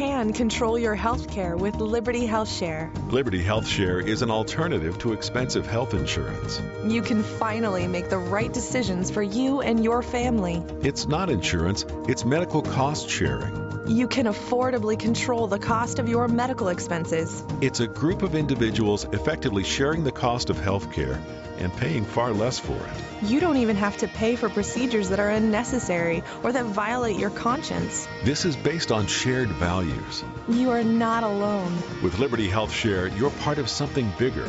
Can 0.03 0.33
control 0.33 0.77
your 0.77 0.97
health 0.97 1.31
care 1.31 1.57
with 1.57 1.77
Liberty 1.77 2.27
Health 2.27 2.51
Share. 2.51 2.91
Liberty 3.11 3.41
Health 3.41 3.69
Share 3.69 4.01
is 4.01 4.23
an 4.23 4.33
alternative 4.33 4.99
to 4.99 5.13
expensive 5.13 5.65
health 5.65 5.95
insurance. 5.95 6.61
You 6.85 7.03
can 7.03 7.23
finally 7.23 7.87
make 7.87 8.11
the 8.11 8.19
right 8.19 8.53
decisions 8.53 9.13
for 9.13 9.23
you 9.23 9.61
and 9.61 9.85
your 9.85 10.03
family. 10.03 10.61
It's 10.83 11.07
not 11.07 11.31
insurance, 11.31 11.85
it's 12.09 12.25
medical 12.25 12.63
cost 12.63 13.09
sharing. 13.09 13.55
You 13.87 14.09
can 14.09 14.27
affordably 14.27 14.99
control 14.99 15.47
the 15.47 15.61
cost 15.61 16.01
of 16.01 16.09
your 16.09 16.27
medical 16.27 16.67
expenses. 16.67 17.45
It's 17.61 17.79
a 17.79 17.87
group 17.87 18.23
of 18.23 18.35
individuals 18.35 19.05
effectively 19.13 19.63
sharing 19.63 20.03
the 20.03 20.11
cost 20.11 20.51
of 20.51 20.59
health 20.59 20.93
care 20.93 21.21
and 21.59 21.73
paying 21.77 22.05
far 22.05 22.33
less 22.33 22.59
for 22.59 22.77
it. 22.77 23.29
You 23.29 23.41
don't 23.41 23.59
even 23.59 23.77
have 23.77 23.97
to 23.99 24.09
pay 24.09 24.37
for 24.37 24.49
procedures 24.49 25.11
that 25.11 25.21
are 25.21 25.29
unnecessary 25.29 26.23
or 26.43 26.53
that 26.53 26.65
violate 26.65 27.19
your 27.19 27.31
conscience. 27.31 28.09
This 28.25 28.45
is 28.45 28.57
based 28.57 28.91
on 28.91 29.07
shared 29.07 29.49
values. 29.49 30.25
You 30.49 30.71
are 30.71 30.85
not 30.85 31.23
alone. 31.23 31.77
With 32.03 32.19
Liberty 32.19 32.49
Health 32.49 32.73
Share, 32.73 33.07
you're 33.07 33.31
part 33.31 33.59
of 33.59 33.69
something 33.69 34.13
bigger 34.19 34.49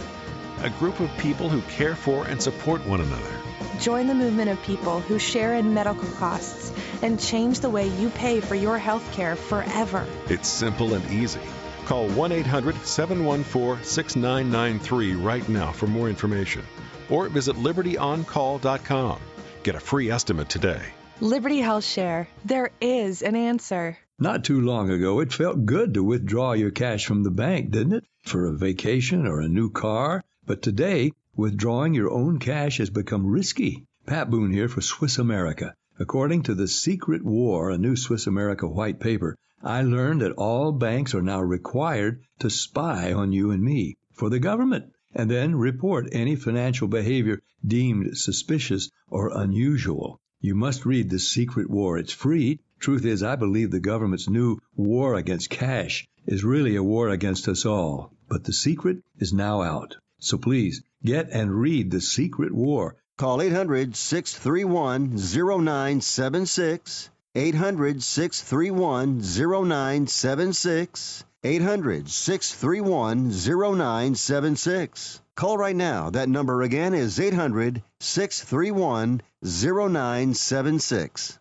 a 0.64 0.70
group 0.70 1.00
of 1.02 1.10
people 1.18 1.50
who 1.50 1.62
care 1.64 1.96
for 1.96 2.26
and 2.26 2.42
support 2.42 2.86
one 2.86 3.02
another. 3.02 3.42
Join 3.80 4.08
the 4.08 4.16
movement 4.16 4.50
of 4.50 4.62
people 4.64 5.02
who 5.02 5.20
share 5.20 5.56
in 5.56 5.74
medical 5.74 6.08
costs 6.12 6.72
and 7.02 7.20
change 7.20 7.60
the 7.60 7.70
way 7.70 7.88
you 7.88 8.10
pay 8.10 8.40
for 8.40 8.56
your 8.56 8.78
health 8.78 9.12
care 9.14 9.36
forever. 9.36 10.08
It's 10.30 10.48
simple 10.48 10.94
and 10.94 11.12
easy. 11.12 11.42
Call 11.86 12.08
1 12.10 12.32
800 12.32 12.76
714 12.86 13.84
6993 13.84 15.16
right 15.16 15.48
now 15.50 15.72
for 15.72 15.88
more 15.88 16.10
information 16.10 16.64
or 17.10 17.30
visit 17.30 17.56
libertyoncall.com. 17.56 19.20
Get 19.64 19.76
a 19.76 19.80
free 19.80 20.10
estimate 20.10 20.50
today. 20.50 20.82
Liberty 21.20 21.60
Health 21.60 21.86
Share. 21.86 22.28
There 22.44 22.72
is 22.82 23.22
an 23.22 23.36
answer. 23.36 23.98
Not 24.20 24.44
too 24.44 24.62
long 24.62 24.90
ago, 24.90 25.20
it 25.20 25.34
felt 25.34 25.66
good 25.66 25.94
to 25.94 26.04
withdraw 26.04 26.54
your 26.54 26.72
cash 26.72 27.06
from 27.06 27.24
the 27.24 27.32
bank, 27.32 27.72
didn't 27.72 27.94
it? 27.94 28.06
For 28.24 28.46
a 28.46 28.58
vacation 28.58 29.26
or 29.26 29.42
a 29.42 29.48
new 29.48 29.70
car. 29.70 30.24
But 30.46 30.62
today, 30.62 31.12
withdrawing 31.36 31.94
your 31.94 32.12
own 32.12 32.40
cash 32.40 32.78
has 32.78 32.90
become 32.90 33.26
risky. 33.26 33.86
Pat 34.06 34.30
Boone 34.30 34.52
here 34.52 34.68
for 34.68 34.82
Swiss 34.82 35.18
America. 35.18 35.74
According 36.00 36.44
to 36.44 36.56
The 36.56 36.68
Secret 36.68 37.24
War, 37.24 37.70
a 37.70 37.78
new 37.78 37.96
Swiss 37.96 38.28
America 38.28 38.68
white 38.68 39.00
paper, 39.00 39.38
I 39.66 39.82
learned 39.82 40.20
that 40.20 40.34
all 40.34 40.74
banks 40.74 41.16
are 41.16 41.22
now 41.22 41.42
required 41.42 42.22
to 42.40 42.50
spy 42.50 43.14
on 43.14 43.32
you 43.32 43.52
and 43.52 43.64
me 43.64 43.96
for 44.12 44.30
the 44.30 44.40
government 44.40 44.92
and 45.14 45.32
then 45.32 45.56
report 45.56 46.10
any 46.12 46.36
financial 46.36 46.90
behavior 46.90 47.42
deemed 47.66 48.18
suspicious 48.18 48.90
or 49.08 49.32
unusual. 49.34 50.20
You 50.42 50.54
must 50.56 50.86
read 50.86 51.10
The 51.10 51.20
Secret 51.20 51.70
War. 51.70 51.98
It's 51.98 52.12
free. 52.12 52.60
Truth 52.80 53.06
is, 53.06 53.24
I 53.24 53.38
believe 53.38 53.72
the 53.72 53.80
government's 53.80 54.28
new 54.28 54.58
war 54.76 55.16
against 55.16 55.50
cash 55.50 56.06
is 56.26 56.44
really 56.44 56.76
a 56.76 56.84
war 56.84 57.08
against 57.08 57.48
us 57.48 57.66
all. 57.66 58.12
But 58.28 58.44
the 58.44 58.52
secret 58.52 58.98
is 59.18 59.32
now 59.32 59.62
out. 59.62 59.96
So 60.20 60.38
please 60.38 60.82
get 61.06 61.30
and 61.32 61.58
read 61.58 61.92
The 61.92 62.02
Secret 62.02 62.54
War. 62.54 62.98
Call 63.16 63.42
800 63.42 63.96
631 63.96 65.16
0976. 65.16 67.10
800 67.36 68.04
631 68.04 69.22
0976. 69.22 71.26
800 71.44 72.08
631 72.08 73.32
0976. 73.32 75.20
Call 75.36 75.58
right 75.58 75.76
now. 75.76 76.12
That 76.12 76.30
number 76.30 76.62
again 76.62 76.94
is 76.94 77.20
800 77.20 77.82
631 78.00 79.24
0976. 79.42 81.40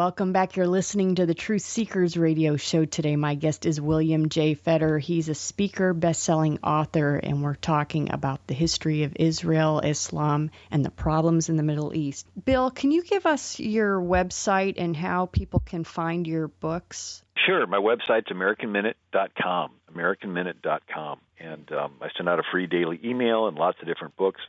Welcome 0.00 0.32
back. 0.32 0.56
You're 0.56 0.66
listening 0.66 1.16
to 1.16 1.26
the 1.26 1.34
Truth 1.34 1.60
Seekers 1.60 2.16
radio 2.16 2.56
show 2.56 2.86
today. 2.86 3.16
My 3.16 3.34
guest 3.34 3.66
is 3.66 3.82
William 3.82 4.30
J. 4.30 4.54
Federer. 4.54 4.98
He's 4.98 5.28
a 5.28 5.34
speaker, 5.34 5.92
best-selling 5.92 6.58
author, 6.64 7.16
and 7.16 7.42
we're 7.42 7.54
talking 7.54 8.10
about 8.10 8.46
the 8.46 8.54
history 8.54 9.02
of 9.02 9.12
Israel, 9.16 9.80
Islam, 9.80 10.52
and 10.70 10.82
the 10.82 10.90
problems 10.90 11.50
in 11.50 11.58
the 11.58 11.62
Middle 11.62 11.94
East. 11.94 12.26
Bill, 12.46 12.70
can 12.70 12.92
you 12.92 13.02
give 13.02 13.26
us 13.26 13.60
your 13.60 14.00
website 14.00 14.76
and 14.78 14.96
how 14.96 15.26
people 15.26 15.60
can 15.60 15.84
find 15.84 16.26
your 16.26 16.48
books? 16.48 17.22
Sure. 17.36 17.66
My 17.66 17.76
website's 17.76 18.32
AmericanMinute.com. 18.32 19.70
AmericanMinute.com, 19.94 21.20
and 21.38 21.72
um, 21.72 21.92
I 22.00 22.08
send 22.16 22.26
out 22.26 22.38
a 22.38 22.44
free 22.50 22.66
daily 22.66 22.98
email 23.04 23.48
and 23.48 23.58
lots 23.58 23.76
of 23.82 23.86
different 23.86 24.16
books. 24.16 24.40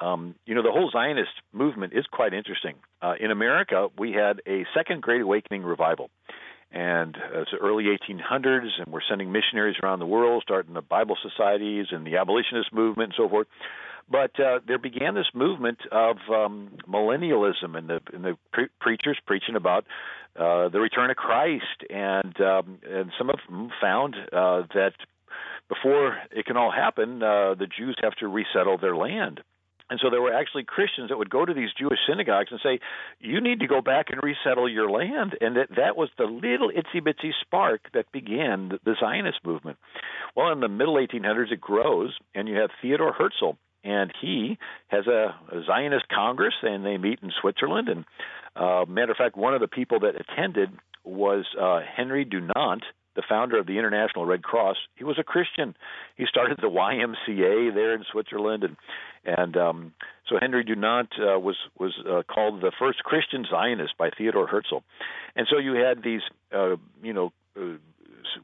Um, 0.00 0.34
you 0.46 0.54
know, 0.54 0.62
the 0.62 0.72
whole 0.72 0.90
Zionist 0.90 1.32
movement 1.52 1.92
is 1.94 2.06
quite 2.10 2.32
interesting. 2.32 2.76
Uh, 3.02 3.14
in 3.20 3.30
America, 3.30 3.88
we 3.98 4.12
had 4.12 4.40
a 4.46 4.64
second 4.74 5.02
Great 5.02 5.20
Awakening 5.20 5.62
revival. 5.62 6.10
And 6.72 7.16
uh, 7.16 7.40
it's 7.40 7.50
the 7.50 7.58
early 7.58 7.84
1800s, 7.84 8.68
and 8.78 8.92
we're 8.92 9.00
sending 9.08 9.32
missionaries 9.32 9.76
around 9.82 9.98
the 9.98 10.06
world, 10.06 10.42
starting 10.44 10.74
the 10.74 10.82
Bible 10.82 11.16
societies 11.20 11.86
and 11.90 12.06
the 12.06 12.16
abolitionist 12.16 12.72
movement 12.72 13.12
and 13.12 13.14
so 13.16 13.28
forth. 13.28 13.48
But 14.08 14.38
uh, 14.40 14.60
there 14.66 14.78
began 14.78 15.14
this 15.14 15.28
movement 15.34 15.78
of 15.92 16.16
um, 16.32 16.78
millennialism, 16.88 17.76
and 17.76 17.88
the, 17.88 18.00
and 18.12 18.24
the 18.24 18.36
pre- 18.52 18.68
preachers 18.80 19.18
preaching 19.26 19.54
about 19.56 19.84
uh, 20.36 20.68
the 20.68 20.80
return 20.80 21.10
of 21.10 21.16
Christ, 21.16 21.84
and 21.88 22.40
um, 22.40 22.78
and 22.88 23.12
some 23.18 23.30
of 23.30 23.38
them 23.48 23.70
found 23.80 24.16
uh, 24.32 24.62
that 24.74 24.92
before 25.68 26.16
it 26.32 26.44
can 26.46 26.56
all 26.56 26.72
happen, 26.72 27.22
uh, 27.22 27.54
the 27.54 27.66
Jews 27.66 27.96
have 28.02 28.14
to 28.16 28.28
resettle 28.28 28.78
their 28.78 28.96
land. 28.96 29.40
And 29.90 29.98
so 30.00 30.08
there 30.08 30.22
were 30.22 30.32
actually 30.32 30.64
Christians 30.64 31.08
that 31.08 31.18
would 31.18 31.30
go 31.30 31.44
to 31.44 31.52
these 31.52 31.70
Jewish 31.76 31.98
synagogues 32.08 32.52
and 32.52 32.60
say, 32.62 32.78
"You 33.18 33.40
need 33.40 33.60
to 33.60 33.66
go 33.66 33.80
back 33.82 34.10
and 34.10 34.22
resettle 34.22 34.68
your 34.68 34.88
land." 34.88 35.36
And 35.40 35.56
that 35.56 35.74
that 35.76 35.96
was 35.96 36.08
the 36.16 36.24
little 36.24 36.70
itsy 36.70 37.00
bitsy 37.00 37.32
spark 37.40 37.90
that 37.92 38.10
began 38.12 38.78
the, 38.84 38.94
Zionist 39.00 39.44
movement. 39.44 39.78
Well, 40.36 40.52
in 40.52 40.60
the 40.60 40.68
middle 40.68 40.94
1800s, 40.94 41.52
it 41.52 41.60
grows, 41.60 42.16
and 42.34 42.48
you 42.48 42.56
have 42.56 42.70
Theodore 42.82 43.12
Herzl, 43.12 43.56
and 43.82 44.12
he 44.20 44.58
has 44.88 45.06
a, 45.06 45.34
a 45.50 45.62
Zionist 45.64 46.08
Congress, 46.08 46.54
and 46.62 46.84
they 46.84 46.98
meet 46.98 47.20
in 47.22 47.32
Switzerland. 47.40 47.88
And 47.88 48.04
uh, 48.54 48.84
matter 48.86 49.12
of 49.12 49.16
fact, 49.16 49.36
one 49.36 49.54
of 49.54 49.60
the 49.60 49.68
people 49.68 50.00
that 50.00 50.20
attended 50.20 50.70
was 51.04 51.46
uh, 51.58 51.80
Henry 51.96 52.26
Dunant, 52.26 52.82
the 53.16 53.22
founder 53.28 53.58
of 53.58 53.66
the 53.66 53.78
International 53.78 54.24
Red 54.24 54.42
Cross. 54.42 54.76
He 54.96 55.04
was 55.04 55.18
a 55.18 55.24
Christian. 55.24 55.74
He 56.16 56.26
started 56.26 56.58
the 56.60 56.68
YMCA 56.68 57.74
there 57.74 57.94
in 57.94 58.04
Switzerland, 58.10 58.64
and 58.64 58.76
and 59.24 59.56
um, 59.56 59.92
so 60.28 60.36
Henry 60.40 60.64
Dunant 60.64 61.08
uh, 61.18 61.38
was 61.38 61.56
was 61.78 61.92
uh, 62.08 62.22
called 62.22 62.60
the 62.60 62.72
first 62.78 63.02
Christian 63.02 63.44
Zionist 63.50 63.96
by 63.98 64.10
Theodore 64.16 64.46
Herzl, 64.46 64.78
and 65.36 65.46
so 65.50 65.58
you 65.58 65.74
had 65.74 66.02
these 66.02 66.22
uh, 66.54 66.76
you 67.02 67.12
know. 67.12 67.32
Uh, 67.56 67.76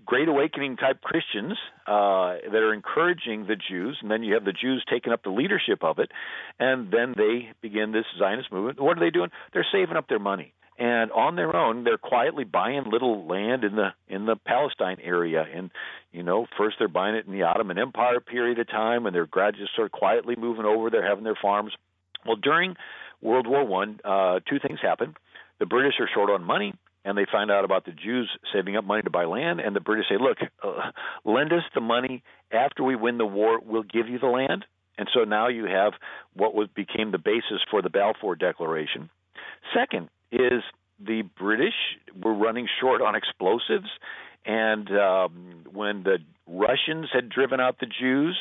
Great 0.05 0.27
Awakening 0.27 0.79
type 0.79 1.01
Christians 1.01 1.53
uh, 1.87 2.37
that 2.51 2.57
are 2.57 2.73
encouraging 2.73 3.47
the 3.47 3.55
Jews, 3.55 3.99
and 4.01 4.11
then 4.11 4.25
you 4.25 4.35
have 4.35 4.45
the 4.45 4.53
Jews 4.53 4.85
taking 4.91 5.13
up 5.13 5.23
the 5.23 5.31
leadership 5.31 5.85
of 5.85 6.01
it, 6.01 6.11
and 6.59 6.91
then 6.91 7.15
they 7.17 7.51
begin 7.61 7.93
this 7.93 8.07
Zionist 8.19 8.51
movement. 8.51 8.81
What 8.81 8.97
are 8.97 9.01
they 9.01 9.11
doing? 9.11 9.31
They're 9.53 9.67
saving 9.71 9.97
up 9.97 10.09
their 10.09 10.19
money 10.19 10.55
and 10.79 11.11
on 11.13 11.37
their 11.37 11.55
own 11.55 11.85
they're 11.85 11.99
quietly 11.99 12.45
buying 12.45 12.85
little 12.91 13.27
land 13.27 13.65
in 13.65 13.77
the 13.77 13.89
in 14.09 14.27
the 14.27 14.37
Palestine 14.37 14.99
area. 15.03 15.45
And 15.53 15.71
you 16.13 16.23
know 16.23 16.47
first 16.57 16.77
they're 16.79 16.89
buying 16.89 17.15
it 17.15 17.27
in 17.27 17.33
the 17.33 17.43
Ottoman 17.43 17.79
Empire 17.79 18.21
period 18.21 18.59
of 18.59 18.69
time 18.69 19.07
and 19.07 19.15
they're 19.15 19.27
gradually 19.27 19.69
sort 19.75 19.87
of 19.87 19.93
quietly 19.93 20.37
moving 20.37 20.65
over 20.65 20.91
they're 20.91 21.07
having 21.07 21.25
their 21.25 21.39
farms. 21.41 21.73
Well 22.27 22.37
during 22.37 22.77
World 23.23 23.47
War 23.47 23.65
1 23.65 24.01
uh 24.05 24.41
two 24.49 24.59
things 24.59 24.79
happen. 24.83 25.15
The 25.59 25.67
British 25.67 25.95
are 26.01 26.09
short 26.13 26.31
on 26.31 26.45
money 26.45 26.75
and 27.05 27.17
they 27.17 27.27
find 27.31 27.51
out 27.51 27.65
about 27.65 27.85
the 27.85 27.93
Jews 27.93 28.31
saving 28.53 28.77
up 28.77 28.85
money 28.85 29.03
to 29.03 29.11
buy 29.11 29.25
land. 29.25 29.61
And 29.61 29.75
the 29.75 29.81
British 29.81 30.07
say 30.09 30.17
look 30.21 30.39
uh, 30.63 30.91
lend 31.25 31.53
us 31.53 31.63
the 31.75 31.81
money. 31.81 32.23
After 32.53 32.83
we 32.85 32.97
win 32.97 33.19
the 33.19 33.27
war 33.27 33.61
we'll 33.61 33.83
give 33.83 34.09
you 34.09 34.19
the 34.19 34.27
land. 34.27 34.65
And 34.99 35.09
so 35.13 35.25
now 35.25 35.49
you 35.49 35.67
have 35.67 35.93
what 36.35 36.55
was 36.55 36.69
became 36.75 37.13
the 37.13 37.19
basis 37.19 37.61
for 37.71 37.83
the 37.83 37.91
Balfour 37.91 38.35
Declaration. 38.35 39.11
Second 39.75 40.09
is 40.39 40.63
the 40.99 41.23
British 41.39 41.75
were 42.23 42.35
running 42.35 42.69
short 42.81 43.03
on 43.03 43.15
explosives, 43.15 43.89
and 44.45 44.89
um, 44.91 45.65
when 45.73 46.03
the 46.03 46.19
Russians 46.47 47.09
had 47.13 47.29
driven 47.29 47.61
out 47.61 47.81
the 47.81 47.87
Jews, 47.87 48.39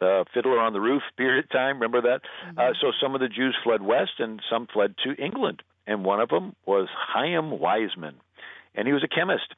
the 0.00 0.24
Fiddler 0.34 0.58
on 0.58 0.72
the 0.72 0.80
Roof 0.80 1.02
period 1.16 1.44
of 1.44 1.50
time, 1.50 1.76
remember 1.76 2.02
that? 2.02 2.22
Mm-hmm. 2.48 2.58
Uh, 2.58 2.72
so 2.80 2.92
some 3.00 3.14
of 3.14 3.20
the 3.20 3.28
Jews 3.28 3.56
fled 3.62 3.82
west, 3.82 4.12
and 4.18 4.40
some 4.50 4.66
fled 4.72 4.94
to 5.04 5.14
England, 5.22 5.62
and 5.86 6.04
one 6.04 6.20
of 6.20 6.28
them 6.28 6.56
was 6.66 6.88
Chaim 7.12 7.50
Weizmann, 7.50 8.14
and 8.74 8.86
he 8.86 8.92
was 8.92 9.04
a 9.04 9.08
chemist, 9.08 9.54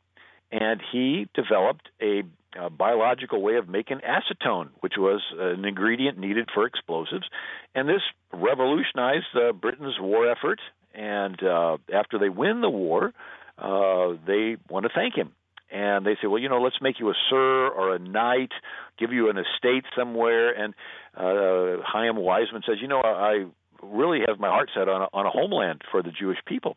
and 0.50 0.80
he 0.92 1.28
developed 1.34 1.88
a 2.02 2.22
a 2.56 2.70
biological 2.70 3.42
way 3.42 3.56
of 3.56 3.68
making 3.68 3.98
acetone, 3.98 4.68
which 4.78 4.94
was 4.96 5.20
an 5.38 5.64
ingredient 5.64 6.18
needed 6.18 6.48
for 6.54 6.66
explosives. 6.66 7.28
And 7.74 7.88
this 7.88 8.02
revolutionized 8.32 9.26
uh, 9.34 9.52
Britain's 9.52 9.98
war 9.98 10.30
effort 10.30 10.60
and 10.94 11.42
uh, 11.42 11.76
after 11.92 12.18
they 12.18 12.28
win 12.28 12.60
the 12.60 12.70
war, 12.70 13.12
uh, 13.58 14.14
they 14.26 14.56
want 14.68 14.84
to 14.84 14.90
thank 14.94 15.14
him. 15.14 15.32
And 15.70 16.06
they 16.06 16.16
say, 16.22 16.28
well, 16.28 16.38
you 16.38 16.48
know, 16.48 16.60
let's 16.60 16.80
make 16.80 17.00
you 17.00 17.08
a 17.10 17.14
sir 17.28 17.68
or 17.68 17.94
a 17.96 17.98
knight, 17.98 18.52
give 18.98 19.12
you 19.12 19.28
an 19.28 19.36
estate 19.38 19.84
somewhere. 19.96 20.52
And 20.52 20.72
uh, 21.16 21.82
Chaim 21.84 22.14
Weizmann 22.14 22.64
says, 22.64 22.76
you 22.80 22.86
know, 22.86 23.00
I 23.00 23.46
really 23.82 24.20
have 24.26 24.38
my 24.38 24.48
heart 24.48 24.70
set 24.74 24.88
on 24.88 25.02
a, 25.02 25.06
on 25.12 25.26
a 25.26 25.30
homeland 25.30 25.82
for 25.90 26.02
the 26.02 26.10
Jewish 26.10 26.38
people. 26.46 26.76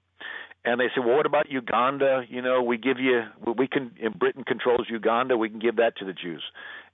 And 0.65 0.79
they 0.81 0.87
say, 0.87 0.99
well, 0.99 1.15
what 1.15 1.25
about 1.25 1.49
Uganda? 1.49 2.23
You 2.27 2.41
know, 2.41 2.63
we 2.63 2.77
give 2.77 2.99
you, 2.99 3.21
we 3.57 3.67
can, 3.67 3.91
in 3.99 4.13
Britain 4.13 4.43
controls 4.43 4.87
Uganda, 4.89 5.37
we 5.37 5.49
can 5.49 5.59
give 5.59 5.77
that 5.77 5.95
to 5.97 6.05
the 6.05 6.13
Jews. 6.13 6.43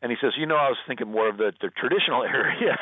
And 0.03 0.11
he 0.11 0.17
says, 0.21 0.33
you 0.37 0.45
know, 0.45 0.57
I 0.57 0.67
was 0.67 0.77
thinking 0.85 1.09
more 1.09 1.29
of 1.29 1.37
the, 1.37 1.53
the 1.61 1.69
traditional 1.69 2.23
area. 2.41 2.77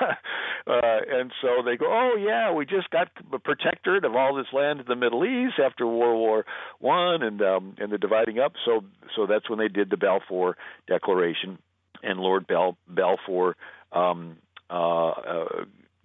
uh, 0.65 0.99
and 1.07 1.31
so 1.39 1.61
they 1.63 1.77
go, 1.77 1.85
oh 1.87 2.17
yeah, 2.17 2.51
we 2.51 2.65
just 2.65 2.89
got 2.89 3.09
protectorate 3.43 4.03
of 4.05 4.15
all 4.15 4.35
this 4.35 4.47
land 4.51 4.79
in 4.79 4.87
the 4.87 4.95
Middle 4.95 5.23
East 5.23 5.59
after 5.63 5.85
World 5.85 6.19
War 6.19 6.45
One 6.79 7.21
and 7.21 7.39
um, 7.43 7.75
and 7.77 7.91
the 7.91 7.99
dividing 7.99 8.39
up. 8.39 8.53
So 8.65 8.83
so 9.15 9.27
that's 9.27 9.47
when 9.51 9.59
they 9.59 9.67
did 9.67 9.91
the 9.91 9.97
Balfour 9.97 10.57
Declaration, 10.87 11.59
and 12.01 12.19
Lord 12.19 12.47
Bal- 12.47 12.77
Balfour 12.87 13.55
um, 13.91 14.37
uh, 14.71 15.09
uh, 15.09 15.45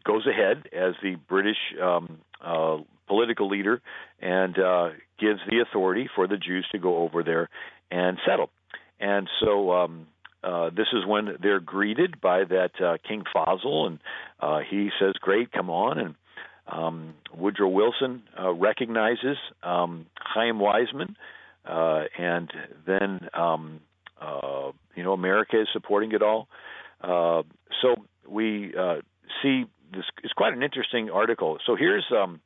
goes 0.04 0.26
ahead 0.26 0.68
as 0.72 0.94
the 1.02 1.16
British 1.28 1.56
um, 1.82 2.18
uh, 2.44 2.76
political 3.06 3.48
leader 3.48 3.80
and 4.20 4.58
uh, 4.58 4.90
gives 5.18 5.40
the 5.48 5.60
authority 5.60 6.10
for 6.14 6.26
the 6.26 6.36
Jews 6.36 6.66
to 6.72 6.78
go 6.78 6.98
over 6.98 7.22
there 7.22 7.48
and 7.90 8.18
settle. 8.28 8.50
And 8.98 9.28
so 9.40 9.72
um, 9.72 10.06
uh, 10.46 10.70
this 10.70 10.86
is 10.92 11.04
when 11.04 11.36
they're 11.42 11.60
greeted 11.60 12.20
by 12.20 12.44
that 12.44 12.70
uh, 12.80 12.96
King 13.06 13.24
Faisal, 13.34 13.88
and 13.88 13.98
uh, 14.38 14.60
he 14.68 14.90
says, 15.00 15.14
"Great, 15.20 15.50
come 15.50 15.70
on!" 15.70 15.98
And 15.98 16.14
um, 16.68 17.14
Woodrow 17.34 17.68
Wilson 17.68 18.22
uh, 18.40 18.52
recognizes 18.52 19.36
um, 19.64 20.06
Chaim 20.20 20.58
Weizmann, 20.58 21.16
uh, 21.64 22.04
and 22.16 22.52
then 22.86 23.28
um, 23.34 23.80
uh, 24.20 24.70
you 24.94 25.02
know 25.02 25.12
America 25.12 25.60
is 25.60 25.68
supporting 25.72 26.12
it 26.12 26.22
all. 26.22 26.46
Uh, 27.00 27.42
so 27.82 27.96
we 28.28 28.72
uh, 28.78 28.96
see 29.42 29.64
this 29.92 30.04
is 30.22 30.32
quite 30.32 30.52
an 30.52 30.62
interesting 30.62 31.10
article. 31.10 31.58
So 31.66 31.74
here's 31.74 32.06
um, 32.12 32.40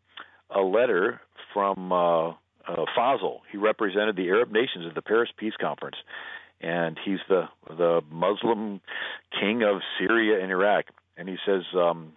a 0.54 0.60
letter 0.60 1.20
from 1.52 1.92
uh, 1.92 2.30
uh. 2.30 2.84
He 3.50 3.58
represented 3.58 4.16
the 4.16 4.28
Arab 4.28 4.52
nations 4.52 4.86
at 4.88 4.94
the 4.94 5.02
Paris 5.02 5.30
Peace 5.36 5.54
Conference, 5.60 5.96
and 6.60 6.98
he's 7.04 7.20
the 7.28 7.48
the 7.68 8.00
Muslim 8.10 8.80
king 9.38 9.62
of 9.62 9.80
Syria 9.98 10.42
and 10.42 10.50
Iraq. 10.50 10.86
And 11.16 11.28
he 11.28 11.36
says 11.46 11.62
um, 11.74 12.12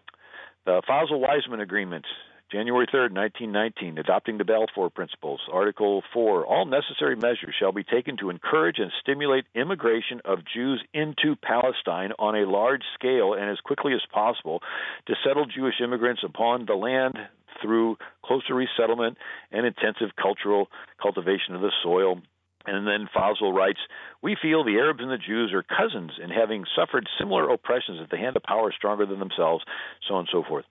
the 0.66 0.82
Faisal 0.88 1.22
Weizmann 1.22 1.62
Agreement, 1.62 2.06
January 2.52 2.86
3rd, 2.86 3.12
1919, 3.14 3.98
adopting 3.98 4.38
the 4.38 4.46
Balfour 4.46 4.90
Principles, 4.90 5.42
Article 5.52 6.04
4, 6.14 6.46
all 6.46 6.66
necessary 6.66 7.16
measures 7.16 7.56
shall 7.58 7.72
be 7.72 7.84
taken 7.84 8.16
to 8.18 8.30
encourage 8.30 8.78
and 8.80 8.92
stimulate 9.02 9.46
immigration 9.56 10.22
of 10.24 10.40
Jews 10.54 10.84
into 10.94 11.36
Palestine 11.36 12.12
on 12.20 12.36
a 12.36 12.50
large 12.50 12.84
scale 12.94 13.34
and 13.34 13.50
as 13.50 13.58
quickly 13.60 13.94
as 13.94 14.02
possible 14.14 14.62
to 15.08 15.16
settle 15.26 15.46
Jewish 15.46 15.82
immigrants 15.84 16.22
upon 16.24 16.66
the 16.66 16.76
land 16.76 17.18
through 17.62 17.98
closer 18.24 18.54
resettlement 18.54 19.18
and 19.52 19.66
intensive 19.66 20.16
cultural 20.22 20.68
cultivation 21.02 21.56
of 21.56 21.62
the 21.62 21.72
soil 21.82 22.22
And 22.66 22.88
then 22.88 23.10
Faisal 23.14 23.54
writes, 23.54 23.80
We 24.22 24.38
feel 24.42 24.64
the 24.64 24.78
Arabs 24.78 25.02
and 25.02 25.12
the 25.12 25.18
Jews 25.18 25.54
are 25.54 25.64
cousins 25.64 26.12
in 26.22 26.30
having 26.30 26.66
suffered 26.76 27.08
similar 27.20 27.50
oppressions 27.50 28.00
at 28.02 28.10
the 28.10 28.18
hand 28.18 28.36
of 28.38 28.44
power 28.44 28.72
stronger 28.76 29.06
than 29.06 29.20
themselves, 29.20 29.64
so 30.08 30.16
on 30.16 30.22
and 30.22 30.30
so 30.32 30.44
forth. 30.48 30.66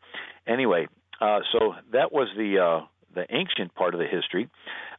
Anyway, 0.47 0.88
uh, 1.20 1.40
so 1.53 1.74
that 1.93 2.12
was 2.12 2.28
the 2.36 2.59
uh, 2.59 2.86
the 3.14 3.26
ancient 3.30 3.74
part 3.74 3.95
of 3.95 4.01
the 4.01 4.07
history. 4.07 4.49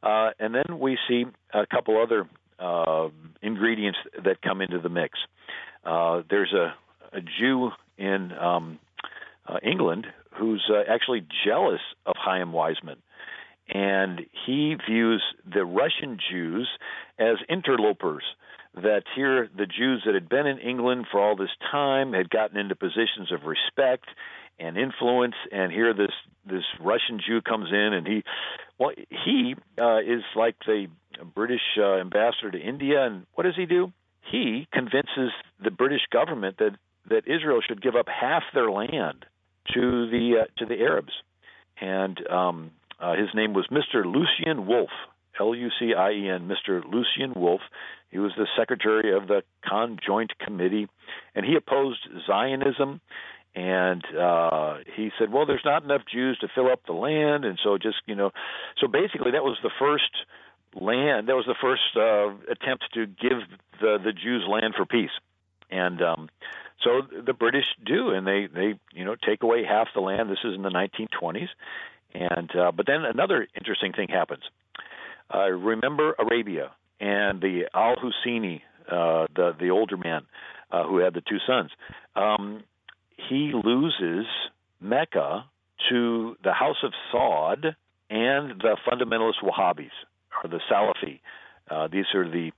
Uh, 0.03 0.29
and 0.39 0.53
then 0.53 0.79
we 0.79 0.97
see 1.07 1.25
a 1.53 1.65
couple 1.65 1.99
other 2.01 2.27
uh, 2.59 3.09
ingredients 3.41 3.97
that 4.23 4.41
come 4.41 4.61
into 4.61 4.79
the 4.79 4.89
mix. 4.89 5.17
Uh, 5.83 6.21
there's 6.29 6.53
a, 6.53 6.75
a 7.11 7.21
Jew 7.21 7.71
in 7.97 8.31
um, 8.33 8.79
uh, 9.47 9.57
England 9.63 10.07
who's 10.37 10.69
actually 10.89 11.25
jealous 11.45 11.81
of 12.05 12.15
Chaim 12.17 12.51
Weizmann. 12.51 12.97
And 13.69 14.21
he 14.45 14.75
views 14.87 15.23
the 15.51 15.65
Russian 15.65 16.17
Jews 16.29 16.67
as 17.17 17.37
interlopers. 17.49 18.23
That 18.75 19.03
here, 19.15 19.49
the 19.55 19.67
Jews 19.67 20.01
that 20.05 20.15
had 20.15 20.27
been 20.27 20.47
in 20.47 20.57
England 20.57 21.05
for 21.11 21.21
all 21.21 21.35
this 21.35 21.55
time 21.71 22.13
had 22.13 22.29
gotten 22.29 22.57
into 22.57 22.75
positions 22.75 23.31
of 23.31 23.43
respect 23.43 24.05
and 24.59 24.77
influence, 24.77 25.35
and 25.51 25.71
here 25.71 25.93
this 25.93 26.11
this 26.45 26.63
Russian 26.79 27.19
Jew 27.25 27.41
comes 27.41 27.69
in, 27.71 27.93
and 27.93 28.05
he, 28.05 28.23
well, 28.77 28.91
he 29.25 29.55
uh, 29.79 29.99
is 29.99 30.23
like 30.35 30.55
the 30.65 30.87
British 31.33 31.61
uh, 31.77 31.95
ambassador 31.95 32.51
to 32.51 32.59
India, 32.59 33.05
and 33.05 33.25
what 33.33 33.43
does 33.43 33.55
he 33.55 33.65
do? 33.65 33.91
He 34.31 34.67
convinces 34.71 35.31
the 35.63 35.71
British 35.71 36.01
government 36.11 36.57
that 36.57 36.75
that 37.09 37.27
Israel 37.27 37.61
should 37.67 37.81
give 37.81 37.95
up 37.95 38.07
half 38.07 38.43
their 38.53 38.69
land 38.71 39.25
to 39.73 40.09
the 40.09 40.41
uh, 40.41 40.45
to 40.57 40.65
the 40.65 40.81
Arabs, 40.81 41.13
and 41.79 42.19
um, 42.29 42.71
uh, 43.03 43.15
his 43.15 43.29
name 43.33 43.53
was 43.53 43.67
Mr. 43.67 44.05
Lucien 44.05 44.65
Wolf, 44.65 44.89
L 45.37 45.53
U 45.53 45.69
C 45.77 45.93
I 45.93 46.11
E 46.11 46.29
N, 46.29 46.47
Mr. 46.47 46.81
Lucien 46.89 47.33
Wolf. 47.35 47.61
He 48.09 48.19
was 48.19 48.31
the 48.37 48.47
secretary 48.57 49.13
of 49.13 49.27
the 49.27 49.43
Conjoint 49.67 50.37
Committee, 50.39 50.87
and 51.35 51.45
he 51.45 51.55
opposed 51.55 52.07
Zionism. 52.25 53.01
And 53.55 54.03
uh, 54.15 54.77
he 54.95 55.11
said, 55.19 55.31
"Well, 55.31 55.45
there's 55.45 55.65
not 55.65 55.83
enough 55.83 56.03
Jews 56.11 56.37
to 56.39 56.47
fill 56.55 56.71
up 56.71 56.85
the 56.87 56.93
land, 56.93 57.45
and 57.45 57.59
so 57.61 57.77
just 57.77 57.97
you 58.05 58.15
know, 58.15 58.31
so 58.79 58.87
basically 58.87 59.31
that 59.31 59.43
was 59.43 59.57
the 59.61 59.71
first 59.77 60.11
land. 60.73 61.27
That 61.27 61.35
was 61.35 61.45
the 61.45 61.55
first 61.61 61.83
uh, 61.95 62.29
attempt 62.51 62.85
to 62.93 63.05
give 63.05 63.39
the 63.81 63.99
the 64.03 64.13
Jews 64.13 64.45
land 64.47 64.73
for 64.75 64.85
peace, 64.85 65.11
and 65.69 66.01
um, 66.01 66.29
so 66.83 67.01
the 67.01 67.33
British 67.33 67.65
do, 67.85 68.09
and 68.09 68.25
they 68.25 68.47
they 68.47 68.73
you 68.91 69.05
know 69.05 69.15
take 69.15 69.43
away 69.43 69.63
half 69.63 69.89
the 69.93 70.01
land. 70.01 70.31
This 70.31 70.43
is 70.43 70.55
in 70.55 70.63
the 70.63 70.71
1920s, 70.71 71.49
and 72.13 72.49
uh, 72.55 72.71
but 72.71 72.85
then 72.85 73.03
another 73.05 73.47
interesting 73.55 73.93
thing 73.93 74.07
happens. 74.09 74.43
Uh, 75.33 75.49
remember 75.49 76.15
Arabia 76.19 76.71
and 76.99 77.41
the 77.41 77.63
Al 77.73 77.95
Husseini, 77.95 78.61
uh, 78.87 79.27
the 79.35 79.55
the 79.59 79.69
older 79.69 79.97
man 79.97 80.23
uh, 80.71 80.83
who 80.83 80.97
had 80.97 81.13
the 81.13 81.21
two 81.21 81.37
sons. 81.47 81.71
Um, 82.15 82.63
he 83.29 83.51
loses 83.53 84.25
Mecca 84.81 85.45
to 85.89 86.35
the 86.43 86.53
House 86.53 86.83
of 86.83 86.91
Saud 87.13 87.75
and 88.09 88.61
the 88.61 88.77
fundamentalist 88.87 89.43
Wahhabis 89.43 89.91
or 90.43 90.49
the 90.49 90.59
Salafi. 90.71 91.19
Uh, 91.69 91.87
these 91.87 92.05
are 92.13 92.29
the 92.29 92.51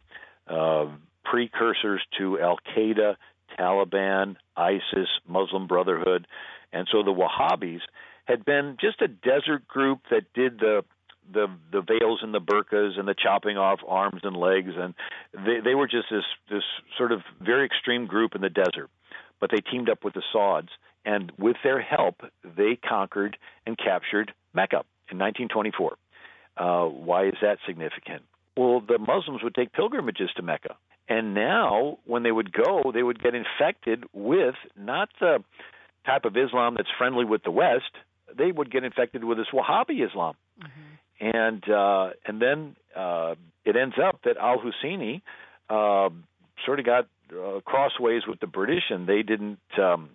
uh, 0.48 0.92
precursors 1.24 2.02
to 2.18 2.40
Al 2.40 2.58
Qaeda, 2.76 3.16
Taliban, 3.58 4.36
ISIS, 4.58 5.08
Muslim 5.28 5.68
Brotherhood, 5.68 6.28
and 6.74 6.88
so 6.92 7.04
the 7.04 7.14
Wahhabis 7.14 7.80
had 8.26 8.44
been 8.44 8.78
just 8.80 9.02
a 9.02 9.08
desert 9.08 9.68
group 9.68 10.02
that 10.10 10.34
did 10.34 10.60
the 10.60 10.84
the 11.32 11.48
the 11.72 11.82
veils 11.82 12.20
and 12.22 12.34
the 12.34 12.42
burqas 12.42 13.00
and 13.00 13.08
the 13.08 13.16
chopping 13.16 13.58
off 13.58 13.80
arms 13.88 14.22
and 14.24 14.36
legs 14.36 14.72
and 14.78 14.94
they 15.34 15.60
they 15.64 15.76
were 15.76 15.88
just 15.88 16.08
this 16.12 16.24
this 16.50 16.64
sort 16.98 17.12
of 17.12 17.22
very 17.42 17.66
extreme 17.66 18.06
group 18.06 18.36
in 18.36 18.42
the 18.42 18.50
desert. 18.50 18.90
But 19.40 19.52
they 19.52 19.60
teamed 19.60 19.90
up 19.90 20.04
with 20.04 20.14
the 20.14 20.24
Sauds 20.32 20.70
and 21.04 21.32
with 21.38 21.58
their 21.64 21.82
help 21.82 22.22
they 22.44 22.76
conquered 22.76 23.38
and 23.66 23.78
captured 23.78 24.34
Mecca 24.54 24.84
in 25.12 25.18
1924 25.18 25.98
uh, 26.58 26.86
why 26.86 27.28
is 27.28 27.36
that 27.42 27.58
significant? 27.66 28.24
Well 28.56 28.82
the 28.82 29.00
Muslims 29.00 29.42
would 29.44 29.56
take 29.56 29.74
pilgrimages 29.74 30.30
to 30.36 30.44
Mecca 30.44 30.76
and 31.10 31.34
now 31.34 31.98
when 32.06 32.24
they 32.24 32.32
would 32.32 32.52
go 32.54 32.92
they 32.94 33.04
would 33.04 33.22
get 33.22 33.34
infected 33.34 34.04
with 34.14 34.56
not 34.78 35.10
the 35.20 35.44
type 36.06 36.26
of 36.26 36.38
Islam 36.38 36.76
that's 36.76 36.90
friendly 36.98 37.26
with 37.26 37.44
the 37.44 37.52
West 37.52 37.92
they 38.38 38.52
would 38.52 38.72
get 38.72 38.84
infected 38.84 39.24
with 39.24 39.38
this 39.38 39.48
Wahhabi 39.54 40.06
Islam. 40.06 40.36
Mm-hmm. 40.62 41.28
And 41.38 41.70
uh, 41.70 42.10
and 42.26 42.42
then 42.42 42.76
uh, 42.96 43.36
it 43.64 43.76
ends 43.76 43.96
up 44.04 44.20
that 44.26 44.38
Al 44.38 44.60
Husseini 44.60 45.22
uh, 45.70 46.10
sort 46.66 46.80
of 46.80 46.86
got 46.86 47.08
uh, 47.32 47.62
crossways 47.62 48.24
with 48.28 48.40
the 48.40 48.48
British, 48.48 48.84
and 48.90 49.08
they 49.08 49.24
didn't 49.24 49.60
um, 49.82 50.10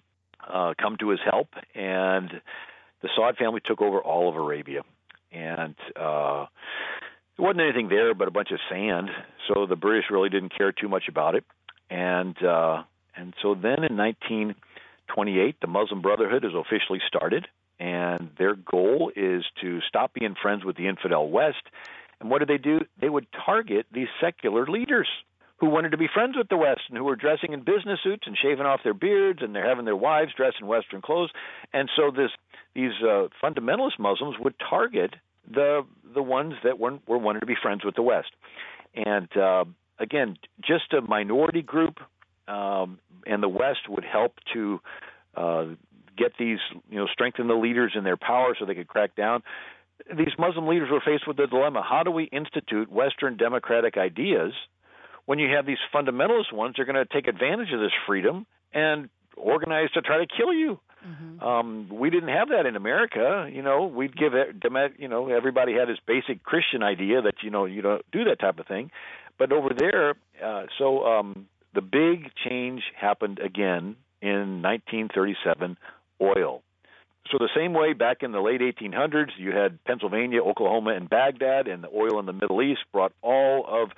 uh, 0.46 0.74
come 0.80 0.96
to 1.00 1.08
his 1.08 1.20
help. 1.24 1.48
And 1.74 2.30
the 3.02 3.08
Saud 3.18 3.36
family 3.38 3.60
took 3.64 3.80
over 3.80 4.00
all 4.00 4.28
of 4.28 4.36
Arabia, 4.36 4.82
and 5.32 5.74
uh, 5.96 6.46
there 7.36 7.46
wasn't 7.46 7.62
anything 7.62 7.88
there 7.88 8.14
but 8.14 8.28
a 8.28 8.30
bunch 8.30 8.50
of 8.50 8.58
sand. 8.68 9.08
So 9.48 9.66
the 9.66 9.76
British 9.76 10.10
really 10.10 10.28
didn't 10.28 10.56
care 10.56 10.72
too 10.72 10.88
much 10.88 11.04
about 11.08 11.34
it. 11.34 11.44
And 11.88 12.36
uh, 12.44 12.82
and 13.16 13.34
so 13.42 13.54
then 13.54 13.84
in 13.84 13.96
1928, 13.96 15.56
the 15.60 15.66
Muslim 15.66 16.02
Brotherhood 16.02 16.44
is 16.44 16.52
officially 16.54 17.00
started 17.08 17.46
and 17.80 18.30
their 18.38 18.54
goal 18.54 19.10
is 19.16 19.42
to 19.62 19.80
stop 19.88 20.12
being 20.12 20.36
friends 20.40 20.64
with 20.64 20.76
the 20.76 20.86
infidel 20.86 21.28
West. 21.28 21.62
And 22.20 22.30
what 22.30 22.40
do 22.40 22.46
they 22.46 22.58
do? 22.58 22.80
They 23.00 23.08
would 23.08 23.26
target 23.44 23.86
these 23.90 24.08
secular 24.20 24.66
leaders 24.66 25.08
who 25.56 25.68
wanted 25.68 25.90
to 25.90 25.96
be 25.96 26.08
friends 26.12 26.36
with 26.36 26.48
the 26.48 26.56
West 26.58 26.82
and 26.88 26.98
who 26.98 27.04
were 27.04 27.16
dressing 27.16 27.52
in 27.52 27.60
business 27.60 27.98
suits 28.04 28.24
and 28.26 28.36
shaving 28.36 28.66
off 28.66 28.80
their 28.84 28.94
beards 28.94 29.40
and 29.42 29.54
they're 29.54 29.68
having 29.68 29.86
their 29.86 29.96
wives 29.96 30.32
dress 30.36 30.52
in 30.60 30.66
Western 30.66 31.00
clothes. 31.00 31.30
And 31.72 31.90
so 31.96 32.10
this 32.10 32.30
these 32.74 32.92
uh, 33.02 33.28
fundamentalist 33.42 33.98
Muslims 33.98 34.36
would 34.38 34.54
target 34.58 35.16
the 35.50 35.82
the 36.14 36.22
ones 36.22 36.54
that 36.62 36.78
were, 36.78 36.98
were 37.06 37.18
wanted 37.18 37.40
to 37.40 37.46
be 37.46 37.56
friends 37.60 37.84
with 37.84 37.94
the 37.94 38.02
West. 38.02 38.30
And 38.94 39.34
uh, 39.36 39.64
again, 39.98 40.36
just 40.60 40.92
a 40.92 41.00
minority 41.00 41.62
group, 41.62 41.98
um, 42.46 42.98
and 43.26 43.42
the 43.42 43.48
West 43.48 43.88
would 43.88 44.04
help 44.04 44.34
to 44.52 44.80
uh, 45.36 45.66
get 46.20 46.32
these, 46.38 46.58
you 46.90 46.98
know, 46.98 47.06
strengthen 47.06 47.48
the 47.48 47.54
leaders 47.54 47.92
in 47.96 48.04
their 48.04 48.16
power 48.16 48.54
so 48.58 48.66
they 48.66 48.74
could 48.74 48.88
crack 48.88 49.16
down. 49.16 49.42
These 50.08 50.34
Muslim 50.38 50.66
leaders 50.66 50.88
were 50.90 51.02
faced 51.04 51.26
with 51.26 51.36
the 51.36 51.46
dilemma: 51.46 51.82
how 51.82 52.02
do 52.02 52.10
we 52.10 52.24
institute 52.24 52.90
Western 52.90 53.36
democratic 53.36 53.96
ideas 53.96 54.52
when 55.26 55.38
you 55.38 55.54
have 55.54 55.66
these 55.66 55.78
fundamentalist 55.94 56.52
ones? 56.52 56.74
They're 56.76 56.86
going 56.86 56.96
to 56.96 57.12
take 57.12 57.26
advantage 57.26 57.72
of 57.72 57.80
this 57.80 57.92
freedom 58.06 58.46
and 58.72 59.08
organize 59.36 59.90
to 59.92 60.02
try 60.02 60.18
to 60.18 60.26
kill 60.26 60.52
you. 60.52 60.78
Mm-hmm. 61.06 61.42
Um, 61.42 61.88
we 61.90 62.10
didn't 62.10 62.28
have 62.28 62.48
that 62.50 62.66
in 62.66 62.76
America. 62.76 63.48
You 63.50 63.62
know, 63.62 63.86
we'd 63.86 64.16
give 64.16 64.34
it, 64.34 64.56
you 64.98 65.08
know, 65.08 65.28
everybody 65.28 65.72
had 65.74 65.88
his 65.88 65.98
basic 66.06 66.42
Christian 66.42 66.82
idea 66.82 67.22
that 67.22 67.36
you 67.42 67.50
know 67.50 67.64
you 67.64 67.82
don't 67.82 68.04
do 68.12 68.24
that 68.24 68.38
type 68.38 68.58
of 68.58 68.66
thing, 68.66 68.90
but 69.38 69.52
over 69.52 69.70
there, 69.76 70.14
uh, 70.44 70.66
so 70.78 71.04
um, 71.06 71.46
the 71.74 71.80
big 71.80 72.30
change 72.46 72.82
happened 72.94 73.38
again 73.38 73.96
in 74.20 74.62
1937 74.62 75.78
oil. 76.20 76.62
So, 77.30 77.38
the 77.38 77.50
same 77.54 77.74
way 77.74 77.92
back 77.92 78.22
in 78.22 78.32
the 78.32 78.40
late 78.40 78.60
1800s, 78.60 79.30
you 79.38 79.52
had 79.52 79.82
Pennsylvania, 79.84 80.42
Oklahoma, 80.42 80.94
and 80.94 81.08
Baghdad, 81.08 81.68
and 81.68 81.84
the 81.84 81.88
oil 81.88 82.18
in 82.18 82.26
the 82.26 82.32
Middle 82.32 82.62
East 82.62 82.80
brought 82.92 83.12
all 83.22 83.64
of 83.68 83.90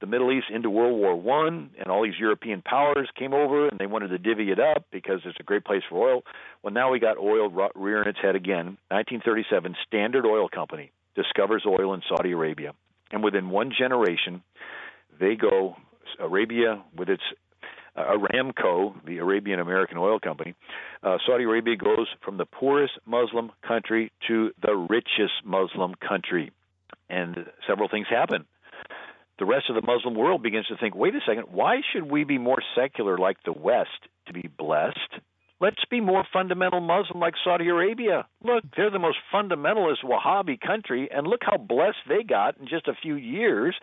the 0.00 0.06
Middle 0.06 0.32
East 0.32 0.46
into 0.50 0.70
World 0.70 0.98
War 0.98 1.14
One, 1.14 1.70
and 1.78 1.88
all 1.88 2.02
these 2.02 2.18
European 2.18 2.62
powers 2.62 3.08
came 3.18 3.34
over 3.34 3.68
and 3.68 3.78
they 3.78 3.86
wanted 3.86 4.08
to 4.08 4.18
divvy 4.18 4.50
it 4.50 4.58
up 4.58 4.86
because 4.90 5.20
it's 5.26 5.36
a 5.38 5.42
great 5.42 5.64
place 5.64 5.82
for 5.88 6.08
oil. 6.08 6.22
Well, 6.62 6.72
now 6.72 6.90
we 6.90 6.98
got 6.98 7.18
oil 7.18 7.50
rearing 7.74 8.08
its 8.08 8.18
head 8.20 8.34
again. 8.34 8.78
1937, 8.88 9.76
Standard 9.86 10.24
Oil 10.24 10.48
Company 10.48 10.90
discovers 11.14 11.64
oil 11.66 11.92
in 11.92 12.02
Saudi 12.08 12.32
Arabia, 12.32 12.72
and 13.10 13.22
within 13.22 13.50
one 13.50 13.72
generation, 13.76 14.42
they 15.18 15.34
go 15.34 15.76
Arabia 16.18 16.82
with 16.96 17.08
its 17.08 17.22
uh, 17.96 18.16
Aramco, 18.16 18.94
the 19.04 19.18
Arabian 19.18 19.60
American 19.60 19.98
Oil 19.98 20.18
Company, 20.18 20.54
uh, 21.02 21.18
Saudi 21.26 21.44
Arabia 21.44 21.76
goes 21.76 22.08
from 22.24 22.36
the 22.36 22.46
poorest 22.46 22.94
Muslim 23.06 23.50
country 23.66 24.12
to 24.28 24.52
the 24.62 24.74
richest 24.74 25.44
Muslim 25.44 25.94
country. 25.94 26.52
And 27.08 27.46
several 27.66 27.88
things 27.88 28.06
happen. 28.08 28.44
The 29.38 29.46
rest 29.46 29.70
of 29.70 29.74
the 29.74 29.82
Muslim 29.82 30.14
world 30.14 30.42
begins 30.42 30.66
to 30.66 30.76
think 30.76 30.94
wait 30.94 31.14
a 31.14 31.20
second, 31.26 31.46
why 31.50 31.80
should 31.92 32.10
we 32.10 32.24
be 32.24 32.38
more 32.38 32.62
secular 32.76 33.16
like 33.16 33.42
the 33.44 33.52
West 33.52 34.06
to 34.26 34.32
be 34.32 34.48
blessed? 34.56 35.20
Let's 35.60 35.84
be 35.90 36.00
more 36.00 36.24
fundamental 36.32 36.80
Muslim 36.80 37.20
like 37.20 37.34
Saudi 37.44 37.68
Arabia. 37.68 38.26
Look, 38.42 38.64
they're 38.74 38.90
the 38.90 38.98
most 38.98 39.18
fundamentalist 39.32 40.02
Wahhabi 40.02 40.58
country, 40.58 41.10
and 41.12 41.26
look 41.26 41.40
how 41.42 41.58
blessed 41.58 41.98
they 42.08 42.22
got 42.22 42.56
in 42.58 42.66
just 42.66 42.88
a 42.88 42.94
few 42.94 43.16
years. 43.16 43.76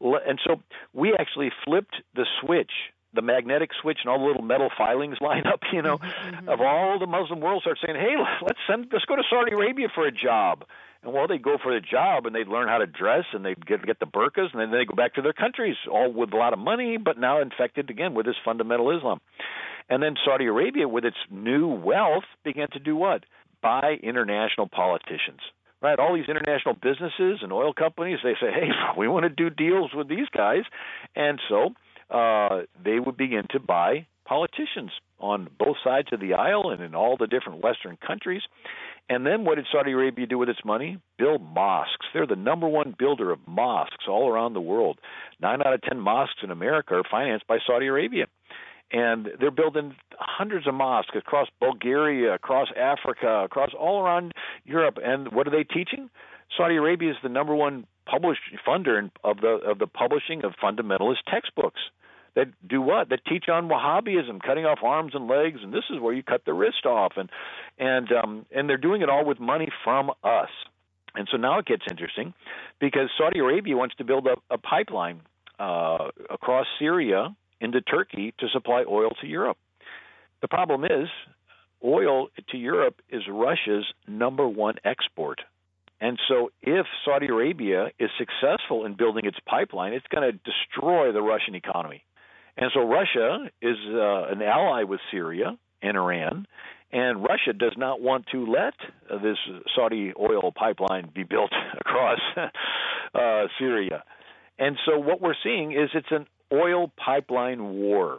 And 0.00 0.38
so 0.46 0.62
we 0.92 1.12
actually 1.18 1.50
flipped 1.64 1.96
the 2.14 2.24
switch 2.40 2.70
the 3.14 3.22
magnetic 3.22 3.70
switch 3.80 3.98
and 4.02 4.10
all 4.10 4.18
the 4.18 4.26
little 4.26 4.42
metal 4.42 4.70
filings 4.76 5.18
line 5.20 5.46
up, 5.46 5.60
you 5.72 5.82
know, 5.82 5.98
mm-hmm. 5.98 6.48
of 6.48 6.60
all 6.60 6.98
the 6.98 7.06
Muslim 7.06 7.40
world 7.40 7.62
start 7.62 7.78
saying, 7.84 7.98
"Hey, 7.98 8.14
let's 8.42 8.58
send 8.68 8.88
let's 8.92 9.04
go 9.04 9.16
to 9.16 9.22
Saudi 9.28 9.52
Arabia 9.52 9.88
for 9.94 10.06
a 10.06 10.12
job." 10.12 10.64
And 11.02 11.12
well, 11.12 11.28
they'd 11.28 11.42
go 11.42 11.58
for 11.62 11.72
the 11.72 11.80
job 11.80 12.26
and 12.26 12.34
they'd 12.34 12.48
learn 12.48 12.68
how 12.68 12.78
to 12.78 12.86
dress 12.86 13.24
and 13.32 13.44
they'd 13.44 13.64
get 13.66 13.84
get 13.86 14.00
the 14.00 14.06
burqas 14.06 14.52
and 14.52 14.60
then 14.60 14.70
they 14.70 14.84
go 14.84 14.94
back 14.94 15.14
to 15.14 15.22
their 15.22 15.32
countries, 15.32 15.76
all 15.90 16.12
with 16.12 16.32
a 16.32 16.36
lot 16.36 16.52
of 16.52 16.58
money, 16.58 16.96
but 16.96 17.18
now 17.18 17.40
infected 17.40 17.90
again 17.90 18.14
with 18.14 18.26
this 18.26 18.36
fundamental 18.44 18.96
Islam. 18.96 19.20
And 19.88 20.02
then 20.02 20.14
Saudi 20.24 20.46
Arabia, 20.46 20.88
with 20.88 21.04
its 21.04 21.16
new 21.30 21.68
wealth, 21.68 22.24
began 22.42 22.68
to 22.70 22.78
do 22.78 22.96
what? 22.96 23.24
Buy 23.62 23.98
international 24.02 24.68
politicians. 24.68 25.40
Right, 25.82 25.98
all 25.98 26.14
these 26.14 26.30
international 26.30 26.74
businesses 26.80 27.40
and 27.42 27.52
oil 27.52 27.74
companies, 27.74 28.18
they 28.24 28.32
say, 28.40 28.50
"Hey, 28.50 28.70
we 28.96 29.06
want 29.06 29.24
to 29.24 29.28
do 29.28 29.50
deals 29.50 29.90
with 29.92 30.08
these 30.08 30.28
guys," 30.34 30.62
and 31.14 31.38
so 31.46 31.74
uh, 32.10 32.62
they 32.82 32.98
would 32.98 33.16
begin 33.16 33.44
to 33.50 33.60
buy 33.60 34.06
politicians 34.24 34.90
on 35.18 35.48
both 35.58 35.76
sides 35.82 36.08
of 36.12 36.20
the 36.20 36.34
aisle 36.34 36.70
and 36.70 36.82
in 36.82 36.94
all 36.94 37.16
the 37.16 37.26
different 37.26 37.62
Western 37.62 37.96
countries. 37.96 38.42
And 39.08 39.26
then 39.26 39.44
what 39.44 39.56
did 39.56 39.66
Saudi 39.70 39.92
Arabia 39.92 40.26
do 40.26 40.38
with 40.38 40.48
its 40.48 40.64
money? 40.64 40.98
Build 41.18 41.42
mosques. 41.42 42.06
They're 42.12 42.26
the 42.26 42.36
number 42.36 42.66
one 42.66 42.94
builder 42.98 43.30
of 43.30 43.38
mosques 43.46 44.06
all 44.08 44.28
around 44.28 44.54
the 44.54 44.60
world. 44.60 44.98
Nine 45.40 45.60
out 45.60 45.74
of 45.74 45.82
ten 45.82 46.00
mosques 46.00 46.40
in 46.42 46.50
America 46.50 46.94
are 46.94 47.02
financed 47.10 47.46
by 47.46 47.58
Saudi 47.66 47.86
Arabia. 47.86 48.26
And 48.90 49.28
they're 49.40 49.50
building 49.50 49.96
hundreds 50.18 50.66
of 50.66 50.74
mosques 50.74 51.16
across 51.16 51.48
Bulgaria, 51.60 52.34
across 52.34 52.68
Africa, 52.76 53.42
across 53.44 53.70
all 53.78 54.02
around 54.02 54.32
Europe. 54.64 54.98
And 55.04 55.32
what 55.32 55.46
are 55.46 55.50
they 55.50 55.64
teaching? 55.64 56.08
Saudi 56.56 56.76
Arabia 56.76 57.10
is 57.10 57.16
the 57.22 57.28
number 57.28 57.54
one 57.54 57.86
published 58.06 58.40
funder 58.66 59.10
of 59.22 59.38
the 59.40 59.60
of 59.66 59.78
the 59.78 59.86
publishing 59.86 60.44
of 60.44 60.52
fundamentalist 60.62 61.24
textbooks 61.30 61.80
that 62.34 62.48
do 62.66 62.80
what? 62.80 63.08
That 63.10 63.24
teach 63.24 63.48
on 63.48 63.68
Wahhabism, 63.68 64.42
cutting 64.42 64.64
off 64.64 64.78
arms 64.82 65.12
and 65.14 65.28
legs, 65.28 65.60
and 65.62 65.72
this 65.72 65.84
is 65.90 66.00
where 66.00 66.12
you 66.12 66.22
cut 66.22 66.44
the 66.44 66.52
wrist 66.52 66.84
off, 66.84 67.12
and 67.16 67.30
and 67.78 68.08
um, 68.12 68.46
and 68.50 68.68
they're 68.68 68.76
doing 68.76 69.02
it 69.02 69.08
all 69.08 69.24
with 69.24 69.40
money 69.40 69.68
from 69.84 70.10
us. 70.22 70.50
And 71.14 71.28
so 71.30 71.36
now 71.36 71.58
it 71.60 71.66
gets 71.66 71.82
interesting 71.88 72.34
because 72.80 73.08
Saudi 73.16 73.38
Arabia 73.38 73.76
wants 73.76 73.94
to 73.96 74.04
build 74.04 74.26
a, 74.26 74.34
a 74.52 74.58
pipeline 74.58 75.20
uh, 75.60 76.08
across 76.28 76.66
Syria 76.78 77.36
into 77.60 77.80
Turkey 77.80 78.34
to 78.38 78.48
supply 78.48 78.84
oil 78.88 79.10
to 79.20 79.26
Europe. 79.26 79.56
The 80.42 80.48
problem 80.48 80.84
is, 80.84 81.08
oil 81.84 82.28
to 82.50 82.56
Europe 82.56 83.00
is 83.08 83.22
Russia's 83.30 83.86
number 84.08 84.48
one 84.48 84.74
export. 84.84 85.40
And 86.04 86.18
so, 86.28 86.50
if 86.60 86.84
Saudi 87.02 87.28
Arabia 87.28 87.86
is 87.98 88.10
successful 88.18 88.84
in 88.84 88.92
building 88.92 89.24
its 89.24 89.38
pipeline, 89.48 89.94
it's 89.94 90.04
going 90.14 90.30
to 90.30 90.38
destroy 90.38 91.12
the 91.12 91.22
Russian 91.22 91.54
economy. 91.54 92.04
And 92.58 92.70
so 92.74 92.86
Russia 92.86 93.48
is 93.62 93.76
uh, 93.88 94.26
an 94.26 94.42
ally 94.42 94.82
with 94.82 95.00
Syria 95.10 95.56
and 95.80 95.96
Iran, 95.96 96.46
and 96.92 97.22
Russia 97.22 97.54
does 97.54 97.72
not 97.78 98.02
want 98.02 98.26
to 98.32 98.44
let 98.44 98.74
this 99.22 99.38
Saudi 99.74 100.12
oil 100.20 100.52
pipeline 100.52 101.10
be 101.14 101.22
built 101.22 101.52
across 101.80 102.20
uh, 102.36 103.44
Syria. 103.58 104.04
And 104.58 104.76
so 104.84 104.98
what 104.98 105.22
we're 105.22 105.40
seeing 105.42 105.72
is 105.72 105.88
it's 105.94 106.12
an 106.12 106.26
oil 106.52 106.92
pipeline 107.02 107.64
war. 107.76 108.18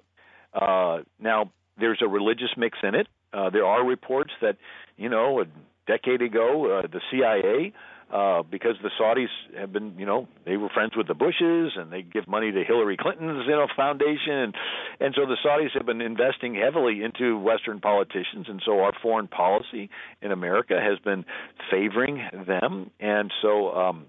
Uh, 0.56 1.02
now, 1.20 1.52
there's 1.80 2.00
a 2.02 2.08
religious 2.08 2.50
mix 2.58 2.80
in 2.82 2.96
it. 2.96 3.08
Uh, 3.32 3.52
there 3.52 3.66
are 3.66 3.86
reports 3.86 4.32
that, 4.42 4.58
you 4.98 5.08
know, 5.08 5.46
decade 5.88 6.22
ago, 6.22 6.80
uh, 6.80 6.88
the 6.88 7.02
CIA 7.12 7.74
uh, 8.12 8.44
because 8.44 8.76
the 8.84 8.92
Saudis 9.00 9.28
have 9.60 9.74
been, 9.74 9.96
you 9.98 10.06
know, 10.06 10.28
they 10.46 10.58
were 10.58 10.70
friends 10.70 10.94
with 10.96 11.08
the 11.08 11.16
Bushes 11.16 11.74
and 11.76 11.92
they 11.92 12.04
give 12.04 12.28
money 12.28 12.52
to 12.52 12.64
Hillary 12.64 12.98
Clinton's, 12.98 13.46
you 13.48 13.52
know, 13.52 13.68
foundation, 13.76 14.34
and 14.34 14.56
and 15.00 15.16
so 15.16 15.26
the 15.26 15.38
Saudis 15.44 15.72
have 15.74 15.86
been 15.86 16.02
investing 16.02 16.54
heavily 16.56 17.02
into 17.04 17.38
Western 17.38 17.82
politicians, 17.82 18.46
and 18.48 18.62
so 18.64 18.80
our 18.82 18.94
foreign 19.02 19.28
policy 19.28 19.90
in 20.22 20.32
America 20.32 20.80
has 20.80 21.00
been 21.00 21.26
favoring 21.72 22.22
them, 22.48 22.92
and 23.00 23.34
so 23.42 23.72
um, 23.74 24.06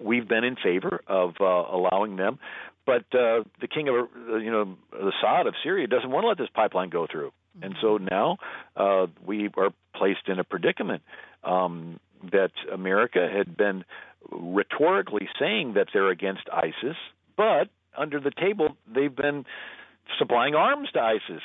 we've 0.00 0.28
been 0.28 0.44
in 0.44 0.56
favor 0.62 1.00
of 1.06 1.34
uh, 1.40 1.44
allowing 1.44 2.16
them. 2.16 2.38
But 2.86 3.06
uh, 3.14 3.44
the 3.62 3.68
king 3.72 3.88
of, 3.88 3.94
uh, 3.94 4.36
you 4.36 4.50
know, 4.50 4.76
Assad 4.92 5.46
of 5.46 5.54
Syria 5.62 5.86
doesn't 5.86 6.10
want 6.10 6.24
to 6.24 6.28
let 6.28 6.36
this 6.36 6.50
pipeline 6.54 6.90
go 6.90 7.06
through, 7.10 7.32
and 7.62 7.74
so 7.80 7.98
now 7.98 8.38
uh, 8.76 9.06
we 9.24 9.50
are 9.56 9.70
placed 9.94 10.28
in 10.28 10.38
a 10.38 10.44
predicament. 10.44 11.02
Um, 11.42 12.00
that 12.32 12.52
America 12.72 13.28
had 13.30 13.56
been 13.56 13.84
rhetorically 14.30 15.28
saying 15.38 15.74
that 15.74 15.88
they're 15.92 16.10
against 16.10 16.48
ISIS, 16.52 16.96
but 17.36 17.68
under 17.96 18.20
the 18.20 18.30
table 18.30 18.76
they've 18.92 19.14
been 19.14 19.44
supplying 20.18 20.54
arms 20.54 20.88
to 20.92 21.00
ISIS 21.00 21.42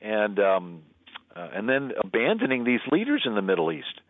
and 0.00 0.38
um, 0.38 0.82
uh, 1.34 1.48
and 1.54 1.68
then 1.68 1.92
abandoning 2.02 2.64
these 2.64 2.80
leaders 2.90 3.22
in 3.24 3.34
the 3.34 3.42
Middle 3.42 3.72
East. 3.72 4.00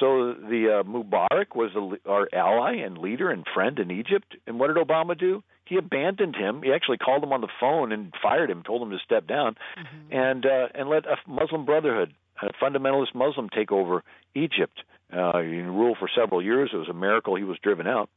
So 0.00 0.34
the 0.34 0.80
uh, 0.80 0.82
Mubarak 0.82 1.54
was 1.54 1.70
a, 1.76 2.08
our 2.08 2.28
ally 2.32 2.76
and 2.76 2.98
leader 2.98 3.30
and 3.30 3.44
friend 3.54 3.78
in 3.78 3.90
Egypt, 3.90 4.36
and 4.46 4.58
what 4.58 4.68
did 4.68 4.76
Obama 4.76 5.18
do? 5.18 5.42
He 5.66 5.76
abandoned 5.76 6.36
him. 6.36 6.62
He 6.62 6.72
actually 6.72 6.98
called 6.98 7.22
him 7.22 7.32
on 7.32 7.40
the 7.40 7.48
phone 7.58 7.92
and 7.92 8.12
fired 8.22 8.50
him, 8.50 8.62
told 8.62 8.82
him 8.82 8.90
to 8.90 8.98
step 9.04 9.26
down, 9.26 9.56
mm-hmm. 9.78 10.12
and 10.14 10.44
uh, 10.44 10.68
and 10.74 10.88
let 10.88 11.06
a 11.06 11.16
Muslim 11.26 11.64
Brotherhood, 11.64 12.14
a 12.42 12.52
fundamentalist 12.62 13.14
Muslim, 13.14 13.48
take 13.48 13.72
over 13.72 14.02
Egypt. 14.34 14.78
Uh, 15.12 15.40
he 15.40 15.60
ruled 15.60 15.98
for 15.98 16.08
several 16.14 16.42
years. 16.42 16.70
It 16.72 16.76
was 16.76 16.88
a 16.88 16.94
miracle 16.94 17.36
he 17.36 17.44
was 17.44 17.58
driven 17.62 17.86
out. 17.86 18.10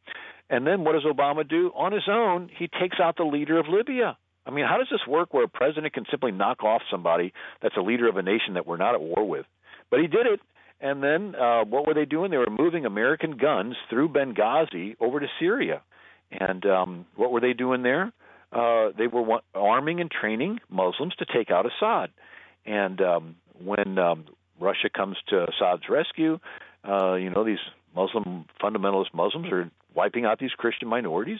And 0.49 0.65
then 0.65 0.83
what 0.83 0.93
does 0.93 1.03
Obama 1.03 1.47
do? 1.47 1.71
On 1.75 1.91
his 1.91 2.07
own, 2.09 2.49
he 2.57 2.67
takes 2.67 2.99
out 2.99 3.17
the 3.17 3.23
leader 3.23 3.59
of 3.59 3.67
Libya. 3.67 4.17
I 4.45 4.51
mean, 4.51 4.65
how 4.65 4.77
does 4.77 4.87
this 4.89 5.05
work 5.07 5.33
where 5.33 5.43
a 5.43 5.49
president 5.49 5.93
can 5.93 6.05
simply 6.09 6.31
knock 6.31 6.63
off 6.63 6.81
somebody 6.89 7.33
that's 7.61 7.75
a 7.75 7.81
leader 7.81 8.07
of 8.07 8.15
a 8.15 8.21
nation 8.21 8.53
that 8.53 8.65
we're 8.65 8.77
not 8.77 8.95
at 8.95 9.01
war 9.01 9.27
with? 9.27 9.45
But 9.91 9.99
he 9.99 10.07
did 10.07 10.25
it. 10.25 10.39
And 10.79 11.03
then 11.03 11.35
uh, 11.35 11.65
what 11.65 11.85
were 11.85 11.93
they 11.93 12.05
doing? 12.05 12.31
They 12.31 12.37
were 12.37 12.49
moving 12.49 12.85
American 12.85 13.35
guns 13.37 13.75
through 13.89 14.09
Benghazi 14.09 14.95
over 14.99 15.19
to 15.19 15.27
Syria. 15.39 15.81
And 16.31 16.65
um, 16.65 17.05
what 17.15 17.31
were 17.31 17.41
they 17.41 17.53
doing 17.53 17.83
there? 17.83 18.11
Uh, 18.51 18.89
they 18.97 19.07
were 19.07 19.39
arming 19.53 19.99
and 19.99 20.09
training 20.09 20.59
Muslims 20.69 21.15
to 21.15 21.25
take 21.25 21.51
out 21.51 21.65
Assad. 21.65 22.09
And 22.65 23.01
um, 23.01 23.35
when 23.63 23.97
um, 23.97 24.25
Russia 24.59 24.89
comes 24.93 25.17
to 25.29 25.43
Assad's 25.43 25.89
rescue, 25.89 26.39
uh, 26.87 27.15
you 27.15 27.29
know, 27.29 27.43
these 27.43 27.59
Muslim 27.95 28.45
fundamentalist 28.61 29.13
Muslims 29.13 29.47
are 29.51 29.69
wiping 29.93 30.25
out 30.25 30.39
these 30.39 30.51
Christian 30.51 30.87
minorities, 30.87 31.39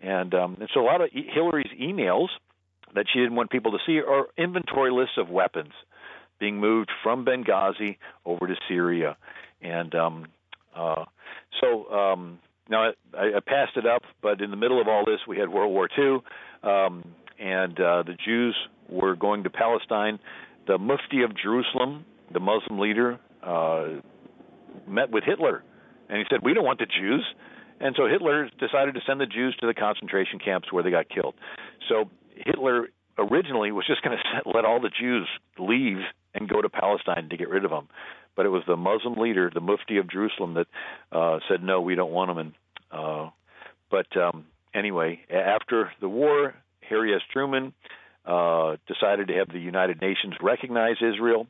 and 0.00 0.34
um, 0.34 0.58
and 0.60 0.68
so 0.72 0.80
a 0.80 0.86
lot 0.86 1.00
of 1.00 1.10
Hillary's 1.12 1.72
emails 1.80 2.28
that 2.94 3.06
she 3.12 3.18
didn't 3.18 3.34
want 3.34 3.50
people 3.50 3.72
to 3.72 3.78
see 3.86 3.98
are 4.00 4.26
inventory 4.36 4.92
lists 4.92 5.16
of 5.16 5.30
weapons 5.30 5.72
being 6.38 6.58
moved 6.58 6.90
from 7.02 7.24
Benghazi 7.24 7.96
over 8.26 8.46
to 8.46 8.54
Syria, 8.68 9.16
and 9.62 9.94
um, 9.94 10.26
uh, 10.76 11.06
so 11.60 11.90
um, 11.90 12.38
now 12.68 12.92
I, 13.14 13.36
I 13.36 13.40
passed 13.46 13.76
it 13.76 13.86
up, 13.86 14.02
but 14.22 14.40
in 14.40 14.50
the 14.50 14.56
middle 14.56 14.80
of 14.80 14.88
all 14.88 15.04
this, 15.04 15.20
we 15.28 15.38
had 15.38 15.48
World 15.48 15.72
War 15.72 15.88
II, 15.98 16.18
um, 16.62 17.04
and 17.38 17.78
uh, 17.78 18.02
the 18.02 18.16
Jews 18.24 18.56
were 18.88 19.16
going 19.16 19.44
to 19.44 19.50
Palestine. 19.50 20.18
The 20.66 20.78
Mufti 20.78 21.22
of 21.22 21.36
Jerusalem, 21.36 22.04
the 22.32 22.40
Muslim 22.40 22.78
leader, 22.78 23.18
uh, 23.42 24.00
met 24.88 25.10
with 25.10 25.24
Hitler, 25.24 25.62
and 26.08 26.18
he 26.18 26.24
said, 26.30 26.40
"We 26.42 26.54
don't 26.54 26.64
want 26.64 26.78
the 26.78 26.86
Jews." 26.86 27.24
And 27.80 27.94
so 27.96 28.06
Hitler 28.06 28.48
decided 28.58 28.94
to 28.94 29.00
send 29.06 29.20
the 29.20 29.26
Jews 29.26 29.56
to 29.60 29.66
the 29.66 29.74
concentration 29.74 30.38
camps 30.38 30.72
where 30.72 30.82
they 30.82 30.90
got 30.90 31.08
killed. 31.08 31.34
So 31.88 32.08
Hitler 32.36 32.88
originally 33.18 33.72
was 33.72 33.86
just 33.86 34.02
going 34.02 34.16
to 34.44 34.48
let 34.48 34.64
all 34.64 34.80
the 34.80 34.90
Jews 34.90 35.28
leave 35.58 35.98
and 36.34 36.48
go 36.48 36.60
to 36.62 36.68
Palestine 36.68 37.28
to 37.28 37.36
get 37.36 37.48
rid 37.48 37.64
of 37.64 37.70
them, 37.70 37.88
but 38.36 38.46
it 38.46 38.50
was 38.50 38.62
the 38.66 38.76
Muslim 38.76 39.14
leader, 39.14 39.50
the 39.52 39.60
Mufti 39.60 39.98
of 39.98 40.10
Jerusalem, 40.10 40.54
that 40.54 40.66
uh, 41.12 41.38
said, 41.48 41.62
"No, 41.62 41.80
we 41.80 41.94
don't 41.94 42.12
want 42.12 42.30
them." 42.30 42.38
And 42.38 42.52
uh, 42.90 43.30
but 43.90 44.16
um, 44.16 44.46
anyway, 44.74 45.20
after 45.30 45.92
the 46.00 46.08
war, 46.08 46.54
Harry 46.88 47.14
S. 47.14 47.22
Truman 47.32 47.72
uh, 48.26 48.76
decided 48.86 49.28
to 49.28 49.34
have 49.34 49.48
the 49.48 49.58
United 49.58 50.00
Nations 50.00 50.34
recognize 50.40 50.96
Israel 51.00 51.46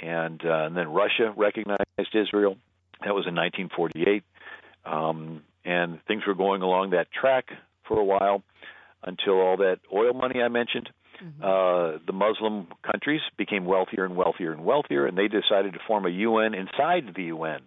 and, 0.00 0.40
uh, 0.44 0.66
and 0.66 0.76
then 0.76 0.88
Russia 0.88 1.32
recognized 1.36 1.84
Israel. 2.14 2.56
That 3.04 3.14
was 3.14 3.26
in 3.26 3.34
1948, 3.34 4.22
um, 4.84 5.42
and 5.64 5.98
things 6.06 6.22
were 6.26 6.34
going 6.34 6.62
along 6.62 6.90
that 6.90 7.10
track 7.12 7.46
for 7.84 7.98
a 7.98 8.04
while 8.04 8.42
until 9.02 9.40
all 9.40 9.56
that 9.58 9.78
oil 9.92 10.12
money 10.12 10.42
I 10.42 10.48
mentioned. 10.48 10.90
Mm-hmm. 11.22 11.42
Uh, 11.42 11.98
the 12.06 12.12
Muslim 12.12 12.66
countries 12.84 13.20
became 13.36 13.64
wealthier 13.64 14.04
and 14.04 14.16
wealthier 14.16 14.52
and 14.52 14.64
wealthier, 14.64 15.06
and 15.06 15.16
they 15.16 15.28
decided 15.28 15.74
to 15.74 15.78
form 15.86 16.06
a 16.06 16.10
UN 16.10 16.54
inside 16.54 17.04
the 17.14 17.24
UN. 17.24 17.60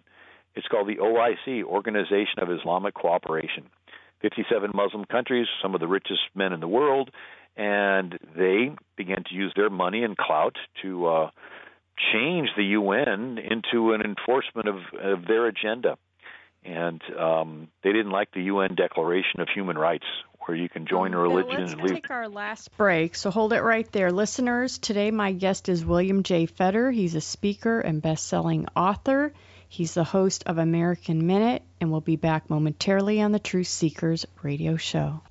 It's 0.54 0.66
called 0.68 0.88
the 0.88 0.96
OIC, 0.96 1.64
Organization 1.64 2.38
of 2.38 2.50
Islamic 2.50 2.94
Cooperation. 2.94 3.64
57 4.22 4.70
Muslim 4.74 5.04
countries, 5.04 5.46
some 5.60 5.74
of 5.74 5.80
the 5.80 5.86
richest 5.86 6.22
men 6.34 6.52
in 6.52 6.60
the 6.60 6.68
world, 6.68 7.10
and 7.56 8.18
they 8.36 8.70
began 8.96 9.24
to 9.28 9.34
use 9.34 9.52
their 9.54 9.70
money 9.70 10.02
and 10.02 10.16
clout 10.16 10.56
to 10.82 11.06
uh, 11.06 11.30
change 12.12 12.48
the 12.56 12.64
UN 12.64 13.38
into 13.38 13.92
an 13.92 14.00
enforcement 14.00 14.68
of, 14.68 14.76
of 15.00 15.26
their 15.26 15.46
agenda. 15.46 15.96
And 16.64 17.02
um, 17.18 17.68
they 17.82 17.92
didn't 17.92 18.10
like 18.10 18.30
the 18.32 18.44
UN 18.44 18.74
Declaration 18.74 19.40
of 19.40 19.48
Human 19.54 19.76
Rights, 19.76 20.06
where 20.46 20.56
you 20.56 20.68
can 20.68 20.86
join 20.86 21.14
um, 21.14 21.20
a 21.20 21.22
religion 21.22 21.60
let's 21.60 21.72
and 21.72 21.82
leave. 21.82 21.94
take 21.94 22.10
our 22.10 22.28
last 22.28 22.76
break, 22.76 23.14
so 23.14 23.30
hold 23.30 23.52
it 23.52 23.62
right 23.62 23.90
there. 23.92 24.12
Listeners, 24.12 24.78
today 24.78 25.10
my 25.10 25.32
guest 25.32 25.68
is 25.68 25.84
William 25.84 26.22
J. 26.22 26.46
Federer. 26.46 26.92
He's 26.92 27.14
a 27.14 27.20
speaker 27.20 27.80
and 27.80 28.02
best 28.02 28.26
selling 28.26 28.66
author. 28.76 29.32
He's 29.68 29.94
the 29.94 30.04
host 30.04 30.44
of 30.46 30.58
American 30.58 31.26
Minute 31.26 31.62
and 31.80 31.90
we'll 31.90 32.00
be 32.00 32.16
back 32.16 32.48
momentarily 32.48 33.20
on 33.20 33.32
the 33.32 33.38
Truth 33.38 33.66
Seekers 33.66 34.26
radio 34.42 34.76
show. 34.76 35.22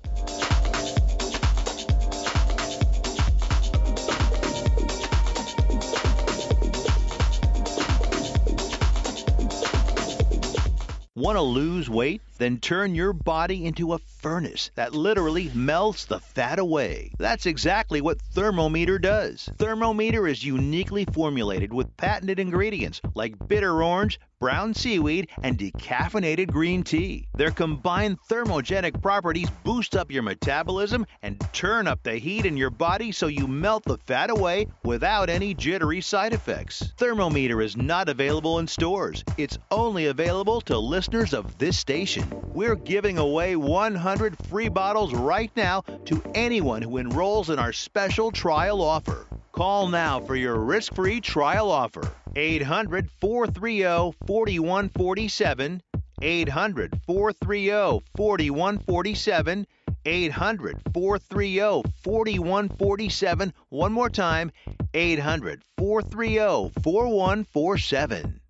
Want 11.16 11.36
to 11.36 11.42
lose 11.42 11.88
weight? 11.88 12.20
Then 12.38 12.58
turn 12.58 12.94
your 12.94 13.12
body 13.12 13.64
into 13.64 13.92
a 13.92 13.98
furnace 13.98 14.70
that 14.74 14.94
literally 14.94 15.50
melts 15.54 16.04
the 16.06 16.20
fat 16.20 16.58
away. 16.58 17.12
That's 17.18 17.46
exactly 17.46 18.00
what 18.00 18.20
Thermometer 18.20 18.98
does. 18.98 19.48
Thermometer 19.58 20.26
is 20.26 20.44
uniquely 20.44 21.04
formulated 21.04 21.72
with 21.72 21.96
patented 21.96 22.40
ingredients 22.40 23.00
like 23.14 23.48
bitter 23.48 23.82
orange, 23.82 24.18
brown 24.40 24.74
seaweed, 24.74 25.28
and 25.42 25.58
decaffeinated 25.58 26.50
green 26.50 26.82
tea. 26.82 27.26
Their 27.34 27.50
combined 27.50 28.18
thermogenic 28.28 29.00
properties 29.00 29.48
boost 29.62 29.96
up 29.96 30.10
your 30.10 30.22
metabolism 30.22 31.06
and 31.22 31.40
turn 31.52 31.86
up 31.86 32.02
the 32.02 32.16
heat 32.16 32.44
in 32.44 32.56
your 32.56 32.70
body 32.70 33.12
so 33.12 33.26
you 33.26 33.46
melt 33.46 33.84
the 33.84 33.96
fat 33.98 34.30
away 34.30 34.66
without 34.84 35.30
any 35.30 35.54
jittery 35.54 36.00
side 36.00 36.32
effects. 36.32 36.92
Thermometer 36.98 37.62
is 37.62 37.76
not 37.76 38.08
available 38.08 38.58
in 38.58 38.66
stores. 38.66 39.24
It's 39.38 39.58
only 39.70 40.06
available 40.06 40.60
to 40.62 40.78
listeners 40.78 41.32
of 41.32 41.56
this 41.58 41.78
station. 41.78 42.23
We're 42.54 42.76
giving 42.76 43.18
away 43.18 43.56
100 43.56 44.36
free 44.48 44.68
bottles 44.68 45.12
right 45.12 45.50
now 45.56 45.82
to 46.04 46.22
anyone 46.34 46.82
who 46.82 46.98
enrolls 46.98 47.50
in 47.50 47.58
our 47.58 47.72
special 47.72 48.30
trial 48.30 48.80
offer. 48.80 49.26
Call 49.52 49.88
now 49.88 50.20
for 50.20 50.36
your 50.36 50.56
risk 50.56 50.94
free 50.94 51.20
trial 51.20 51.70
offer. 51.70 52.12
800 52.36 53.10
430 53.20 54.16
4147. 54.26 55.82
800 56.22 57.00
430 57.06 58.04
4147. 58.16 59.66
800 60.06 60.82
430 60.92 61.82
4147. 62.02 63.54
One 63.68 63.92
more 63.92 64.10
time 64.10 64.52
800 64.92 65.62
430 65.76 66.70
4147. 66.82 68.40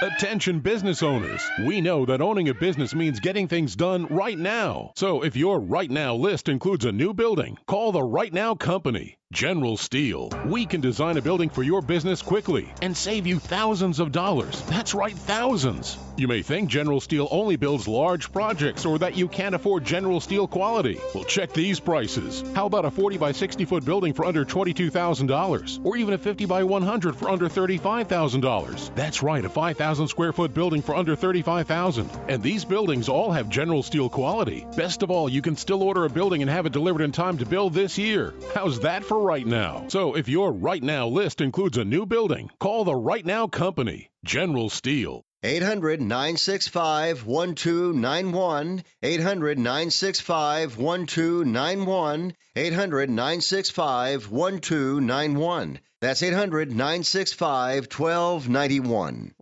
Attention 0.00 0.60
business 0.60 1.02
owners. 1.02 1.42
We 1.66 1.80
know 1.80 2.06
that 2.06 2.20
owning 2.20 2.48
a 2.50 2.54
business 2.54 2.94
means 2.94 3.18
getting 3.18 3.48
things 3.48 3.74
done 3.74 4.06
right 4.06 4.38
now. 4.38 4.92
So 4.94 5.24
if 5.24 5.34
your 5.34 5.58
right 5.58 5.90
now 5.90 6.14
list 6.14 6.48
includes 6.48 6.84
a 6.84 6.92
new 6.92 7.12
building, 7.12 7.58
call 7.66 7.90
the 7.90 8.04
Right 8.04 8.32
Now 8.32 8.54
Company. 8.54 9.18
General 9.32 9.76
Steel. 9.76 10.30
We 10.46 10.64
can 10.64 10.80
design 10.80 11.18
a 11.18 11.20
building 11.20 11.50
for 11.50 11.62
your 11.62 11.82
business 11.82 12.22
quickly 12.22 12.72
and 12.80 12.96
save 12.96 13.26
you 13.26 13.38
thousands 13.38 14.00
of 14.00 14.10
dollars. 14.10 14.62
That's 14.62 14.94
right, 14.94 15.12
thousands. 15.12 15.98
You 16.16 16.26
may 16.26 16.40
think 16.40 16.70
General 16.70 16.98
Steel 16.98 17.28
only 17.30 17.56
builds 17.56 17.86
large 17.86 18.32
projects 18.32 18.86
or 18.86 18.98
that 18.98 19.18
you 19.18 19.28
can't 19.28 19.54
afford 19.54 19.84
General 19.84 20.20
Steel 20.20 20.48
quality. 20.48 20.98
Well, 21.14 21.24
check 21.24 21.52
these 21.52 21.78
prices. 21.78 22.42
How 22.54 22.64
about 22.64 22.86
a 22.86 22.90
40 22.90 23.18
by 23.18 23.32
60 23.32 23.66
foot 23.66 23.84
building 23.84 24.14
for 24.14 24.24
under 24.24 24.46
$22,000? 24.46 25.84
Or 25.84 25.96
even 25.98 26.14
a 26.14 26.18
50 26.18 26.46
by 26.46 26.64
100 26.64 27.14
for 27.14 27.28
under 27.28 27.50
$35,000? 27.50 28.94
That's 28.94 29.22
right, 29.22 29.44
a 29.44 29.48
5,000 29.50 30.08
square 30.08 30.32
foot 30.32 30.54
building 30.54 30.80
for 30.80 30.96
under 30.96 31.14
35,000. 31.14 32.10
And 32.28 32.42
these 32.42 32.64
buildings 32.64 33.10
all 33.10 33.30
have 33.30 33.50
General 33.50 33.82
Steel 33.82 34.08
quality. 34.08 34.66
Best 34.74 35.02
of 35.02 35.10
all, 35.10 35.28
you 35.28 35.42
can 35.42 35.54
still 35.54 35.82
order 35.82 36.06
a 36.06 36.10
building 36.10 36.40
and 36.40 36.50
have 36.50 36.64
it 36.64 36.72
delivered 36.72 37.02
in 37.02 37.12
time 37.12 37.36
to 37.38 37.46
build 37.46 37.74
this 37.74 37.98
year. 37.98 38.32
How's 38.54 38.80
that 38.80 39.04
for 39.04 39.17
right 39.20 39.46
now. 39.46 39.86
So 39.88 40.16
if 40.16 40.28
your 40.28 40.52
right 40.52 40.82
now 40.82 41.08
list 41.08 41.40
includes 41.40 41.78
a 41.78 41.84
new 41.84 42.06
building, 42.06 42.50
call 42.58 42.84
the 42.84 42.94
Right 42.94 43.24
Now 43.24 43.46
Company, 43.46 44.10
General 44.24 44.70
Steel. 44.70 45.24
800 45.42 46.00
965 46.00 47.24
1291. 47.24 48.82
800 49.02 49.58
965 49.58 50.78
1291. 50.78 52.34
800 52.56 53.10
965 53.10 54.30
1291. 54.30 55.80
That's 56.00 56.22
800 56.22 56.70
965 56.70 57.86
1291. 57.92 59.34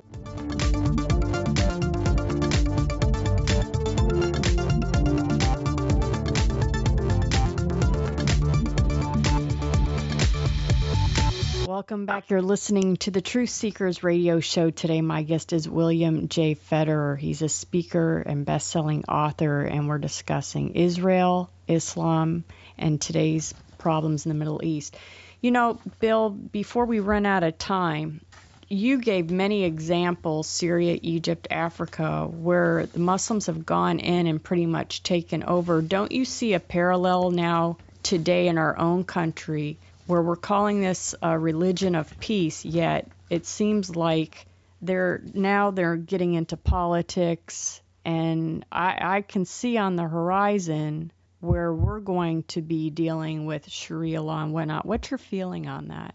Welcome 11.88 12.06
back. 12.06 12.30
You're 12.30 12.42
listening 12.42 12.96
to 12.96 13.12
the 13.12 13.20
Truth 13.20 13.50
Seekers 13.50 14.02
radio 14.02 14.40
show 14.40 14.70
today. 14.70 15.00
My 15.02 15.22
guest 15.22 15.52
is 15.52 15.68
William 15.68 16.26
J. 16.26 16.56
Federer. 16.56 17.16
He's 17.16 17.42
a 17.42 17.48
speaker 17.48 18.18
and 18.18 18.44
best-selling 18.44 19.04
author, 19.04 19.60
and 19.62 19.86
we're 19.86 19.98
discussing 19.98 20.74
Israel, 20.74 21.48
Islam, 21.68 22.42
and 22.76 23.00
today's 23.00 23.54
problems 23.78 24.26
in 24.26 24.30
the 24.30 24.34
Middle 24.34 24.64
East. 24.64 24.96
You 25.40 25.52
know, 25.52 25.78
Bill, 26.00 26.30
before 26.30 26.86
we 26.86 26.98
run 26.98 27.24
out 27.24 27.44
of 27.44 27.56
time, 27.56 28.20
you 28.68 29.00
gave 29.00 29.30
many 29.30 29.62
examples 29.62 30.48
Syria, 30.48 30.98
Egypt, 31.00 31.46
Africa, 31.52 32.26
where 32.26 32.86
the 32.86 32.98
Muslims 32.98 33.46
have 33.46 33.64
gone 33.64 34.00
in 34.00 34.26
and 34.26 34.42
pretty 34.42 34.66
much 34.66 35.04
taken 35.04 35.44
over. 35.44 35.82
Don't 35.82 36.10
you 36.10 36.24
see 36.24 36.54
a 36.54 36.58
parallel 36.58 37.30
now 37.30 37.76
today 38.02 38.48
in 38.48 38.58
our 38.58 38.76
own 38.76 39.04
country 39.04 39.78
where 40.06 40.22
we're 40.22 40.36
calling 40.36 40.80
this 40.80 41.14
a 41.22 41.38
religion 41.38 41.94
of 41.94 42.18
peace, 42.20 42.64
yet 42.64 43.08
it 43.30 43.46
seems 43.46 43.94
like 43.94 44.46
they're 44.82 45.22
now 45.34 45.70
they're 45.70 45.96
getting 45.96 46.34
into 46.34 46.56
politics, 46.56 47.80
and 48.04 48.64
I, 48.70 49.16
I 49.16 49.20
can 49.22 49.44
see 49.44 49.78
on 49.78 49.96
the 49.96 50.04
horizon 50.04 51.12
where 51.40 51.72
we're 51.72 52.00
going 52.00 52.44
to 52.44 52.62
be 52.62 52.90
dealing 52.90 53.46
with 53.46 53.68
Sharia 53.68 54.22
law 54.22 54.42
and 54.42 54.52
whatnot. 54.52 54.86
What's 54.86 55.10
your 55.10 55.18
feeling 55.18 55.68
on 55.68 55.88
that? 55.88 56.14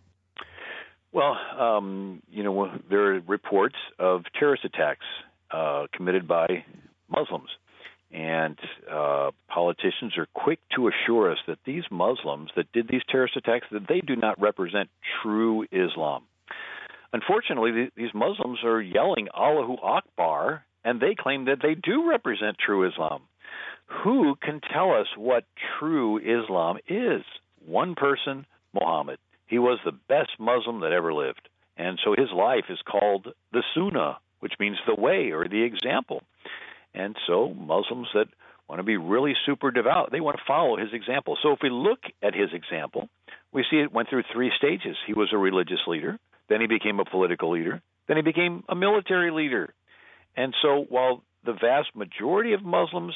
Well, 1.11 1.37
um, 1.59 2.21
you 2.29 2.43
know, 2.43 2.71
there 2.89 3.15
are 3.15 3.19
reports 3.19 3.75
of 3.99 4.23
terrorist 4.39 4.63
attacks 4.63 5.05
uh, 5.51 5.87
committed 5.93 6.27
by 6.27 6.63
Muslims 7.09 7.49
and 8.13 8.57
uh, 8.91 9.31
politicians 9.47 10.17
are 10.17 10.27
quick 10.33 10.59
to 10.75 10.89
assure 10.89 11.31
us 11.31 11.37
that 11.47 11.59
these 11.65 11.83
Muslims 11.89 12.51
that 12.55 12.71
did 12.71 12.87
these 12.87 13.01
terrorist 13.09 13.37
attacks 13.37 13.67
that 13.71 13.87
they 13.87 14.01
do 14.01 14.15
not 14.15 14.39
represent 14.41 14.89
true 15.21 15.65
Islam. 15.71 16.23
Unfortunately, 17.13 17.89
these 17.95 18.13
Muslims 18.13 18.59
are 18.63 18.81
yelling 18.81 19.27
Allahu 19.35 19.75
Akbar, 19.81 20.65
and 20.83 20.99
they 20.99 21.15
claim 21.17 21.45
that 21.45 21.59
they 21.61 21.75
do 21.75 22.09
represent 22.09 22.57
true 22.57 22.87
Islam. 22.87 23.23
Who 24.03 24.35
can 24.41 24.61
tell 24.73 24.93
us 24.93 25.07
what 25.17 25.43
true 25.79 26.17
Islam 26.17 26.77
is? 26.87 27.23
One 27.65 27.95
person, 27.95 28.45
Muhammad. 28.73 29.19
He 29.47 29.59
was 29.59 29.79
the 29.83 29.91
best 29.91 30.31
Muslim 30.39 30.79
that 30.81 30.93
ever 30.93 31.13
lived. 31.13 31.49
And 31.75 31.99
so 32.03 32.15
his 32.17 32.31
life 32.31 32.65
is 32.69 32.79
called 32.89 33.33
the 33.51 33.63
Sunnah, 33.73 34.17
which 34.39 34.53
means 34.59 34.77
the 34.87 34.95
way 34.95 35.31
or 35.31 35.47
the 35.47 35.63
example. 35.63 36.23
And 36.93 37.15
so 37.27 37.53
Muslims 37.53 38.07
that 38.13 38.27
want 38.67 38.79
to 38.79 38.83
be 38.83 38.97
really 38.97 39.33
super 39.45 39.71
devout, 39.71 40.11
they 40.11 40.21
want 40.21 40.37
to 40.37 40.43
follow 40.47 40.77
his 40.77 40.93
example. 40.93 41.37
So 41.41 41.51
if 41.51 41.59
we 41.61 41.69
look 41.69 41.99
at 42.23 42.33
his 42.33 42.49
example, 42.53 43.09
we 43.51 43.65
see 43.69 43.77
it 43.77 43.91
went 43.91 44.09
through 44.09 44.23
three 44.31 44.51
stages. 44.57 44.95
He 45.05 45.13
was 45.13 45.29
a 45.33 45.37
religious 45.37 45.81
leader, 45.87 46.17
then 46.49 46.61
he 46.61 46.67
became 46.67 46.99
a 46.99 47.05
political 47.05 47.51
leader, 47.51 47.81
then 48.07 48.17
he 48.17 48.23
became 48.23 48.63
a 48.69 48.75
military 48.75 49.31
leader. 49.31 49.73
And 50.35 50.53
so 50.61 50.85
while 50.87 51.23
the 51.45 51.53
vast 51.53 51.95
majority 51.95 52.53
of 52.53 52.63
Muslims 52.63 53.13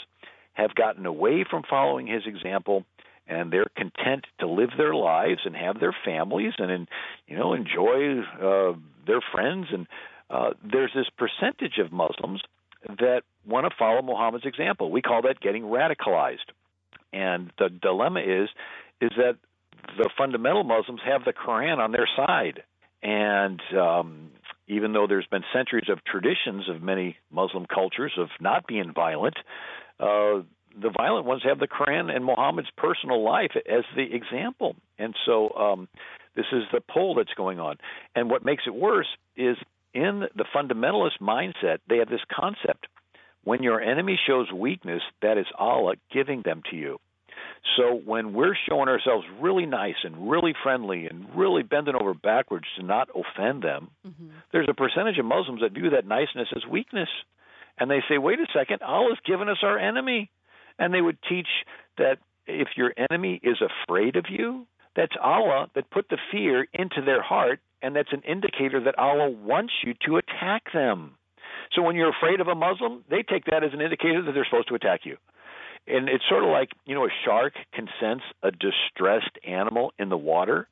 have 0.53 0.75
gotten 0.75 1.05
away 1.05 1.45
from 1.49 1.63
following 1.69 2.07
his 2.07 2.23
example 2.25 2.85
and 3.27 3.51
they're 3.51 3.65
content 3.75 4.25
to 4.39 4.47
live 4.47 4.69
their 4.77 4.93
lives 4.93 5.41
and 5.45 5.55
have 5.55 5.79
their 5.79 5.95
families 6.05 6.53
and 6.57 6.87
you 7.27 7.37
know 7.37 7.53
enjoy 7.53 8.19
uh, 8.41 8.73
their 9.07 9.21
friends 9.33 9.67
and 9.71 9.87
uh, 10.29 10.51
there's 10.63 10.91
this 10.95 11.07
percentage 11.17 11.77
of 11.77 11.91
Muslims 11.91 12.41
that 12.87 13.21
want 13.45 13.65
to 13.69 13.75
follow 13.77 14.01
Muhammad's 14.01 14.45
example. 14.45 14.91
We 14.91 15.01
call 15.01 15.23
that 15.23 15.39
getting 15.39 15.63
radicalized. 15.63 16.49
And 17.13 17.51
the 17.57 17.69
dilemma 17.69 18.19
is 18.21 18.49
is 19.01 19.11
that 19.17 19.37
the 19.97 20.09
fundamental 20.17 20.63
Muslims 20.63 21.01
have 21.05 21.23
the 21.25 21.33
Quran 21.33 21.77
on 21.77 21.91
their 21.91 22.07
side, 22.15 22.63
and 23.03 23.61
um, 23.77 24.31
even 24.67 24.93
though 24.93 25.05
there's 25.07 25.27
been 25.27 25.43
centuries 25.53 25.89
of 25.89 26.03
traditions 26.03 26.67
of 26.69 26.81
many 26.81 27.17
Muslim 27.31 27.65
cultures 27.65 28.13
of 28.17 28.29
not 28.39 28.65
being 28.67 28.93
violent, 28.93 29.35
uh, 29.99 30.41
the 30.81 30.89
violent 30.95 31.25
ones 31.25 31.43
have 31.45 31.59
the 31.59 31.67
Quran 31.67 32.13
and 32.13 32.25
Muhammad's 32.25 32.69
personal 32.77 33.23
life 33.23 33.51
as 33.55 33.83
the 33.95 34.13
example. 34.13 34.75
And 34.97 35.15
so 35.25 35.49
um, 35.51 35.87
this 36.35 36.45
is 36.51 36.63
the 36.73 36.81
pull 36.81 37.15
that's 37.15 37.33
going 37.35 37.59
on. 37.59 37.77
And 38.15 38.29
what 38.29 38.43
makes 38.43 38.63
it 38.67 38.73
worse 38.73 39.07
is 39.37 39.57
in 39.95 40.27
the 40.35 40.45
fundamentalist 40.53 41.19
mindset, 41.21 41.79
they 41.89 41.97
have 41.97 42.09
this 42.09 42.21
concept 42.31 42.87
when 43.45 43.63
your 43.63 43.79
enemy 43.79 44.19
shows 44.27 44.51
weakness, 44.51 45.01
that 45.21 45.37
is 45.37 45.45
Allah 45.57 45.93
giving 46.11 46.41
them 46.43 46.61
to 46.71 46.75
you. 46.75 46.99
So 47.77 47.93
when 47.93 48.33
we're 48.33 48.55
showing 48.67 48.89
ourselves 48.89 49.25
really 49.39 49.65
nice 49.65 49.95
and 50.03 50.29
really 50.29 50.53
friendly 50.63 51.05
and 51.05 51.27
really 51.35 51.63
bending 51.63 51.95
over 51.95 52.13
backwards 52.13 52.65
to 52.77 52.83
not 52.83 53.09
offend 53.09 53.63
them, 53.63 53.89
mm-hmm. 54.05 54.27
there's 54.51 54.67
a 54.69 54.73
percentage 54.73 55.17
of 55.19 55.25
Muslims 55.25 55.61
that 55.61 55.73
view 55.73 55.91
that 55.91 56.07
niceness 56.07 56.47
as 56.55 56.63
weakness. 56.69 57.09
And 57.77 57.89
they 57.89 58.01
say, 58.09 58.17
wait 58.17 58.39
a 58.39 58.47
second, 58.53 58.81
Allah's 58.81 59.19
given 59.25 59.49
us 59.49 59.57
our 59.61 59.77
enemy. 59.77 60.31
And 60.79 60.93
they 60.93 61.01
would 61.01 61.17
teach 61.29 61.47
that 61.97 62.17
if 62.47 62.69
your 62.75 62.93
enemy 63.09 63.39
is 63.43 63.57
afraid 63.61 64.15
of 64.15 64.25
you, 64.29 64.65
that's 64.95 65.15
Allah 65.21 65.69
that 65.75 65.91
put 65.91 66.09
the 66.09 66.17
fear 66.31 66.67
into 66.73 67.01
their 67.05 67.21
heart, 67.21 67.59
and 67.81 67.95
that's 67.95 68.13
an 68.13 68.21
indicator 68.27 68.79
that 68.83 68.97
Allah 68.97 69.29
wants 69.29 69.73
you 69.83 69.93
to 70.05 70.17
attack 70.17 70.73
them. 70.73 71.15
So 71.73 71.81
when 71.81 71.95
you're 71.95 72.09
afraid 72.09 72.39
of 72.41 72.47
a 72.47 72.55
Muslim, 72.55 73.03
they 73.09 73.23
take 73.23 73.45
that 73.45 73.63
as 73.63 73.73
an 73.73 73.81
indicator 73.81 74.21
that 74.23 74.31
they're 74.33 74.45
supposed 74.45 74.67
to 74.69 74.75
attack 74.75 75.01
you. 75.03 75.17
And 75.87 76.09
it's 76.09 76.23
sort 76.27 76.43
of 76.43 76.49
like, 76.49 76.69
you 76.85 76.95
know, 76.95 77.05
a 77.05 77.09
shark 77.25 77.53
can 77.73 77.87
sense 77.99 78.21
a 78.41 78.51
distressed 78.51 79.37
animal 79.45 79.93
in 79.99 80.09
the 80.09 80.17
water, 80.17 80.67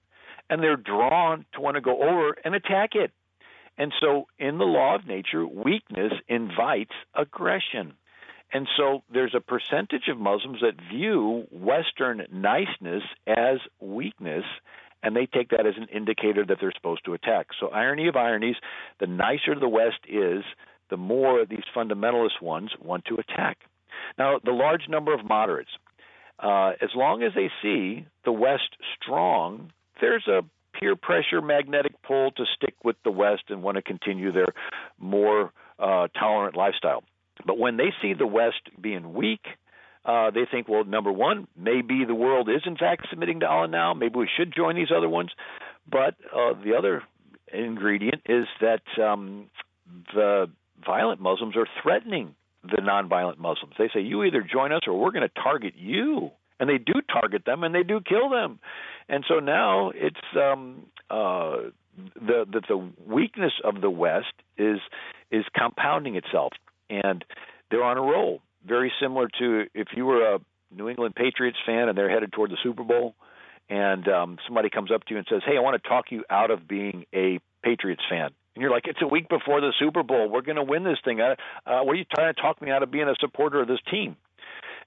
and 0.49 0.61
they're 0.61 0.75
drawn 0.75 1.45
to 1.53 1.61
want 1.61 1.75
to 1.75 1.81
go 1.81 2.01
over 2.01 2.35
and 2.43 2.55
attack 2.55 2.95
it. 2.95 3.11
And 3.77 3.91
so, 3.99 4.27
in 4.37 4.59
the 4.59 4.65
law 4.65 4.95
of 4.95 5.07
nature, 5.07 5.47
weakness 5.47 6.13
invites 6.27 6.93
aggression. 7.15 7.93
And 8.53 8.67
so 8.77 9.01
there's 9.11 9.33
a 9.33 9.39
percentage 9.39 10.07
of 10.09 10.19
Muslims 10.19 10.59
that 10.61 10.79
view 10.91 11.47
Western 11.51 12.27
niceness 12.31 13.01
as 13.25 13.57
weakness, 13.79 14.45
and 15.03 15.15
they 15.15 15.25
take 15.25 15.49
that 15.49 15.67
as 15.67 15.75
an 15.77 15.87
indicator 15.93 16.45
that 16.45 16.57
they're 16.59 16.73
supposed 16.73 17.05
to 17.05 17.13
attack. 17.13 17.47
So, 17.59 17.67
irony 17.67 18.07
of 18.07 18.15
ironies, 18.15 18.55
the 18.99 19.07
nicer 19.07 19.53
the 19.59 19.69
West 19.69 19.99
is, 20.07 20.43
the 20.89 20.97
more 20.97 21.45
these 21.45 21.63
fundamentalist 21.75 22.41
ones 22.41 22.71
want 22.81 23.05
to 23.05 23.15
attack. 23.15 23.57
Now, 24.17 24.39
the 24.43 24.51
large 24.51 24.87
number 24.89 25.13
of 25.13 25.25
moderates, 25.25 25.71
uh, 26.39 26.71
as 26.81 26.89
long 26.95 27.21
as 27.21 27.33
they 27.35 27.51
see 27.61 28.05
the 28.25 28.31
West 28.31 28.77
strong, 29.01 29.71
there's 30.01 30.27
a 30.27 30.43
peer 30.79 30.95
pressure 30.95 31.41
magnetic 31.41 32.01
pull 32.01 32.31
to 32.31 32.45
stick 32.55 32.75
with 32.83 32.95
the 33.03 33.11
West 33.11 33.43
and 33.49 33.61
want 33.61 33.75
to 33.75 33.81
continue 33.81 34.31
their 34.31 34.47
more 34.99 35.51
uh, 35.79 36.07
tolerant 36.19 36.55
lifestyle. 36.55 37.03
But 37.45 37.57
when 37.57 37.77
they 37.77 37.93
see 38.01 38.13
the 38.13 38.27
West 38.27 38.61
being 38.79 39.13
weak, 39.13 39.45
uh, 40.05 40.31
they 40.31 40.45
think, 40.49 40.67
well, 40.67 40.83
number 40.83 41.11
one, 41.11 41.47
maybe 41.57 42.03
the 42.05 42.15
world 42.15 42.49
is 42.49 42.61
in 42.65 42.75
fact 42.75 43.07
submitting 43.09 43.39
to 43.41 43.47
Allah 43.47 43.67
now. 43.67 43.93
Maybe 43.93 44.19
we 44.19 44.29
should 44.37 44.53
join 44.53 44.75
these 44.75 44.91
other 44.95 45.09
ones. 45.09 45.31
But 45.89 46.15
uh, 46.33 46.53
the 46.63 46.75
other 46.77 47.03
ingredient 47.53 48.21
is 48.27 48.45
that 48.61 48.81
um, 49.01 49.49
the 50.13 50.49
violent 50.85 51.21
Muslims 51.21 51.55
are 51.55 51.67
threatening 51.81 52.35
the 52.63 52.81
nonviolent 52.81 53.37
Muslims. 53.37 53.73
They 53.77 53.89
say, 53.93 54.01
you 54.01 54.23
either 54.23 54.41
join 54.41 54.71
us 54.71 54.81
or 54.87 54.99
we're 54.99 55.11
going 55.11 55.27
to 55.27 55.41
target 55.41 55.73
you. 55.77 56.31
And 56.59 56.69
they 56.69 56.77
do 56.77 56.93
target 57.11 57.43
them 57.45 57.63
and 57.63 57.75
they 57.75 57.83
do 57.83 57.99
kill 57.99 58.29
them. 58.29 58.59
And 59.09 59.25
so 59.27 59.39
now 59.39 59.91
it's 59.93 60.15
um, 60.37 60.85
uh, 61.09 61.57
the, 62.15 62.45
the 62.49 62.61
the 62.67 62.89
weakness 63.05 63.53
of 63.63 63.81
the 63.81 63.89
West 63.89 64.33
is 64.57 64.79
is 65.31 65.43
compounding 65.57 66.15
itself 66.15 66.53
and 66.89 67.25
they're 67.69 67.83
on 67.83 67.97
a 67.97 68.01
roll. 68.01 68.41
Very 68.65 68.91
similar 69.01 69.27
to 69.39 69.65
if 69.73 69.89
you 69.95 70.05
were 70.05 70.35
a 70.35 70.39
New 70.75 70.89
England 70.89 71.15
Patriots 71.15 71.57
fan 71.65 71.89
and 71.89 71.97
they're 71.97 72.09
headed 72.09 72.31
toward 72.31 72.51
the 72.51 72.57
Super 72.63 72.83
Bowl, 72.83 73.15
and 73.69 74.07
um, 74.07 74.37
somebody 74.45 74.69
comes 74.69 74.91
up 74.91 75.03
to 75.05 75.11
you 75.11 75.17
and 75.17 75.27
says, 75.29 75.41
"Hey, 75.45 75.57
I 75.57 75.61
want 75.61 75.81
to 75.81 75.87
talk 75.87 76.05
you 76.11 76.23
out 76.29 76.51
of 76.51 76.67
being 76.67 77.05
a 77.13 77.39
Patriots 77.63 78.03
fan." 78.09 78.31
And 78.55 78.61
you're 78.61 78.71
like, 78.71 78.87
"It's 78.87 79.01
a 79.01 79.07
week 79.07 79.29
before 79.29 79.61
the 79.61 79.73
Super 79.79 80.03
Bowl. 80.03 80.29
We're 80.29 80.41
going 80.41 80.57
to 80.57 80.63
win 80.63 80.83
this 80.83 80.99
thing. 81.03 81.21
Uh, 81.21 81.35
what 81.65 81.93
are 81.93 81.95
you 81.95 82.05
trying 82.13 82.33
to 82.33 82.41
talk 82.41 82.61
me 82.61 82.71
out 82.71 82.83
of 82.83 82.91
being 82.91 83.07
a 83.07 83.15
supporter 83.19 83.61
of 83.61 83.67
this 83.67 83.79
team?" 83.89 84.15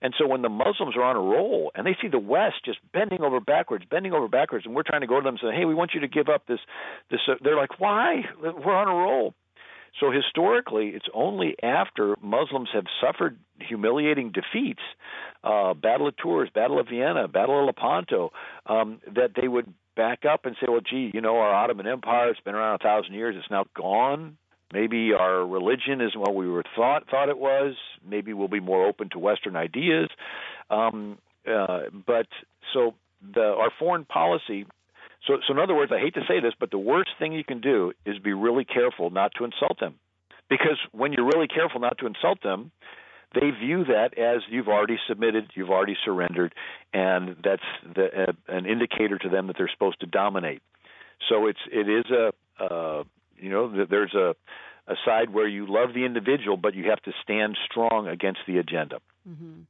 And 0.03 0.15
so 0.19 0.27
when 0.27 0.43
the 0.43 0.51
Muslims 0.51 0.95
are 0.97 1.03
on 1.03 1.17
a 1.17 1.21
roll 1.21 1.73
and 1.75 1.87
they 1.87 1.97
see 2.03 2.09
the 2.09 2.19
West 2.19 2.57
just 2.65 2.79
bending 2.93 3.23
over 3.23 3.41
backwards, 3.41 3.85
bending 3.91 4.13
over 4.13 4.29
backwards, 4.29 4.67
and 4.67 4.75
we're 4.75 4.83
trying 4.83 5.01
to 5.01 5.07
go 5.07 5.17
to 5.17 5.25
them 5.25 5.37
and 5.41 5.51
say, 5.51 5.57
"Hey, 5.57 5.65
we 5.65 5.75
want 5.75 5.95
you 5.95 6.01
to 6.01 6.09
give 6.09 6.29
up 6.29 6.47
this," 6.47 6.61
this, 7.11 7.21
uh, 7.29 7.35
they're 7.41 7.57
like, 7.57 7.81
"Why? 7.81 8.25
We're 8.41 8.77
on 8.77 8.89
a 8.89 8.95
roll." 8.95 9.35
So 10.01 10.11
historically, 10.11 10.89
it's 10.89 11.07
only 11.15 11.57
after 11.63 12.17
Muslims 12.21 12.69
have 12.75 12.85
suffered 13.01 13.39
humiliating 13.59 14.33
defeats, 14.33 14.83
uh, 15.43 15.75
Battle 15.75 16.09
of 16.09 16.17
Tours, 16.17 16.51
Battle 16.55 16.79
of 16.79 16.89
Vienna, 16.89 17.29
Battle 17.29 17.61
of 17.61 17.67
Lepanto, 17.67 18.31
um, 18.67 19.01
that 19.15 19.31
they 19.41 19.49
would 19.49 19.73
back 19.97 20.25
up 20.31 20.45
and 20.45 20.55
say, 20.61 20.67
well, 20.69 20.83
gee, 20.83 21.11
you 21.15 21.21
know, 21.23 21.39
our 21.39 21.55
Ottoman 21.55 21.87
Empire, 21.87 22.31
it's 22.31 22.41
been 22.41 22.55
around 22.55 22.75
a 22.75 22.85
thousand 22.85 23.15
years, 23.15 23.35
it's 23.39 23.51
now 23.51 23.65
gone. 23.75 24.37
Maybe 24.73 25.13
our 25.19 25.47
religion 25.47 26.01
isn't 26.01 26.19
what 26.19 26.35
we 26.35 26.49
were 26.49 26.65
thought 26.75 27.09
thought 27.09 27.29
it 27.29 27.39
was. 27.39 27.77
Maybe 28.07 28.33
we'll 28.33 28.49
be 28.49 28.61
more 28.61 28.87
open 28.87 29.09
to 29.11 29.19
Western 29.19 29.55
ideas. 29.57 30.09
Um, 30.71 31.19
uh, 31.49 31.83
but 32.05 32.27
so 32.75 32.95
the, 33.35 33.43
our 33.43 33.71
foreign 33.79 34.05
policy 34.05 34.67
so, 35.27 35.39
so 35.47 35.53
in 35.53 35.59
other 35.59 35.75
words, 35.75 35.93
I 35.93 35.99
hate 35.99 36.15
to 36.15 36.25
say 36.29 36.41
this, 36.41 36.55
but 36.59 36.71
the 36.71 36.79
worst 36.79 37.11
thing 37.19 37.33
you 37.33 37.45
can 37.45 37.61
do 37.61 37.93
is 38.05 38.19
be 38.19 38.33
really 38.33 38.65
careful 38.65 39.11
not 39.11 39.33
to 39.39 39.45
insult 39.45 39.81
them, 39.81 39.95
because 40.49 40.79
when 40.93 41.13
you're 41.13 41.27
really 41.27 41.49
careful 41.49 41.81
not 41.81 41.99
to 41.99 42.07
insult 42.07 42.43
them, 42.43 42.71
they 43.35 43.51
view 43.51 43.85
that 43.85 44.17
as 44.17 44.43
you've 44.49 44.69
already 44.69 44.99
submitted, 45.09 45.51
you've 45.55 45.71
already 45.71 45.97
surrendered, 46.05 46.55
and 46.93 47.37
that's 47.43 47.63
the, 47.95 48.29
uh, 48.29 48.33
an 48.49 48.67
indicator 48.67 49.19
to 49.19 49.29
them 49.29 49.49
that 49.49 49.57
they're 49.59 49.71
supposed 49.73 50.01
to 50.01 50.07
dominate. 50.07 50.63
So 51.29 51.47
it's 51.47 51.59
it 51.71 51.89
is 51.89 52.05
a 52.11 52.33
uh, 52.63 53.05
you 53.37 53.51
know 53.51 53.85
there's 53.87 54.15
a 54.15 54.37
a 54.87 54.95
side 55.05 55.31
where 55.31 55.49
you 55.49 55.67
love 55.69 55.95
the 55.95 56.05
individual, 56.05 56.57
but 56.57 56.75
you 56.75 56.91
have 56.91 57.03
to 57.03 57.13
stand 57.23 57.59
strong 57.69 58.07
against 58.07 58.41
the 58.47 58.59
agenda. 58.59 59.01
Mm-hmm. 59.29 59.63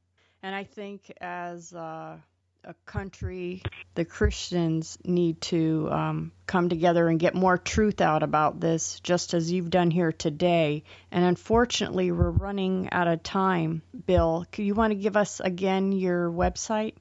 And 0.43 0.55
I 0.55 0.63
think 0.63 1.11
as 1.19 1.73
uh, 1.73 2.17
a 2.63 2.73
country, 2.85 3.61
the 3.95 4.05
Christians 4.05 4.97
need 5.03 5.41
to 5.41 5.89
um, 5.91 6.31
come 6.45 6.69
together 6.69 7.07
and 7.07 7.19
get 7.19 7.33
more 7.33 7.57
truth 7.57 8.01
out 8.01 8.23
about 8.23 8.59
this, 8.59 8.99
just 8.99 9.33
as 9.33 9.51
you've 9.51 9.69
done 9.69 9.91
here 9.91 10.11
today. 10.11 10.83
And 11.11 11.23
unfortunately, 11.23 12.11
we're 12.11 12.29
running 12.29 12.89
out 12.91 13.07
of 13.07 13.23
time. 13.23 13.81
Bill, 14.05 14.45
do 14.51 14.63
you 14.63 14.75
want 14.75 14.91
to 14.91 14.95
give 14.95 15.17
us 15.17 15.39
again 15.39 15.91
your 15.91 16.29
website? 16.29 16.93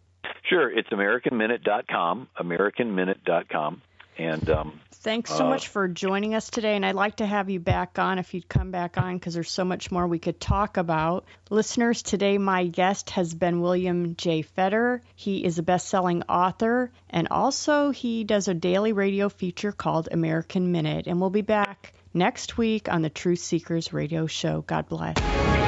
Sure, 0.48 0.70
it's 0.70 0.88
AmericanMinute.com. 0.90 2.28
AmericanMinute.com. 2.38 3.82
And 4.18 4.48
um, 4.48 4.80
thanks 4.92 5.30
so 5.30 5.46
uh, 5.46 5.50
much 5.50 5.68
for 5.68 5.88
joining 5.88 6.34
us 6.34 6.48
today. 6.48 6.74
And 6.74 6.84
I'd 6.84 6.94
like 6.94 7.16
to 7.16 7.26
have 7.26 7.50
you 7.50 7.60
back 7.60 7.98
on 7.98 8.18
if 8.18 8.34
you'd 8.34 8.48
come 8.48 8.70
back 8.70 8.98
on 8.98 9.16
because 9.16 9.34
there's 9.34 9.50
so 9.50 9.64
much 9.64 9.90
more 9.90 10.06
we 10.06 10.18
could 10.18 10.40
talk 10.40 10.76
about. 10.78 11.24
Listeners, 11.50 12.02
today 12.02 12.38
my 12.38 12.66
guest 12.66 13.10
has 13.10 13.34
been 13.34 13.60
William 13.60 14.16
J. 14.16 14.42
Federer. 14.42 15.00
He 15.14 15.44
is 15.44 15.58
a 15.58 15.62
best 15.62 15.88
selling 15.88 16.22
author 16.24 16.90
and 17.10 17.28
also 17.30 17.90
he 17.90 18.24
does 18.24 18.48
a 18.48 18.54
daily 18.54 18.92
radio 18.92 19.28
feature 19.28 19.72
called 19.72 20.08
American 20.10 20.72
Minute. 20.72 21.06
And 21.06 21.20
we'll 21.20 21.30
be 21.30 21.42
back 21.42 21.92
next 22.14 22.56
week 22.56 22.88
on 22.90 23.02
the 23.02 23.10
Truth 23.10 23.40
Seekers 23.40 23.92
radio 23.92 24.26
show. 24.26 24.62
God 24.62 24.88
bless. 24.88 25.65